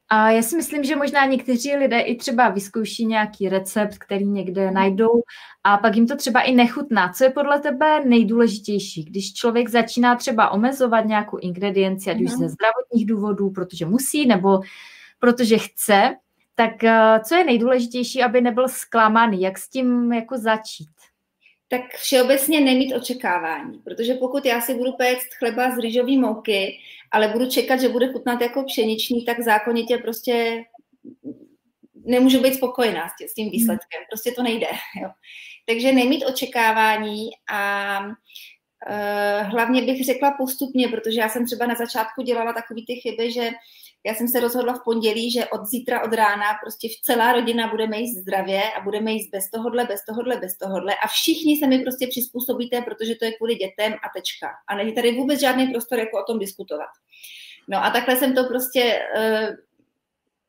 A 0.09 0.31
já 0.31 0.41
si 0.41 0.55
myslím, 0.55 0.83
že 0.83 0.95
možná 0.95 1.25
někteří 1.25 1.75
lidé 1.75 1.99
i 1.99 2.15
třeba 2.15 2.49
vyzkouší 2.49 3.05
nějaký 3.05 3.49
recept, 3.49 3.97
který 3.97 4.25
někde 4.25 4.71
najdou 4.71 5.21
a 5.63 5.77
pak 5.77 5.95
jim 5.95 6.07
to 6.07 6.15
třeba 6.15 6.41
i 6.41 6.55
nechutná. 6.55 7.13
Co 7.13 7.23
je 7.23 7.29
podle 7.29 7.59
tebe 7.59 8.05
nejdůležitější, 8.05 9.03
když 9.03 9.33
člověk 9.33 9.69
začíná 9.69 10.15
třeba 10.15 10.49
omezovat 10.49 11.05
nějakou 11.05 11.37
ingredienci, 11.37 12.11
ať 12.11 12.21
už 12.21 12.31
mhm. 12.31 12.39
ze 12.39 12.49
zdravotních 12.49 13.05
důvodů, 13.05 13.49
protože 13.49 13.85
musí, 13.85 14.27
nebo 14.27 14.59
protože 15.19 15.57
chce, 15.57 16.15
tak 16.55 16.83
eh, 16.83 17.19
co 17.27 17.35
je 17.35 17.43
nejdůležitější, 17.43 18.23
aby 18.23 18.41
nebyl 18.41 18.67
zklamaný? 18.67 19.41
Jak 19.41 19.57
s 19.57 19.69
tím 19.69 20.13
jako 20.13 20.37
začít? 20.37 20.89
Tak 21.67 21.81
všeobecně 21.95 22.61
nemít 22.61 22.95
očekávání, 22.95 23.79
protože 23.79 24.13
pokud 24.13 24.45
já 24.45 24.61
si 24.61 24.75
budu 24.75 24.91
péct 24.91 25.33
chleba 25.39 25.75
z 25.75 25.79
rýžové 25.79 26.17
mouky, 26.17 26.79
ale 27.11 27.27
budu 27.27 27.49
čekat, 27.49 27.77
že 27.77 27.89
bude 27.89 28.07
chutnat 28.07 28.41
jako 28.41 28.63
pšeničný, 28.63 29.25
tak 29.25 29.39
zákonitě 29.39 29.97
prostě 29.97 30.63
nemůžu 32.05 32.41
být 32.41 32.55
spokojená 32.55 33.09
s 33.29 33.33
tím 33.33 33.49
výsledkem. 33.49 34.01
Prostě 34.09 34.31
to 34.31 34.43
nejde. 34.43 34.67
Jo. 35.01 35.09
Takže 35.67 35.91
nemít 35.91 36.25
očekávání 36.25 37.29
a 37.49 37.99
uh, 37.99 39.49
hlavně 39.51 39.81
bych 39.81 40.05
řekla 40.05 40.31
postupně, 40.31 40.87
protože 40.87 41.19
já 41.19 41.29
jsem 41.29 41.45
třeba 41.45 41.65
na 41.65 41.75
začátku 41.75 42.21
dělala 42.21 42.53
takový 42.53 42.85
ty 42.85 42.95
chyby, 42.95 43.31
že 43.31 43.49
já 44.05 44.13
jsem 44.13 44.27
se 44.27 44.39
rozhodla 44.39 44.73
v 44.73 44.83
pondělí, 44.83 45.31
že 45.31 45.45
od 45.45 45.65
zítra, 45.65 46.03
od 46.03 46.13
rána 46.13 46.45
prostě 46.63 46.87
celá 47.03 47.33
rodina 47.33 47.67
budeme 47.67 47.97
jíst 47.97 48.17
zdravě 48.21 48.61
a 48.77 48.81
budeme 48.81 49.11
jíst 49.11 49.29
bez 49.31 49.49
tohodle, 49.49 49.85
bez 49.85 50.05
tohodle, 50.05 50.37
bez 50.37 50.57
tohodle 50.57 50.93
a 51.03 51.07
všichni 51.07 51.57
se 51.57 51.67
mi 51.67 51.79
prostě 51.79 52.07
přizpůsobíte, 52.07 52.81
protože 52.81 53.15
to 53.15 53.25
je 53.25 53.31
kvůli 53.31 53.55
dětem 53.55 53.93
a 53.93 54.09
tečka. 54.15 54.47
A 54.67 54.75
není 54.75 54.95
tady 54.95 55.11
vůbec 55.11 55.39
žádný 55.39 55.67
prostor, 55.67 55.99
jako 55.99 56.21
o 56.21 56.23
tom 56.23 56.39
diskutovat. 56.39 56.89
No 57.67 57.83
a 57.85 57.89
takhle 57.89 58.15
jsem 58.15 58.35
to 58.35 58.43
prostě 58.43 58.99
uh, 59.17 59.55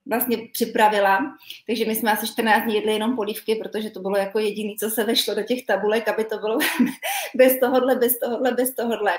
vlastně 0.07 0.39
připravila, 0.53 1.37
takže 1.67 1.85
my 1.85 1.95
jsme 1.95 2.13
asi 2.13 2.27
14 2.27 2.65
dní 2.65 2.75
jedli 2.75 2.93
jenom 2.93 3.17
polívky, 3.17 3.55
protože 3.55 3.91
to 3.91 4.01
bylo 4.01 4.17
jako 4.17 4.39
jediné, 4.39 4.75
co 4.81 4.91
se 4.91 5.05
vešlo 5.05 5.35
do 5.35 5.43
těch 5.43 5.67
tabulek, 5.67 6.09
aby 6.09 6.25
to 6.25 6.39
bylo 6.39 6.59
bez 7.35 7.61
tohohle, 7.61 7.97
bez 7.97 8.19
tohohle, 8.19 8.53
bez 8.53 8.75
tohohle. 8.75 9.13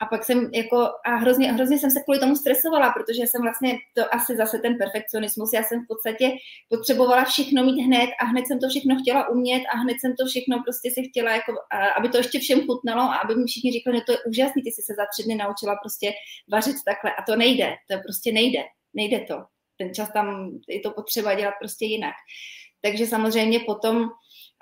A 0.00 0.06
pak 0.06 0.24
jsem 0.24 0.50
jako, 0.54 0.76
a 1.04 1.16
hrozně, 1.16 1.52
hrozně 1.52 1.78
jsem 1.78 1.90
se 1.90 2.00
kvůli 2.00 2.18
tomu 2.18 2.36
stresovala, 2.36 2.90
protože 2.92 3.22
jsem 3.22 3.42
vlastně, 3.42 3.78
to 3.94 4.14
asi 4.14 4.36
zase 4.36 4.58
ten 4.58 4.78
perfekcionismus, 4.78 5.52
já 5.52 5.62
jsem 5.62 5.84
v 5.84 5.86
podstatě 5.86 6.30
potřebovala 6.68 7.24
všechno 7.24 7.64
mít 7.64 7.82
hned 7.82 8.10
a 8.20 8.24
hned 8.24 8.46
jsem 8.46 8.58
to 8.58 8.68
všechno 8.68 8.96
chtěla 9.00 9.28
umět 9.28 9.62
a 9.74 9.76
hned 9.76 10.00
jsem 10.00 10.16
to 10.16 10.26
všechno 10.26 10.62
prostě 10.62 10.90
si 10.90 11.08
chtěla, 11.08 11.32
jako, 11.32 11.52
aby 11.98 12.08
to 12.08 12.16
ještě 12.16 12.38
všem 12.38 12.60
chutnalo 12.66 13.02
a 13.02 13.16
aby 13.16 13.34
mi 13.34 13.44
všichni 13.46 13.72
říkali, 13.72 13.96
že 13.96 14.02
to 14.06 14.12
je 14.12 14.18
úžasný, 14.26 14.62
ty 14.62 14.70
jsi 14.70 14.82
se 14.82 14.94
za 14.94 15.06
tři 15.12 15.22
dny 15.22 15.34
naučila 15.34 15.76
prostě 15.76 16.12
vařit 16.52 16.76
takhle. 16.84 17.10
A 17.14 17.22
to 17.22 17.36
nejde, 17.36 17.74
to 17.90 17.98
prostě 18.04 18.32
nejde, 18.32 18.62
nejde 18.94 19.20
to 19.20 19.57
ten 19.78 19.94
čas 19.94 20.12
tam 20.12 20.58
je 20.68 20.80
to 20.80 20.90
potřeba 20.90 21.34
dělat 21.34 21.54
prostě 21.60 21.84
jinak. 21.84 22.14
Takže 22.80 23.06
samozřejmě 23.06 23.60
potom 23.60 24.10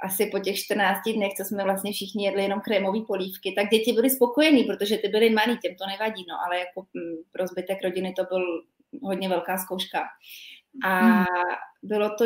asi 0.05 0.27
po 0.27 0.39
těch 0.39 0.57
14 0.57 0.99
dnech, 1.15 1.33
co 1.37 1.45
jsme 1.45 1.65
vlastně 1.65 1.93
všichni 1.93 2.25
jedli 2.25 2.43
jenom 2.43 2.61
krémové 2.61 3.01
polívky, 3.07 3.53
tak 3.53 3.69
děti 3.69 3.93
byly 3.93 4.11
spokojení, 4.11 4.65
protože 4.65 4.99
ty 4.99 5.09
byly 5.09 5.31
malí, 5.31 5.59
těm 5.59 5.75
to 5.75 5.87
nevadí, 5.87 6.25
no, 6.29 6.37
ale 6.47 6.59
jako 6.59 6.87
mm, 6.95 7.17
pro 7.33 7.47
zbytek 7.47 7.83
rodiny 7.83 8.13
to 8.17 8.25
byl 8.25 8.63
hodně 9.03 9.29
velká 9.29 9.59
zkouška. 9.59 10.03
A 10.85 11.01
hmm. 11.01 11.25
bylo 11.83 12.11
to, 12.19 12.25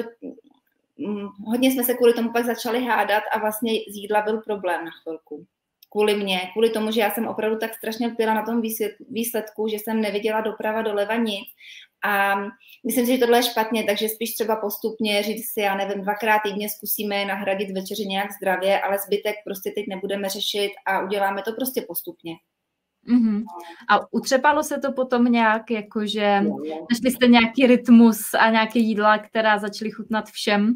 mm, 0.98 1.28
hodně 1.46 1.70
jsme 1.70 1.84
se 1.84 1.94
kvůli 1.94 2.14
tomu 2.14 2.32
pak 2.32 2.44
začali 2.44 2.84
hádat 2.84 3.22
a 3.32 3.38
vlastně 3.38 3.72
z 3.72 3.96
jídla 3.96 4.22
byl 4.22 4.40
problém 4.40 4.84
na 4.84 4.90
chvilku 5.02 5.46
kvůli 5.90 6.16
mně, 6.16 6.40
kvůli 6.52 6.70
tomu, 6.70 6.90
že 6.90 7.00
já 7.00 7.10
jsem 7.10 7.28
opravdu 7.28 7.58
tak 7.58 7.74
strašně 7.74 8.08
pila 8.08 8.34
na 8.34 8.42
tom 8.42 8.62
výsledku, 9.10 9.68
že 9.68 9.78
jsem 9.78 10.00
neviděla 10.00 10.40
doprava 10.40 10.82
doleva 10.82 11.16
nic 11.16 11.48
a 12.04 12.34
myslím 12.86 13.06
si, 13.06 13.12
že 13.12 13.18
tohle 13.18 13.38
je 13.38 13.42
špatně, 13.42 13.84
takže 13.84 14.08
spíš 14.08 14.34
třeba 14.34 14.56
postupně 14.56 15.22
říct 15.22 15.52
si, 15.52 15.60
já 15.60 15.76
nevím, 15.76 16.02
dvakrát 16.02 16.38
týdně 16.38 16.68
zkusíme 16.68 17.24
nahradit 17.24 17.70
večeři 17.70 18.06
nějak 18.06 18.32
zdravě, 18.32 18.80
ale 18.80 18.98
zbytek 19.06 19.36
prostě 19.44 19.72
teď 19.74 19.84
nebudeme 19.88 20.28
řešit 20.28 20.70
a 20.86 21.00
uděláme 21.00 21.42
to 21.42 21.52
prostě 21.52 21.84
postupně. 21.88 22.32
Mm-hmm. 23.08 23.44
A 23.88 24.12
utřepalo 24.12 24.62
se 24.62 24.78
to 24.78 24.92
potom 24.92 25.24
nějak, 25.24 25.70
jakože 25.70 26.40
našli 26.90 27.10
jste 27.10 27.26
nějaký 27.26 27.66
rytmus 27.66 28.34
a 28.38 28.50
nějaké 28.50 28.78
jídla, 28.78 29.18
která 29.18 29.58
začaly 29.58 29.90
chutnat 29.90 30.28
všem? 30.28 30.74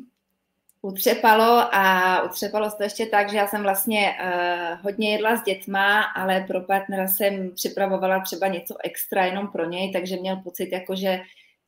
Utřepalo 0.85 1.75
a 1.75 2.23
utřepalo 2.23 2.71
se 2.71 2.77
to 2.77 2.83
ještě 2.83 3.07
tak, 3.07 3.31
že 3.31 3.37
já 3.37 3.47
jsem 3.47 3.63
vlastně 3.63 4.17
uh, 4.21 4.83
hodně 4.83 5.13
jedla 5.13 5.37
s 5.37 5.43
dětma, 5.43 6.03
ale 6.03 6.45
pro 6.49 6.61
partnera 6.61 7.09
jsem 7.09 7.51
připravovala 7.55 8.21
třeba 8.21 8.47
něco 8.47 8.75
extra 8.85 9.25
jenom 9.25 9.49
pro 9.49 9.69
něj, 9.69 9.93
takže 9.93 10.17
měl 10.17 10.37
pocit, 10.37 10.69
jako 10.73 10.97
že 10.97 11.21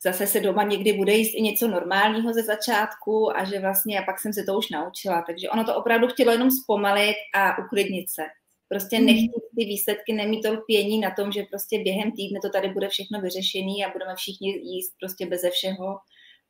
zase 0.03 0.27
se 0.27 0.41
doma 0.41 0.63
někdy 0.63 0.93
bude 0.93 1.13
jíst 1.13 1.35
i 1.35 1.43
něco 1.43 1.69
normálního 1.69 2.33
ze 2.33 2.43
začátku 2.43 3.37
a 3.37 3.45
že 3.45 3.61
vlastně, 3.61 4.01
a 4.01 4.03
pak 4.03 4.21
jsem 4.21 4.33
se 4.33 4.43
to 4.43 4.59
už 4.59 4.71
naučila. 4.71 5.25
Takže 5.27 5.51
ono 5.51 5.65
to 5.65 5.77
opravdu 5.77 6.09
chtělo 6.09 6.33
jenom 6.33 6.51
zpomalit 6.51 7.17
a 7.35 7.59
uklidnit 7.59 8.11
se. 8.11 8.23
Prostě 8.69 8.97
hmm. 8.97 9.07
nechtít 9.07 9.43
ty 9.59 9.65
výsledky, 9.65 10.13
nemít 10.13 10.43
to 10.43 10.53
lpění 10.53 11.01
na 11.01 11.11
tom, 11.11 11.33
že 11.33 11.43
prostě 11.43 11.79
během 11.79 12.13
týdne 12.13 12.41
to 12.43 12.51
tady 12.51 12.69
bude 12.69 12.89
všechno 12.89 13.21
vyřešené 13.21 13.87
a 13.87 13.93
budeme 13.93 14.15
všichni 14.17 14.49
jíst 14.49 14.93
prostě 15.01 15.27
beze 15.27 15.51
všeho 15.51 15.99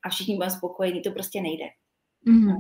a 0.05 0.09
všichni 0.11 0.35
budeme 0.35 0.51
spokojení. 0.51 1.03
To 1.03 1.11
prostě 1.11 1.41
nejde. 1.41 1.65
Mm. 2.27 2.53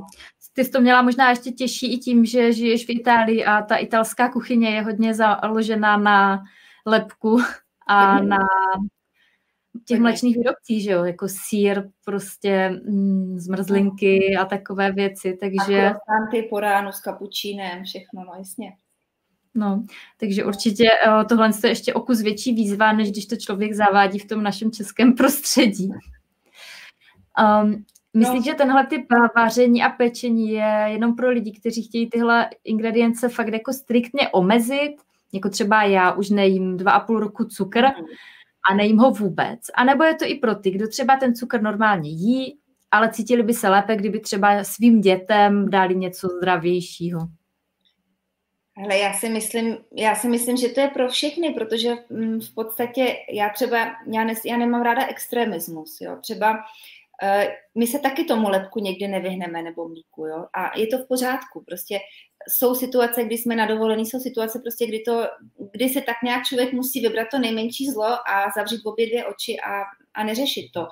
Ty 0.53 0.65
jsi 0.65 0.71
to 0.71 0.81
měla 0.81 1.03
možná 1.03 1.31
ještě 1.31 1.51
těžší 1.51 1.95
i 1.95 1.99
tím, 1.99 2.25
že 2.25 2.53
žiješ 2.53 2.87
v 2.87 2.91
Itálii 2.91 3.45
a 3.45 3.63
ta 3.63 3.77
italská 3.77 4.29
kuchyně 4.33 4.71
je 4.71 4.83
hodně 4.83 5.15
založená 5.15 5.97
na 5.97 6.43
lepku 6.87 7.39
a 7.87 8.21
na 8.21 8.39
těch 9.85 10.01
mlečných 10.01 10.37
výrobcích, 10.37 10.83
že 10.83 10.91
jo, 10.91 11.05
jako 11.05 11.29
sír, 11.29 11.83
prostě 12.05 12.81
mm, 12.89 13.39
zmrzlinky 13.39 14.37
a 14.41 14.45
takové 14.45 14.93
věci, 14.93 15.39
takže... 15.41 15.91
A 15.91 16.31
ty 16.31 16.43
po 16.43 16.61
ránu 16.61 16.93
s 16.93 17.01
kapučínem, 17.01 17.85
všechno, 17.85 18.25
no 18.25 18.33
jasně. 18.39 18.73
No, 19.55 19.85
takže 20.21 20.45
určitě 20.45 20.85
uh, 21.07 21.25
tohle 21.25 21.51
je 21.65 21.71
ještě 21.71 21.95
o 21.95 22.01
kus 22.01 22.21
větší 22.21 22.53
výzva, 22.53 22.93
než 22.93 23.11
když 23.11 23.27
to 23.27 23.37
člověk 23.37 23.75
zavádí 23.75 24.19
v 24.19 24.29
tom 24.29 24.43
našem 24.43 24.71
českém 24.71 25.15
prostředí. 25.17 25.91
Um, 27.63 27.85
Myslíš, 28.17 28.47
no. 28.47 28.53
že 28.53 28.55
tenhle 28.55 28.87
typ 28.87 29.07
vaření 29.37 29.83
a 29.83 29.89
pečení 29.89 30.51
je 30.51 30.87
jenom 30.87 31.17
pro 31.17 31.31
lidi, 31.31 31.53
kteří 31.53 31.83
chtějí 31.83 32.11
tyhle 32.11 32.51
ingredience 32.65 33.29
fakt 33.29 33.53
jako 33.53 33.73
striktně 33.73 34.29
omezit? 34.29 34.95
Jako 35.33 35.49
třeba 35.49 35.83
já 35.83 36.13
už 36.13 36.31
nejím 36.31 36.77
dva 36.77 36.93
a 36.93 37.01
půl 37.01 37.21
roku 37.21 37.45
cukr 37.45 37.85
a 38.71 38.75
nejím 38.75 38.99
ho 38.99 39.11
vůbec. 39.11 39.61
A 39.75 39.85
nebo 39.85 40.05
je 40.05 40.15
to 40.15 40.25
i 40.25 40.35
pro 40.35 40.55
ty, 40.55 40.71
kdo 40.71 40.89
třeba 40.89 41.17
ten 41.17 41.35
cukr 41.35 41.63
normálně 41.63 42.11
jí, 42.11 42.59
ale 42.91 43.11
cítili 43.13 43.43
by 43.43 43.55
se 43.55 43.69
lépe, 43.69 43.97
kdyby 43.97 44.21
třeba 44.21 44.65
svým 44.65 45.01
dětem 45.01 45.71
dali 45.71 45.97
něco 45.97 46.29
zdravějšího. 46.29 47.21
Ale 48.85 48.99
já 48.99 49.13
si 49.13 49.29
myslím, 49.29 49.77
já 49.97 50.15
si 50.15 50.29
myslím, 50.29 50.57
že 50.57 50.69
to 50.69 50.81
je 50.81 50.89
pro 50.89 51.09
všechny, 51.09 51.55
protože 51.55 51.95
mm, 52.11 52.41
v 52.41 52.55
podstatě 52.55 53.17
já 53.33 53.49
třeba, 53.51 53.77
já, 54.13 54.25
nes, 54.25 54.45
já 54.45 54.57
nemám 54.57 54.83
ráda 54.83 55.07
extremismus, 55.07 56.01
jo. 56.01 56.17
Třeba 56.21 56.55
Eh, 56.55 56.63
my 57.75 57.87
se 57.87 57.99
taky 57.99 58.25
tomu 58.25 58.49
lepku 58.49 58.81
někdy 58.81 59.09
nevyhneme 59.09 59.63
nebo 59.63 59.89
mlíku, 59.89 60.27
jo, 60.27 60.47
a 60.53 60.79
je 60.79 60.87
to 60.87 60.99
v 60.99 61.09
pořádku, 61.09 61.65
prostě 61.67 61.99
jsou 62.49 62.75
situace, 62.75 63.25
kdy 63.25 63.39
jsme 63.39 63.57
na 63.57 63.67
dovolení, 63.67 64.07
jsou 64.07 64.21
situace 64.21 64.59
prostě, 64.59 64.87
kdy, 64.87 65.01
to, 65.01 65.27
kdy 65.73 65.89
se 65.89 66.01
tak 66.01 66.17
nějak 66.25 66.45
člověk 66.45 66.73
musí 66.73 67.01
vybrat 67.01 67.29
to 67.31 67.39
nejmenší 67.39 67.91
zlo 67.91 68.29
a 68.29 68.51
zavřít 68.57 68.81
obě 68.85 69.07
dvě 69.07 69.27
oči 69.27 69.57
a, 69.67 69.83
a 70.15 70.25
neřešit 70.25 70.73
to. 70.75 70.87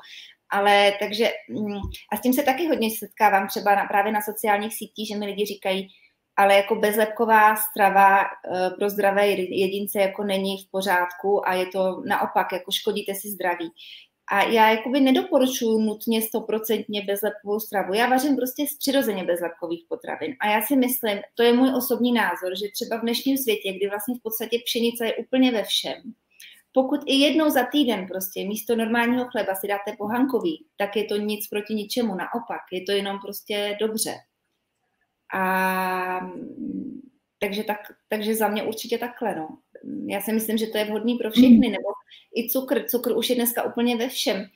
Ale 0.51 0.93
takže, 1.01 1.31
mm, 1.49 1.81
a 2.13 2.17
s 2.17 2.21
tím 2.21 2.33
se 2.33 2.43
taky 2.43 2.69
hodně 2.69 2.91
setkávám 2.91 3.49
třeba 3.49 3.75
na, 3.75 3.85
právě 3.85 4.13
na 4.13 4.21
sociálních 4.21 4.75
sítích, 4.75 5.09
že 5.09 5.17
mi 5.17 5.27
lidi 5.27 5.47
říkají, 5.47 5.89
ale 6.37 6.57
jako 6.57 6.75
bezlepková 6.75 7.57
strava 7.57 8.21
eh, 8.21 8.71
pro 8.79 8.91
zdravé 8.91 9.29
jedince 9.29 10.01
jako 10.01 10.25
není 10.25 10.65
v 10.65 10.71
pořádku 10.71 11.49
a 11.49 11.55
je 11.55 11.67
to 11.67 12.03
naopak, 12.07 12.53
jako 12.53 12.71
škodíte 12.71 13.15
si 13.15 13.29
zdraví. 13.29 13.71
A 14.31 14.43
já 14.43 14.71
jakoby 14.71 15.01
nedoporučuji 15.01 15.79
nutně 15.79 16.23
stoprocentně 16.23 17.03
bezlepkovou 17.03 17.61
stravu. 17.61 17.95
Já 17.95 18.09
vařím 18.09 18.37
prostě 18.37 18.65
přirozeně 18.79 19.25
bezlepkových 19.25 19.85
potravin. 19.89 20.37
A 20.41 20.49
já 20.49 20.63
si 20.63 20.77
myslím, 20.77 21.19
to 21.35 21.43
je 21.43 21.53
můj 21.53 21.75
osobní 21.77 22.13
názor, 22.13 22.59
že 22.59 22.73
třeba 22.73 22.97
v 22.97 23.03
dnešním 23.03 23.39
světě, 23.39 23.73
kdy 23.73 23.89
vlastně 23.89 24.15
v 24.15 24.23
podstatě 24.23 24.59
pšenice 24.65 25.07
je 25.07 25.17
úplně 25.17 25.53
ve 25.53 25.63
všem, 25.63 26.03
pokud 26.75 27.01
i 27.07 27.15
jednou 27.15 27.51
za 27.51 27.65
týden 27.65 28.07
prostě 28.07 28.45
místo 28.45 28.77
normálního 28.77 29.25
chleba 29.25 29.55
si 29.55 29.69
dáte 29.69 29.97
pohankový, 29.99 30.67
tak 30.77 30.97
je 30.97 31.05
to 31.05 31.17
nic 31.17 31.49
proti 31.49 31.75
ničemu, 31.75 32.15
naopak, 32.15 32.61
je 32.73 32.83
to 32.83 32.93
jenom 32.93 33.19
prostě 33.19 33.77
dobře. 33.81 34.15
A 35.35 36.21
takže, 37.39 37.65
tak, 37.65 37.79
takže 38.09 38.35
za 38.35 38.49
mě 38.49 38.63
určitě 38.63 38.99
takhle, 38.99 39.35
no 39.35 39.59
já 40.07 40.21
si 40.21 40.33
myslím, 40.33 40.59
že 40.59 40.67
to 40.67 40.79
je 40.79 40.85
vhodný 40.85 41.15
pro 41.15 41.31
všechny, 41.31 41.69
nebo 41.69 41.89
i 42.37 42.49
cukr, 42.49 42.85
cukr 42.89 43.17
už 43.17 43.31
je 43.31 43.37
dneska 43.37 43.63
úplně 43.63 43.97
ve 43.97 44.09
všem. 44.09 44.47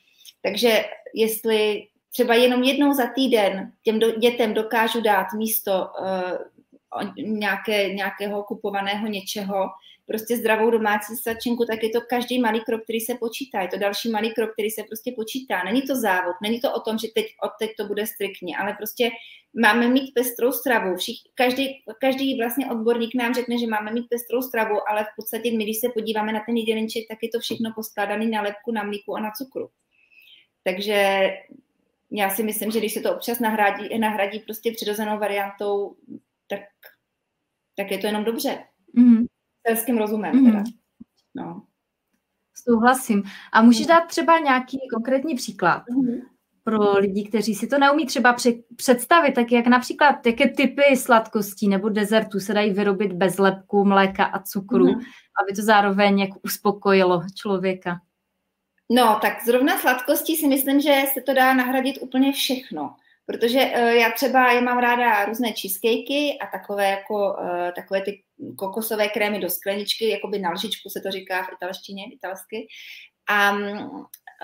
Takže 0.41 0.83
jestli 1.15 1.87
třeba 2.11 2.35
jenom 2.35 2.63
jednou 2.63 2.93
za 2.93 3.07
týden 3.15 3.71
těm 3.83 3.99
do, 3.99 4.11
dětem 4.11 4.53
dokážu 4.53 5.01
dát 5.01 5.27
místo 5.37 5.71
uh, 6.01 7.13
nějaké, 7.17 7.93
nějakého 7.93 8.43
kupovaného 8.43 9.07
něčeho, 9.07 9.65
prostě 10.09 10.37
zdravou 10.37 10.69
domácí 10.69 11.15
sačinku, 11.15 11.65
tak 11.65 11.83
je 11.83 11.89
to 11.89 12.01
každý 12.01 12.39
malý 12.39 12.61
krok, 12.61 12.83
který 12.83 12.99
se 12.99 13.15
počítá. 13.15 13.61
Je 13.61 13.67
to 13.67 13.77
další 13.77 14.09
malý 14.09 14.33
krok, 14.33 14.53
který 14.53 14.69
se 14.69 14.83
prostě 14.83 15.11
počítá. 15.15 15.63
Není 15.63 15.81
to 15.81 15.95
závod, 15.95 16.35
není 16.41 16.59
to 16.59 16.73
o 16.73 16.79
tom, 16.79 16.97
že 16.97 17.07
teď 17.15 17.25
od 17.43 17.51
teď 17.59 17.69
to 17.77 17.85
bude 17.85 18.07
striktně, 18.07 18.57
ale 18.57 18.73
prostě 18.73 19.09
máme 19.61 19.87
mít 19.87 20.13
pestrou 20.13 20.51
stravu. 20.51 20.95
Všich, 20.95 21.15
každý, 21.35 21.83
každý 22.01 22.37
vlastně 22.37 22.71
odborník 22.71 23.15
nám 23.15 23.33
řekne, 23.33 23.57
že 23.57 23.67
máme 23.67 23.91
mít 23.91 24.07
pestrou 24.09 24.41
stravu, 24.41 24.89
ale 24.89 25.03
v 25.03 25.15
podstatě 25.15 25.51
my, 25.51 25.63
když 25.63 25.79
se 25.79 25.89
podíváme 25.89 26.33
na 26.33 26.39
ten 26.45 26.57
jídelníček, 26.57 27.03
tak 27.09 27.17
je 27.21 27.29
to 27.29 27.39
všechno 27.39 27.71
poskládané 27.75 28.25
na 28.25 28.41
lepku, 28.41 28.71
na 28.71 28.83
mlíku 28.83 29.15
a 29.15 29.19
na 29.19 29.31
cukru. 29.31 29.69
Takže 30.63 31.29
já 32.11 32.29
si 32.29 32.43
myslím, 32.43 32.71
že 32.71 32.79
když 32.79 32.93
se 32.93 33.01
to 33.01 33.15
občas 33.15 33.39
nahradí, 33.39 33.99
nahradí 33.99 34.39
prostě 34.39 34.71
přirozenou 34.71 35.19
variantou, 35.19 35.95
tak, 36.47 36.61
tak 37.75 37.91
je 37.91 37.97
to 37.97 38.07
jenom 38.07 38.23
dobře. 38.23 38.63
Mm. 38.93 39.25
Selským 39.69 39.97
rozumem 39.97 40.35
mm. 40.35 40.45
teda. 40.45 40.63
No. 41.35 41.63
Souhlasím. 42.67 43.23
A 43.51 43.61
můžeš 43.61 43.85
dát 43.85 44.07
třeba 44.07 44.39
nějaký 44.39 44.79
konkrétní 44.93 45.35
příklad? 45.35 45.83
Mm 45.89 46.21
pro 46.69 46.97
lidi, 46.97 47.23
kteří 47.23 47.55
si 47.55 47.67
to 47.67 47.77
neumí 47.77 48.05
třeba 48.05 48.35
představit, 48.75 49.31
tak 49.31 49.51
jak 49.51 49.67
například, 49.67 50.25
jaké 50.25 50.49
typy 50.49 50.97
sladkostí 50.97 51.67
nebo 51.67 51.89
dezertů 51.89 52.39
se 52.39 52.53
dají 52.53 52.73
vyrobit 52.73 53.13
bez 53.13 53.37
lepku, 53.37 53.85
mléka 53.85 54.25
a 54.25 54.43
cukru, 54.43 54.85
mm. 54.85 54.99
aby 55.43 55.55
to 55.55 55.61
zároveň 55.61 56.19
jak 56.19 56.29
uspokojilo 56.43 57.23
člověka. 57.35 58.01
No, 58.91 59.19
tak 59.21 59.33
zrovna 59.45 59.77
sladkostí 59.77 60.35
si 60.35 60.47
myslím, 60.47 60.81
že 60.81 61.03
se 61.13 61.21
to 61.21 61.33
dá 61.33 61.53
nahradit 61.53 61.97
úplně 62.01 62.31
všechno. 62.31 62.95
Protože 63.31 63.59
uh, 63.59 63.89
já 63.89 64.11
třeba 64.11 64.51
já 64.51 64.61
mám 64.61 64.77
ráda 64.77 65.25
různé 65.25 65.51
cheesecakey 65.51 66.37
a 66.41 66.47
takové 66.57 66.89
jako 66.89 67.33
uh, 67.33 67.71
takové 67.75 68.01
ty 68.01 68.23
kokosové 68.57 69.09
krémy 69.09 69.39
do 69.39 69.49
skleničky, 69.49 70.09
jakoby 70.09 70.39
na 70.39 70.51
lžičku 70.51 70.89
se 70.89 71.01
to 71.01 71.11
říká 71.11 71.43
v 71.43 71.53
italštině, 71.53 72.03
italsky. 72.13 72.67
A 73.29 73.53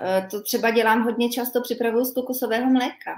Eh, 0.03 0.27
to 0.31 0.41
třeba 0.41 0.71
dělám 0.71 1.03
hodně 1.03 1.29
často, 1.29 1.61
připravuju 1.61 2.05
z 2.05 2.13
kokosového 2.13 2.71
mléka. 2.71 3.15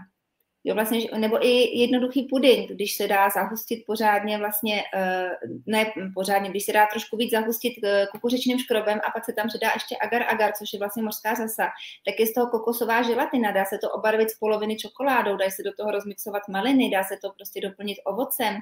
Jo, 0.68 0.76
vlastně, 0.76 1.00
nebo 1.18 1.46
i 1.46 1.80
jednoduchý 1.80 2.24
puding, 2.24 2.72
když 2.72 2.96
se 2.96 3.08
dá 3.08 3.30
zahustit 3.30 3.84
pořádně, 3.86 4.38
vlastně, 4.38 4.84
eh, 4.96 5.30
ne 5.66 5.86
pořádně, 6.14 6.50
když 6.50 6.66
se 6.66 6.74
dá 6.74 6.86
trošku 6.86 7.18
víc 7.18 7.32
zahustit 7.32 7.74
eh, 7.84 8.08
kukuřičným 8.12 8.60
škrobem 8.60 9.00
a 9.08 9.12
pak 9.12 9.26
se 9.26 9.34
tam 9.34 9.48
přidá 9.48 9.72
ještě 9.74 9.96
agar-agar, 9.96 10.52
což 10.58 10.74
je 10.74 10.80
vlastně 10.80 11.04
mořská 11.04 11.36
zasa, 11.36 11.68
tak 12.06 12.20
je 12.20 12.28
z 12.28 12.34
toho 12.34 12.48
kokosová 12.48 13.02
želatina, 13.02 13.52
dá 13.52 13.66
se 13.66 13.78
to 13.78 13.92
obarvit 13.92 14.30
z 14.30 14.40
poloviny 14.40 14.76
čokoládou, 14.76 15.38
dá 15.38 15.50
se 15.50 15.64
do 15.64 15.74
toho 15.74 15.92
rozmixovat 15.92 16.48
maliny, 16.50 16.90
dá 16.90 17.04
se 17.04 17.18
to 17.22 17.32
prostě 17.38 17.62
doplnit 17.62 17.98
ovocem. 18.06 18.56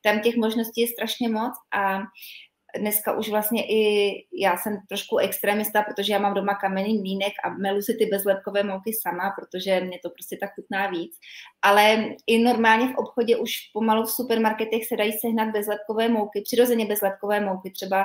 Tam 0.00 0.20
těch 0.20 0.36
možností 0.36 0.80
je 0.80 0.88
strašně 0.88 1.28
moc 1.28 1.52
a 1.72 1.98
dneska 2.78 3.18
už 3.18 3.28
vlastně 3.28 3.66
i 3.66 4.12
já 4.32 4.56
jsem 4.56 4.78
trošku 4.88 5.18
extremista, 5.18 5.82
protože 5.82 6.12
já 6.12 6.18
mám 6.18 6.34
doma 6.34 6.54
kamenný 6.54 6.98
mlínek 6.98 7.32
a 7.44 7.48
melu 7.48 7.82
si 7.82 7.94
ty 7.94 8.06
bezlepkové 8.06 8.62
mouky 8.62 8.92
sama, 8.92 9.34
protože 9.38 9.80
mě 9.80 9.98
to 10.02 10.10
prostě 10.10 10.36
tak 10.40 10.54
chutná 10.54 10.90
víc. 10.90 11.18
Ale 11.62 12.04
i 12.26 12.38
normálně 12.38 12.86
v 12.86 12.96
obchodě 12.96 13.36
už 13.36 13.52
pomalu 13.72 14.02
v 14.02 14.10
supermarketech 14.10 14.86
se 14.86 14.96
dají 14.96 15.12
sehnat 15.12 15.48
bezlepkové 15.48 16.08
mouky, 16.08 16.42
přirozeně 16.44 16.86
bezlepkové 16.86 17.40
mouky, 17.40 17.70
třeba 17.70 18.04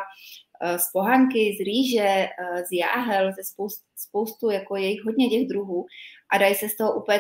eh, 0.62 0.80
z 0.80 0.92
pohanky, 0.94 1.58
z 1.60 1.64
rýže, 1.64 2.28
eh, 2.28 2.64
z 2.66 2.72
jáhel, 2.72 3.32
ze 3.34 3.44
spoustu, 3.44 3.84
spoustu 3.96 4.50
jako 4.50 4.76
je 4.76 4.88
jich 4.88 5.04
hodně 5.06 5.30
těch 5.30 5.48
druhů 5.48 5.86
a 6.32 6.38
dají 6.38 6.56
se 6.56 6.70
z 6.70 6.78
toho 6.78 6.94
úplně 6.94 7.20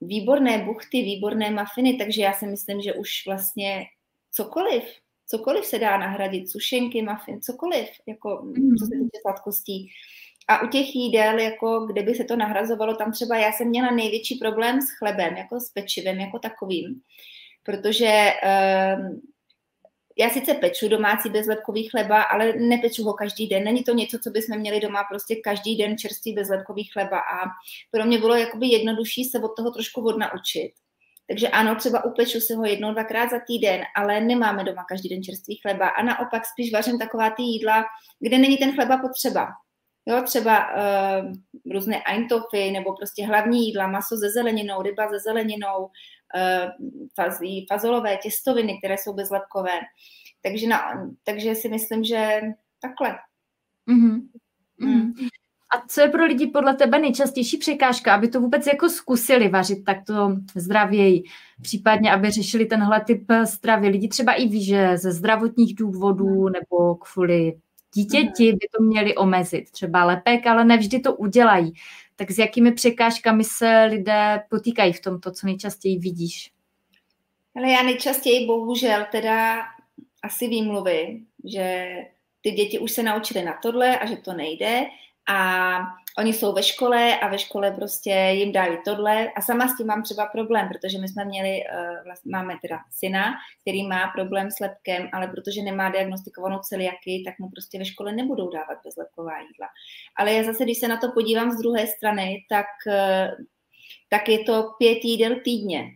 výborné 0.00 0.58
buchty, 0.58 1.02
výborné 1.02 1.50
mafiny, 1.50 1.96
takže 1.96 2.22
já 2.22 2.32
si 2.32 2.46
myslím, 2.46 2.80
že 2.80 2.92
už 2.92 3.08
vlastně 3.26 3.84
cokoliv, 4.30 4.84
cokoliv 5.26 5.64
se 5.64 5.78
dá 5.78 5.98
nahradit, 5.98 6.50
sušenky, 6.50 7.02
muffin, 7.02 7.40
cokoliv, 7.40 7.88
jako, 8.06 8.40
mm. 8.44 8.76
co 8.76 8.86
se 8.86 8.90
týče 8.90 9.20
sladkostí. 9.22 9.88
A 10.48 10.62
u 10.62 10.66
těch 10.68 10.94
jídel, 10.94 11.38
jako 11.38 11.80
kde 11.80 12.02
by 12.02 12.14
se 12.14 12.24
to 12.24 12.36
nahrazovalo, 12.36 12.96
tam 12.96 13.12
třeba 13.12 13.36
já 13.36 13.52
jsem 13.52 13.68
měla 13.68 13.90
největší 13.90 14.34
problém 14.34 14.80
s 14.80 14.90
chlebem, 14.98 15.36
jako 15.36 15.60
s 15.60 15.70
pečivem, 15.70 16.20
jako 16.20 16.38
takovým. 16.38 17.00
Protože 17.62 18.30
um, 18.98 19.20
já 20.18 20.30
sice 20.30 20.54
peču 20.54 20.88
domácí 20.88 21.30
bezlepkový 21.30 21.88
chleba, 21.88 22.22
ale 22.22 22.52
nepeču 22.52 23.04
ho 23.04 23.12
každý 23.12 23.48
den. 23.48 23.64
Není 23.64 23.84
to 23.84 23.94
něco, 23.94 24.18
co 24.18 24.30
bychom 24.30 24.58
měli 24.58 24.80
doma 24.80 25.04
prostě 25.10 25.36
každý 25.36 25.76
den 25.76 25.98
čerstvý 25.98 26.32
bezlepkový 26.32 26.84
chleba. 26.84 27.18
A 27.18 27.48
pro 27.90 28.04
mě 28.04 28.18
bylo 28.18 28.34
jakoby 28.34 28.66
jednodušší 28.66 29.24
se 29.24 29.38
od 29.38 29.56
toho 29.56 29.70
trošku 29.70 30.04
odnaučit. 30.06 30.72
Takže 31.26 31.48
ano, 31.48 31.74
třeba 31.74 32.04
upeču 32.04 32.40
si 32.40 32.54
ho 32.54 32.64
jednou, 32.64 32.92
dvakrát 32.92 33.30
za 33.30 33.38
týden, 33.46 33.80
ale 33.96 34.20
nemáme 34.20 34.64
doma 34.64 34.84
každý 34.84 35.08
den 35.08 35.22
čerstvý 35.22 35.56
chleba. 35.56 35.88
A 35.88 36.02
naopak 36.02 36.42
spíš 36.46 36.72
vařím 36.72 36.98
taková 36.98 37.30
ty 37.30 37.42
jídla, 37.42 37.84
kde 38.20 38.38
není 38.38 38.56
ten 38.56 38.74
chleba 38.74 38.98
potřeba. 38.98 39.48
Jo, 40.06 40.22
třeba 40.22 40.66
uh, 40.74 41.32
různé 41.72 42.02
eintopy 42.06 42.70
nebo 42.70 42.96
prostě 42.96 43.26
hlavní 43.26 43.66
jídla, 43.66 43.86
maso 43.86 44.16
ze 44.16 44.30
zeleninou, 44.30 44.82
ryba 44.82 45.08
ze 45.10 45.18
zeleninou, 45.18 45.78
uh, 45.84 46.86
fazí, 47.14 47.66
fazolové 47.72 48.16
těstoviny, 48.16 48.78
které 48.78 48.98
jsou 48.98 49.12
bezlepkové. 49.12 49.80
Takže, 50.42 50.66
na, 50.66 51.08
takže 51.24 51.54
si 51.54 51.68
myslím, 51.68 52.04
že 52.04 52.40
takhle. 52.80 53.18
Mm-hmm. 53.88 54.20
Mm. 54.78 55.12
A 55.74 55.82
co 55.88 56.00
je 56.00 56.08
pro 56.08 56.24
lidi 56.24 56.46
podle 56.46 56.74
tebe 56.74 56.98
nejčastější 56.98 57.58
překážka, 57.58 58.14
aby 58.14 58.28
to 58.28 58.40
vůbec 58.40 58.66
jako 58.66 58.88
zkusili 58.88 59.48
vařit 59.48 59.84
takto 59.84 60.36
zdravěji, 60.54 61.22
případně 61.62 62.12
aby 62.12 62.30
řešili 62.30 62.66
tenhle 62.66 63.00
typ 63.00 63.24
stravy? 63.44 63.88
Lidi 63.88 64.08
třeba 64.08 64.32
i 64.32 64.48
ví, 64.48 64.64
že 64.64 64.98
ze 64.98 65.12
zdravotních 65.12 65.74
důvodů 65.74 66.48
nebo 66.48 66.94
kvůli 66.94 67.52
dítěti 67.94 68.52
by 68.52 68.66
to 68.76 68.82
měli 68.82 69.14
omezit, 69.14 69.70
třeba 69.70 70.04
lepek, 70.04 70.46
ale 70.46 70.64
nevždy 70.64 71.00
to 71.00 71.14
udělají. 71.14 71.72
Tak 72.16 72.30
s 72.30 72.38
jakými 72.38 72.72
překážkami 72.72 73.44
se 73.44 73.84
lidé 73.84 74.42
potýkají 74.50 74.92
v 74.92 75.00
tomto, 75.00 75.32
co 75.32 75.46
nejčastěji 75.46 75.98
vidíš? 75.98 76.50
Ale 77.56 77.70
já 77.70 77.82
nejčastěji 77.82 78.46
bohužel 78.46 79.06
teda 79.12 79.56
asi 80.22 80.48
výmluvy, 80.48 81.20
že 81.44 81.86
ty 82.40 82.50
děti 82.50 82.78
už 82.78 82.92
se 82.92 83.02
naučily 83.02 83.44
na 83.44 83.58
tohle 83.62 83.98
a 83.98 84.06
že 84.06 84.16
to 84.16 84.32
nejde 84.32 84.84
a 85.28 85.78
oni 86.18 86.32
jsou 86.32 86.52
ve 86.52 86.62
škole 86.62 87.18
a 87.18 87.28
ve 87.28 87.38
škole 87.38 87.70
prostě 87.70 88.10
jim 88.10 88.52
dají 88.52 88.78
tohle 88.84 89.30
a 89.30 89.40
sama 89.40 89.68
s 89.68 89.76
tím 89.76 89.86
mám 89.86 90.02
třeba 90.02 90.26
problém, 90.26 90.68
protože 90.68 90.98
my 90.98 91.08
jsme 91.08 91.24
měli, 91.24 91.60
vlastně 92.04 92.30
máme 92.30 92.54
teda 92.62 92.78
syna, 92.90 93.34
který 93.60 93.88
má 93.88 94.12
problém 94.16 94.50
s 94.50 94.60
lepkem, 94.60 95.08
ale 95.12 95.28
protože 95.28 95.62
nemá 95.62 95.90
diagnostikovanou 95.90 96.58
celiaky, 96.58 97.22
tak 97.26 97.38
mu 97.38 97.50
prostě 97.50 97.78
ve 97.78 97.84
škole 97.84 98.12
nebudou 98.12 98.50
dávat 98.50 98.78
bezlepková 98.84 99.38
jídla. 99.38 99.66
Ale 100.16 100.32
já 100.32 100.42
zase, 100.44 100.64
když 100.64 100.78
se 100.78 100.88
na 100.88 100.96
to 100.96 101.12
podívám 101.12 101.50
z 101.50 101.58
druhé 101.58 101.86
strany, 101.86 102.44
tak, 102.48 102.66
eh, 102.88 103.30
tak 104.08 104.28
je 104.28 104.38
to 104.44 104.70
pět 104.78 104.98
jídel 105.04 105.36
týdně 105.44 105.90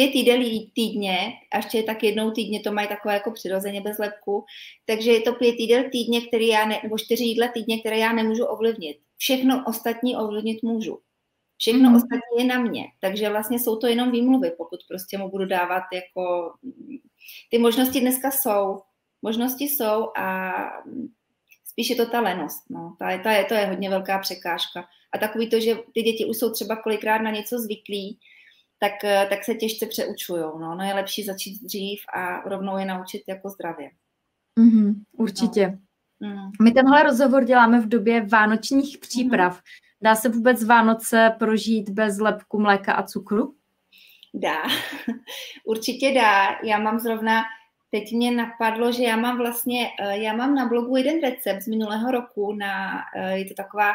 pět 0.00 0.14
jídel 0.14 0.42
týdně, 0.74 1.32
a 1.52 1.56
ještě 1.56 1.82
tak 1.82 2.02
jednou 2.02 2.30
týdně 2.30 2.60
to 2.60 2.72
mají 2.72 2.88
takové 2.88 3.14
jako 3.14 3.30
přirozeně 3.30 3.80
bez 3.80 3.98
lepku, 3.98 4.44
takže 4.86 5.12
je 5.12 5.20
to 5.20 5.32
pět 5.32 5.54
jídel 5.58 5.84
týdně, 5.92 6.20
který 6.20 6.48
já 6.48 6.66
ne, 6.66 6.80
nebo 6.82 6.98
čtyři 6.98 7.24
jídla 7.24 7.48
týdně, 7.48 7.80
které 7.80 7.98
já 7.98 8.12
nemůžu 8.12 8.44
ovlivnit. 8.44 8.98
Všechno 9.16 9.64
ostatní 9.66 10.16
ovlivnit 10.16 10.62
můžu. 10.62 10.98
Všechno 11.58 11.90
mm. 11.90 11.96
ostatní 11.96 12.38
je 12.38 12.44
na 12.44 12.58
mě, 12.58 12.84
takže 13.00 13.30
vlastně 13.30 13.58
jsou 13.58 13.76
to 13.76 13.86
jenom 13.86 14.10
výmluvy, 14.10 14.50
pokud 14.50 14.80
prostě 14.88 15.18
mu 15.18 15.28
budu 15.28 15.46
dávat 15.46 15.82
jako... 15.92 16.52
Ty 17.50 17.58
možnosti 17.58 18.00
dneska 18.00 18.30
jsou, 18.30 18.80
možnosti 19.22 19.64
jsou 19.64 20.08
a 20.16 20.52
spíš 21.64 21.90
je 21.90 21.96
to 21.96 22.06
ta 22.06 22.20
lenost, 22.20 22.70
no. 22.70 22.96
Ta, 22.98 23.18
ta 23.18 23.32
je, 23.32 23.44
to 23.44 23.54
je 23.54 23.66
hodně 23.66 23.90
velká 23.90 24.18
překážka. 24.18 24.84
A 25.12 25.18
takový 25.18 25.50
to, 25.50 25.60
že 25.60 25.74
ty 25.94 26.02
děti 26.02 26.24
už 26.24 26.36
jsou 26.36 26.52
třeba 26.52 26.76
kolikrát 26.76 27.18
na 27.18 27.30
něco 27.30 27.58
zvyklí, 27.58 28.18
tak, 28.80 29.04
eh, 29.04 29.26
tak 29.30 29.44
se 29.44 29.54
těžce 29.54 29.86
přeučují. 29.86 30.42
No. 30.42 30.74
no 30.74 30.84
je 30.84 30.94
lepší 30.94 31.22
začít 31.24 31.62
dřív 31.62 32.00
a 32.14 32.48
rovnou 32.48 32.78
je 32.78 32.84
naučit 32.84 33.22
jako 33.28 33.48
zdravě. 33.48 33.90
Mm-hmm, 34.60 34.94
určitě. 35.12 35.66
No. 36.20 36.28
Mm. 36.28 36.50
My 36.62 36.72
tenhle 36.72 37.02
rozhovor 37.02 37.44
děláme 37.44 37.80
v 37.80 37.88
době 37.88 38.26
vánočních 38.26 38.98
příprav. 38.98 39.54
Mm. 39.54 39.60
Dá 40.02 40.14
se 40.14 40.28
vůbec 40.28 40.64
Vánoce 40.64 41.34
prožít 41.38 41.90
bez 41.90 42.18
lepku, 42.18 42.60
mléka 42.60 42.92
a 42.92 43.02
cukru? 43.02 43.54
Dá, 44.34 44.62
určitě 45.64 46.12
dá. 46.14 46.58
Já 46.64 46.78
mám 46.78 46.98
zrovna, 46.98 47.42
teď 47.90 48.12
mě 48.12 48.30
napadlo, 48.30 48.92
že 48.92 49.02
já 49.02 49.16
mám 49.16 49.38
vlastně, 49.38 49.88
eh, 50.00 50.18
já 50.18 50.32
mám 50.32 50.54
na 50.54 50.68
blogu 50.68 50.96
jeden 50.96 51.20
recept 51.20 51.62
z 51.62 51.68
minulého 51.68 52.10
roku, 52.10 52.52
na, 52.52 53.00
eh, 53.16 53.38
je 53.38 53.44
to 53.44 53.54
taková 53.54 53.92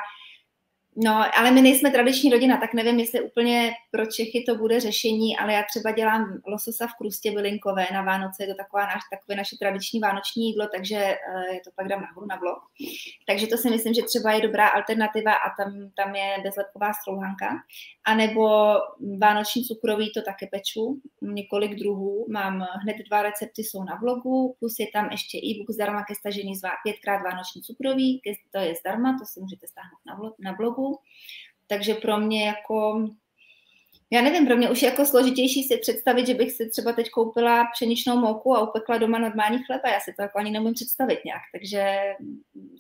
No, 0.97 1.25
ale 1.37 1.51
my 1.51 1.61
nejsme 1.61 1.91
tradiční 1.91 2.31
rodina, 2.31 2.57
tak 2.57 2.73
nevím, 2.73 2.99
jestli 2.99 3.21
úplně 3.21 3.71
pro 3.91 4.05
Čechy 4.05 4.43
to 4.47 4.55
bude 4.55 4.79
řešení, 4.79 5.37
ale 5.37 5.53
já 5.53 5.63
třeba 5.63 5.91
dělám 5.91 6.41
lososa 6.47 6.87
v 6.87 6.97
krustě 6.97 7.31
bylinkové 7.31 7.85
na 7.93 8.01
Vánoce, 8.01 8.43
je 8.43 8.47
to 8.47 8.55
taková 8.55 8.85
naš, 8.85 9.01
takové 9.11 9.35
naše 9.35 9.55
tradiční 9.59 9.99
vánoční 9.99 10.47
jídlo, 10.47 10.67
takže 10.75 10.95
uh, 10.95 11.53
je 11.53 11.59
to 11.63 11.69
pak 11.75 11.87
dám 11.87 12.01
nahoru 12.01 12.27
na 12.27 12.37
blog. 12.37 12.57
Takže 13.27 13.47
to 13.47 13.57
si 13.57 13.69
myslím, 13.69 13.93
že 13.93 14.01
třeba 14.01 14.31
je 14.31 14.41
dobrá 14.41 14.67
alternativa 14.67 15.33
a 15.33 15.49
tam, 15.57 15.89
tam 15.95 16.15
je 16.15 16.37
bezlepková 16.43 16.93
strouhanka. 16.93 17.49
A 18.05 18.15
nebo 18.15 18.47
vánoční 19.21 19.63
cukrový 19.63 20.11
to 20.13 20.21
také 20.21 20.47
peču, 20.51 21.01
několik 21.21 21.79
druhů, 21.79 22.25
mám 22.29 22.67
hned 22.81 22.97
dva 23.09 23.21
recepty 23.21 23.63
jsou 23.63 23.83
na 23.83 23.95
blogu, 23.95 24.55
plus 24.59 24.79
je 24.79 24.87
tam 24.93 25.09
ještě 25.11 25.37
e-book 25.37 25.69
zdarma 25.71 26.03
ke 26.03 26.15
stažení 26.15 26.55
z 26.55 26.61
pětkrát 26.83 27.23
vánoční 27.23 27.61
cukrový, 27.61 28.21
to 28.51 28.59
je 28.59 28.73
zdarma, 28.79 29.17
to 29.19 29.25
si 29.25 29.39
můžete 29.39 29.67
stáhnout 29.67 30.35
na 30.39 30.53
blogu 30.53 30.84
takže 31.67 31.93
pro 31.93 32.17
mě 32.17 32.45
jako, 32.47 33.07
já 34.11 34.21
nevím, 34.21 34.47
pro 34.47 34.57
mě 34.57 34.69
už 34.69 34.81
je 34.81 34.89
jako 34.89 35.05
složitější 35.05 35.63
si 35.63 35.77
představit, 35.77 36.27
že 36.27 36.33
bych 36.33 36.51
si 36.51 36.69
třeba 36.69 36.91
teď 36.91 37.09
koupila 37.09 37.65
pšeničnou 37.65 38.19
mouku 38.19 38.55
a 38.55 38.69
upekla 38.69 38.97
doma 38.97 39.19
normální 39.19 39.63
chleba. 39.63 39.89
Já 39.89 39.99
si 39.99 40.13
to 40.13 40.21
jako 40.21 40.37
ani 40.37 40.51
nemůžu 40.51 40.73
představit 40.73 41.19
nějak. 41.25 41.41
Takže 41.51 42.13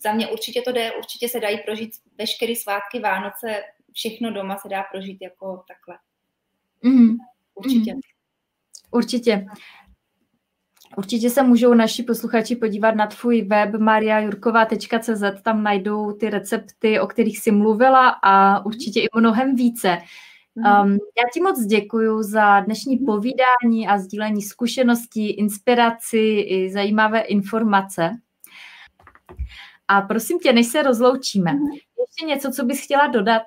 za 0.03 0.13
mě 0.13 0.27
určitě 0.27 0.61
to 0.61 0.71
jde, 0.71 0.91
určitě 0.91 1.29
se 1.29 1.39
dají 1.39 1.57
prožít 1.65 1.91
veškeré 2.17 2.55
svátky, 2.55 2.99
Vánoce, 2.99 3.63
všechno 3.93 4.31
doma 4.31 4.57
se 4.57 4.69
dá 4.69 4.83
prožít 4.91 5.21
jako 5.21 5.63
takhle. 5.67 5.97
Mm. 6.81 7.17
Určitě. 7.55 7.93
Mm. 7.93 7.99
Určitě. 8.91 9.45
Určitě 10.97 11.29
se 11.29 11.43
můžou 11.43 11.73
naši 11.73 12.03
posluchači 12.03 12.55
podívat 12.55 12.95
na 12.95 13.07
tvůj 13.07 13.41
web 13.41 13.75
mariajurková.cz, 13.75 15.41
tam 15.43 15.63
najdou 15.63 16.11
ty 16.11 16.29
recepty, 16.29 16.99
o 16.99 17.07
kterých 17.07 17.39
jsi 17.39 17.51
mluvila 17.51 18.09
a 18.23 18.65
určitě 18.65 19.01
i 19.01 19.07
mnohem 19.17 19.55
více. 19.55 19.97
Um, 20.55 20.91
já 20.91 21.23
ti 21.33 21.41
moc 21.41 21.65
děkuji 21.65 22.23
za 22.23 22.59
dnešní 22.59 22.97
povídání 22.97 23.87
a 23.87 23.97
sdílení 23.97 24.41
zkušeností, 24.41 25.31
inspiraci 25.31 26.45
i 26.47 26.71
zajímavé 26.71 27.19
informace. 27.19 28.11
A 29.87 30.01
prosím 30.01 30.39
tě, 30.39 30.53
než 30.53 30.67
se 30.67 30.83
rozloučíme, 30.83 31.53
mhm. 31.53 31.71
ještě 31.99 32.25
něco, 32.25 32.51
co 32.51 32.65
bys 32.65 32.83
chtěla 32.83 33.07
dodat? 33.07 33.43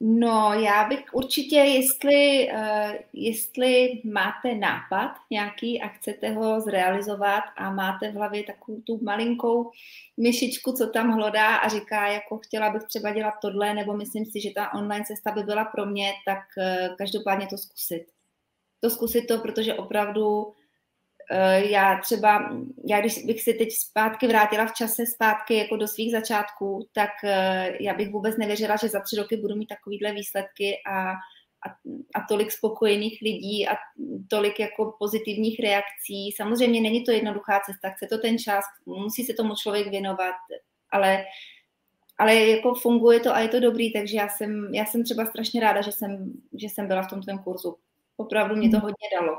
No, 0.00 0.52
já 0.52 0.88
bych 0.88 1.04
určitě, 1.12 1.56
jestli, 1.56 2.48
uh, 2.52 2.94
jestli 3.12 4.02
máte 4.04 4.54
nápad 4.54 5.16
nějaký 5.30 5.82
a 5.82 5.88
chcete 5.88 6.30
ho 6.30 6.60
zrealizovat 6.60 7.44
a 7.56 7.70
máte 7.70 8.10
v 8.10 8.14
hlavě 8.14 8.42
takovou 8.42 8.80
tu 8.80 9.00
malinkou 9.02 9.70
myšičku, 10.16 10.72
co 10.72 10.86
tam 10.86 11.10
hlodá 11.10 11.56
a 11.56 11.68
říká, 11.68 12.08
jako 12.08 12.38
chtěla 12.38 12.70
bych 12.70 12.82
třeba 12.82 13.12
dělat 13.12 13.34
tohle, 13.42 13.74
nebo 13.74 13.96
myslím 13.96 14.26
si, 14.26 14.40
že 14.40 14.50
ta 14.54 14.74
online 14.74 15.04
cesta 15.04 15.30
by 15.32 15.42
byla 15.42 15.64
pro 15.64 15.86
mě, 15.86 16.12
tak 16.26 16.38
uh, 16.58 16.96
každopádně 16.96 17.46
to 17.46 17.58
zkusit. 17.58 18.06
To 18.80 18.90
zkusit 18.90 19.26
to, 19.26 19.38
protože 19.38 19.74
opravdu 19.74 20.46
Eh, 20.46 20.55
já 21.70 22.00
třeba, 22.02 22.56
já 22.84 23.00
když 23.00 23.24
bych 23.24 23.42
si 23.42 23.54
teď 23.54 23.72
zpátky 23.72 24.26
vrátila 24.26 24.66
v 24.66 24.72
čase 24.72 25.06
zpátky 25.06 25.54
jako 25.54 25.76
do 25.76 25.88
svých 25.88 26.12
začátků, 26.12 26.88
tak 26.92 27.10
eh, 27.24 27.72
já 27.80 27.94
bych 27.94 28.10
vůbec 28.10 28.36
nevěřila, 28.36 28.76
že 28.76 28.88
za 28.88 29.00
tři 29.00 29.16
roky 29.16 29.36
budu 29.36 29.56
mít 29.56 29.66
takovýhle 29.66 30.12
výsledky 30.12 30.74
a, 30.86 31.10
a, 31.10 31.68
a 32.14 32.20
tolik 32.28 32.52
spokojených 32.52 33.18
lidí 33.22 33.68
a 33.68 33.76
tolik 34.28 34.60
jako 34.60 34.96
pozitivních 34.98 35.60
reakcí. 35.60 36.32
Samozřejmě 36.36 36.80
není 36.80 37.04
to 37.04 37.10
jednoduchá 37.10 37.60
cesta, 37.66 37.90
chce 37.90 38.06
to 38.06 38.18
ten 38.18 38.38
čas, 38.38 38.64
musí 38.86 39.24
se 39.24 39.34
tomu 39.34 39.54
člověk 39.54 39.86
věnovat, 39.86 40.34
ale 40.90 41.24
ale 42.18 42.34
jako 42.34 42.74
funguje 42.74 43.20
to 43.20 43.34
a 43.34 43.40
je 43.40 43.48
to 43.48 43.60
dobrý, 43.60 43.92
takže 43.92 44.16
já 44.16 44.28
jsem, 44.28 44.74
já 44.74 44.84
jsem 44.84 45.04
třeba 45.04 45.26
strašně 45.26 45.60
ráda, 45.60 45.80
že 45.80 45.92
jsem, 45.92 46.32
že 46.54 46.66
jsem 46.66 46.86
byla 46.86 47.02
v 47.02 47.10
tom 47.10 47.22
tvém 47.22 47.38
kurzu. 47.38 47.76
Opravdu 48.16 48.56
mě 48.56 48.70
to 48.70 48.80
hodně 48.80 49.08
dalo 49.20 49.38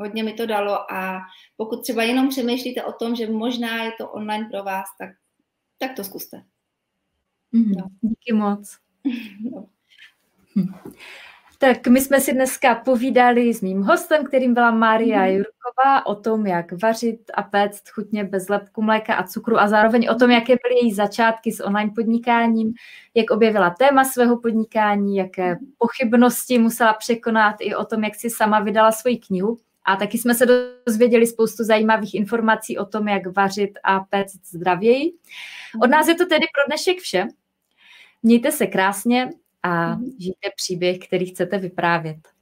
hodně 0.00 0.22
mi 0.22 0.32
to 0.32 0.46
dalo 0.46 0.92
a 0.92 1.20
pokud 1.56 1.82
třeba 1.82 2.02
jenom 2.02 2.28
přemýšlíte 2.28 2.84
o 2.84 2.92
tom, 2.92 3.16
že 3.16 3.30
možná 3.30 3.82
je 3.82 3.92
to 3.98 4.10
online 4.10 4.48
pro 4.50 4.62
vás, 4.62 4.84
tak, 4.98 5.10
tak 5.78 5.96
to 5.96 6.04
zkuste. 6.04 6.44
Mm, 7.52 7.72
no. 7.72 7.88
Díky 8.00 8.32
moc. 8.32 8.78
no. 9.52 9.66
hm. 10.56 10.72
Tak 11.58 11.86
my 11.86 12.00
jsme 12.00 12.20
si 12.20 12.32
dneska 12.32 12.74
povídali 12.74 13.54
s 13.54 13.60
mým 13.60 13.82
hostem, 13.82 14.24
kterým 14.24 14.54
byla 14.54 14.70
Mária 14.70 15.20
mm. 15.20 15.26
Jurková, 15.26 16.06
o 16.06 16.14
tom, 16.14 16.46
jak 16.46 16.82
vařit 16.82 17.30
a 17.34 17.42
péct 17.42 17.88
chutně 17.88 18.24
bez 18.24 18.48
lepku 18.48 18.82
mléka 18.82 19.14
a 19.14 19.22
cukru 19.22 19.60
a 19.60 19.68
zároveň 19.68 20.08
o 20.10 20.14
tom, 20.14 20.30
jaké 20.30 20.52
byly 20.52 20.74
její 20.82 20.94
začátky 20.94 21.52
s 21.52 21.64
online 21.64 21.90
podnikáním, 21.94 22.74
jak 23.14 23.30
objevila 23.30 23.70
téma 23.70 24.04
svého 24.04 24.40
podnikání, 24.40 25.16
jaké 25.16 25.58
pochybnosti 25.78 26.58
musela 26.58 26.92
překonat 26.92 27.56
i 27.60 27.74
o 27.74 27.84
tom, 27.84 28.04
jak 28.04 28.14
si 28.14 28.30
sama 28.30 28.60
vydala 28.60 28.92
svoji 28.92 29.18
knihu. 29.18 29.58
A 29.84 29.96
taky 29.96 30.18
jsme 30.18 30.34
se 30.34 30.46
dozvěděli 30.86 31.26
spoustu 31.26 31.64
zajímavých 31.64 32.14
informací 32.14 32.78
o 32.78 32.84
tom, 32.84 33.08
jak 33.08 33.26
vařit 33.26 33.78
a 33.84 34.00
péct 34.00 34.46
zdravěji. 34.46 35.12
Od 35.82 35.90
nás 35.90 36.08
je 36.08 36.14
to 36.14 36.26
tedy 36.26 36.46
pro 36.54 36.66
dnešek 36.66 36.98
vše. 36.98 37.26
Mějte 38.22 38.52
se 38.52 38.66
krásně 38.66 39.30
a 39.62 39.94
mhm. 39.94 40.10
žijte 40.18 40.48
příběh, 40.56 40.98
který 40.98 41.26
chcete 41.26 41.58
vyprávět. 41.58 42.33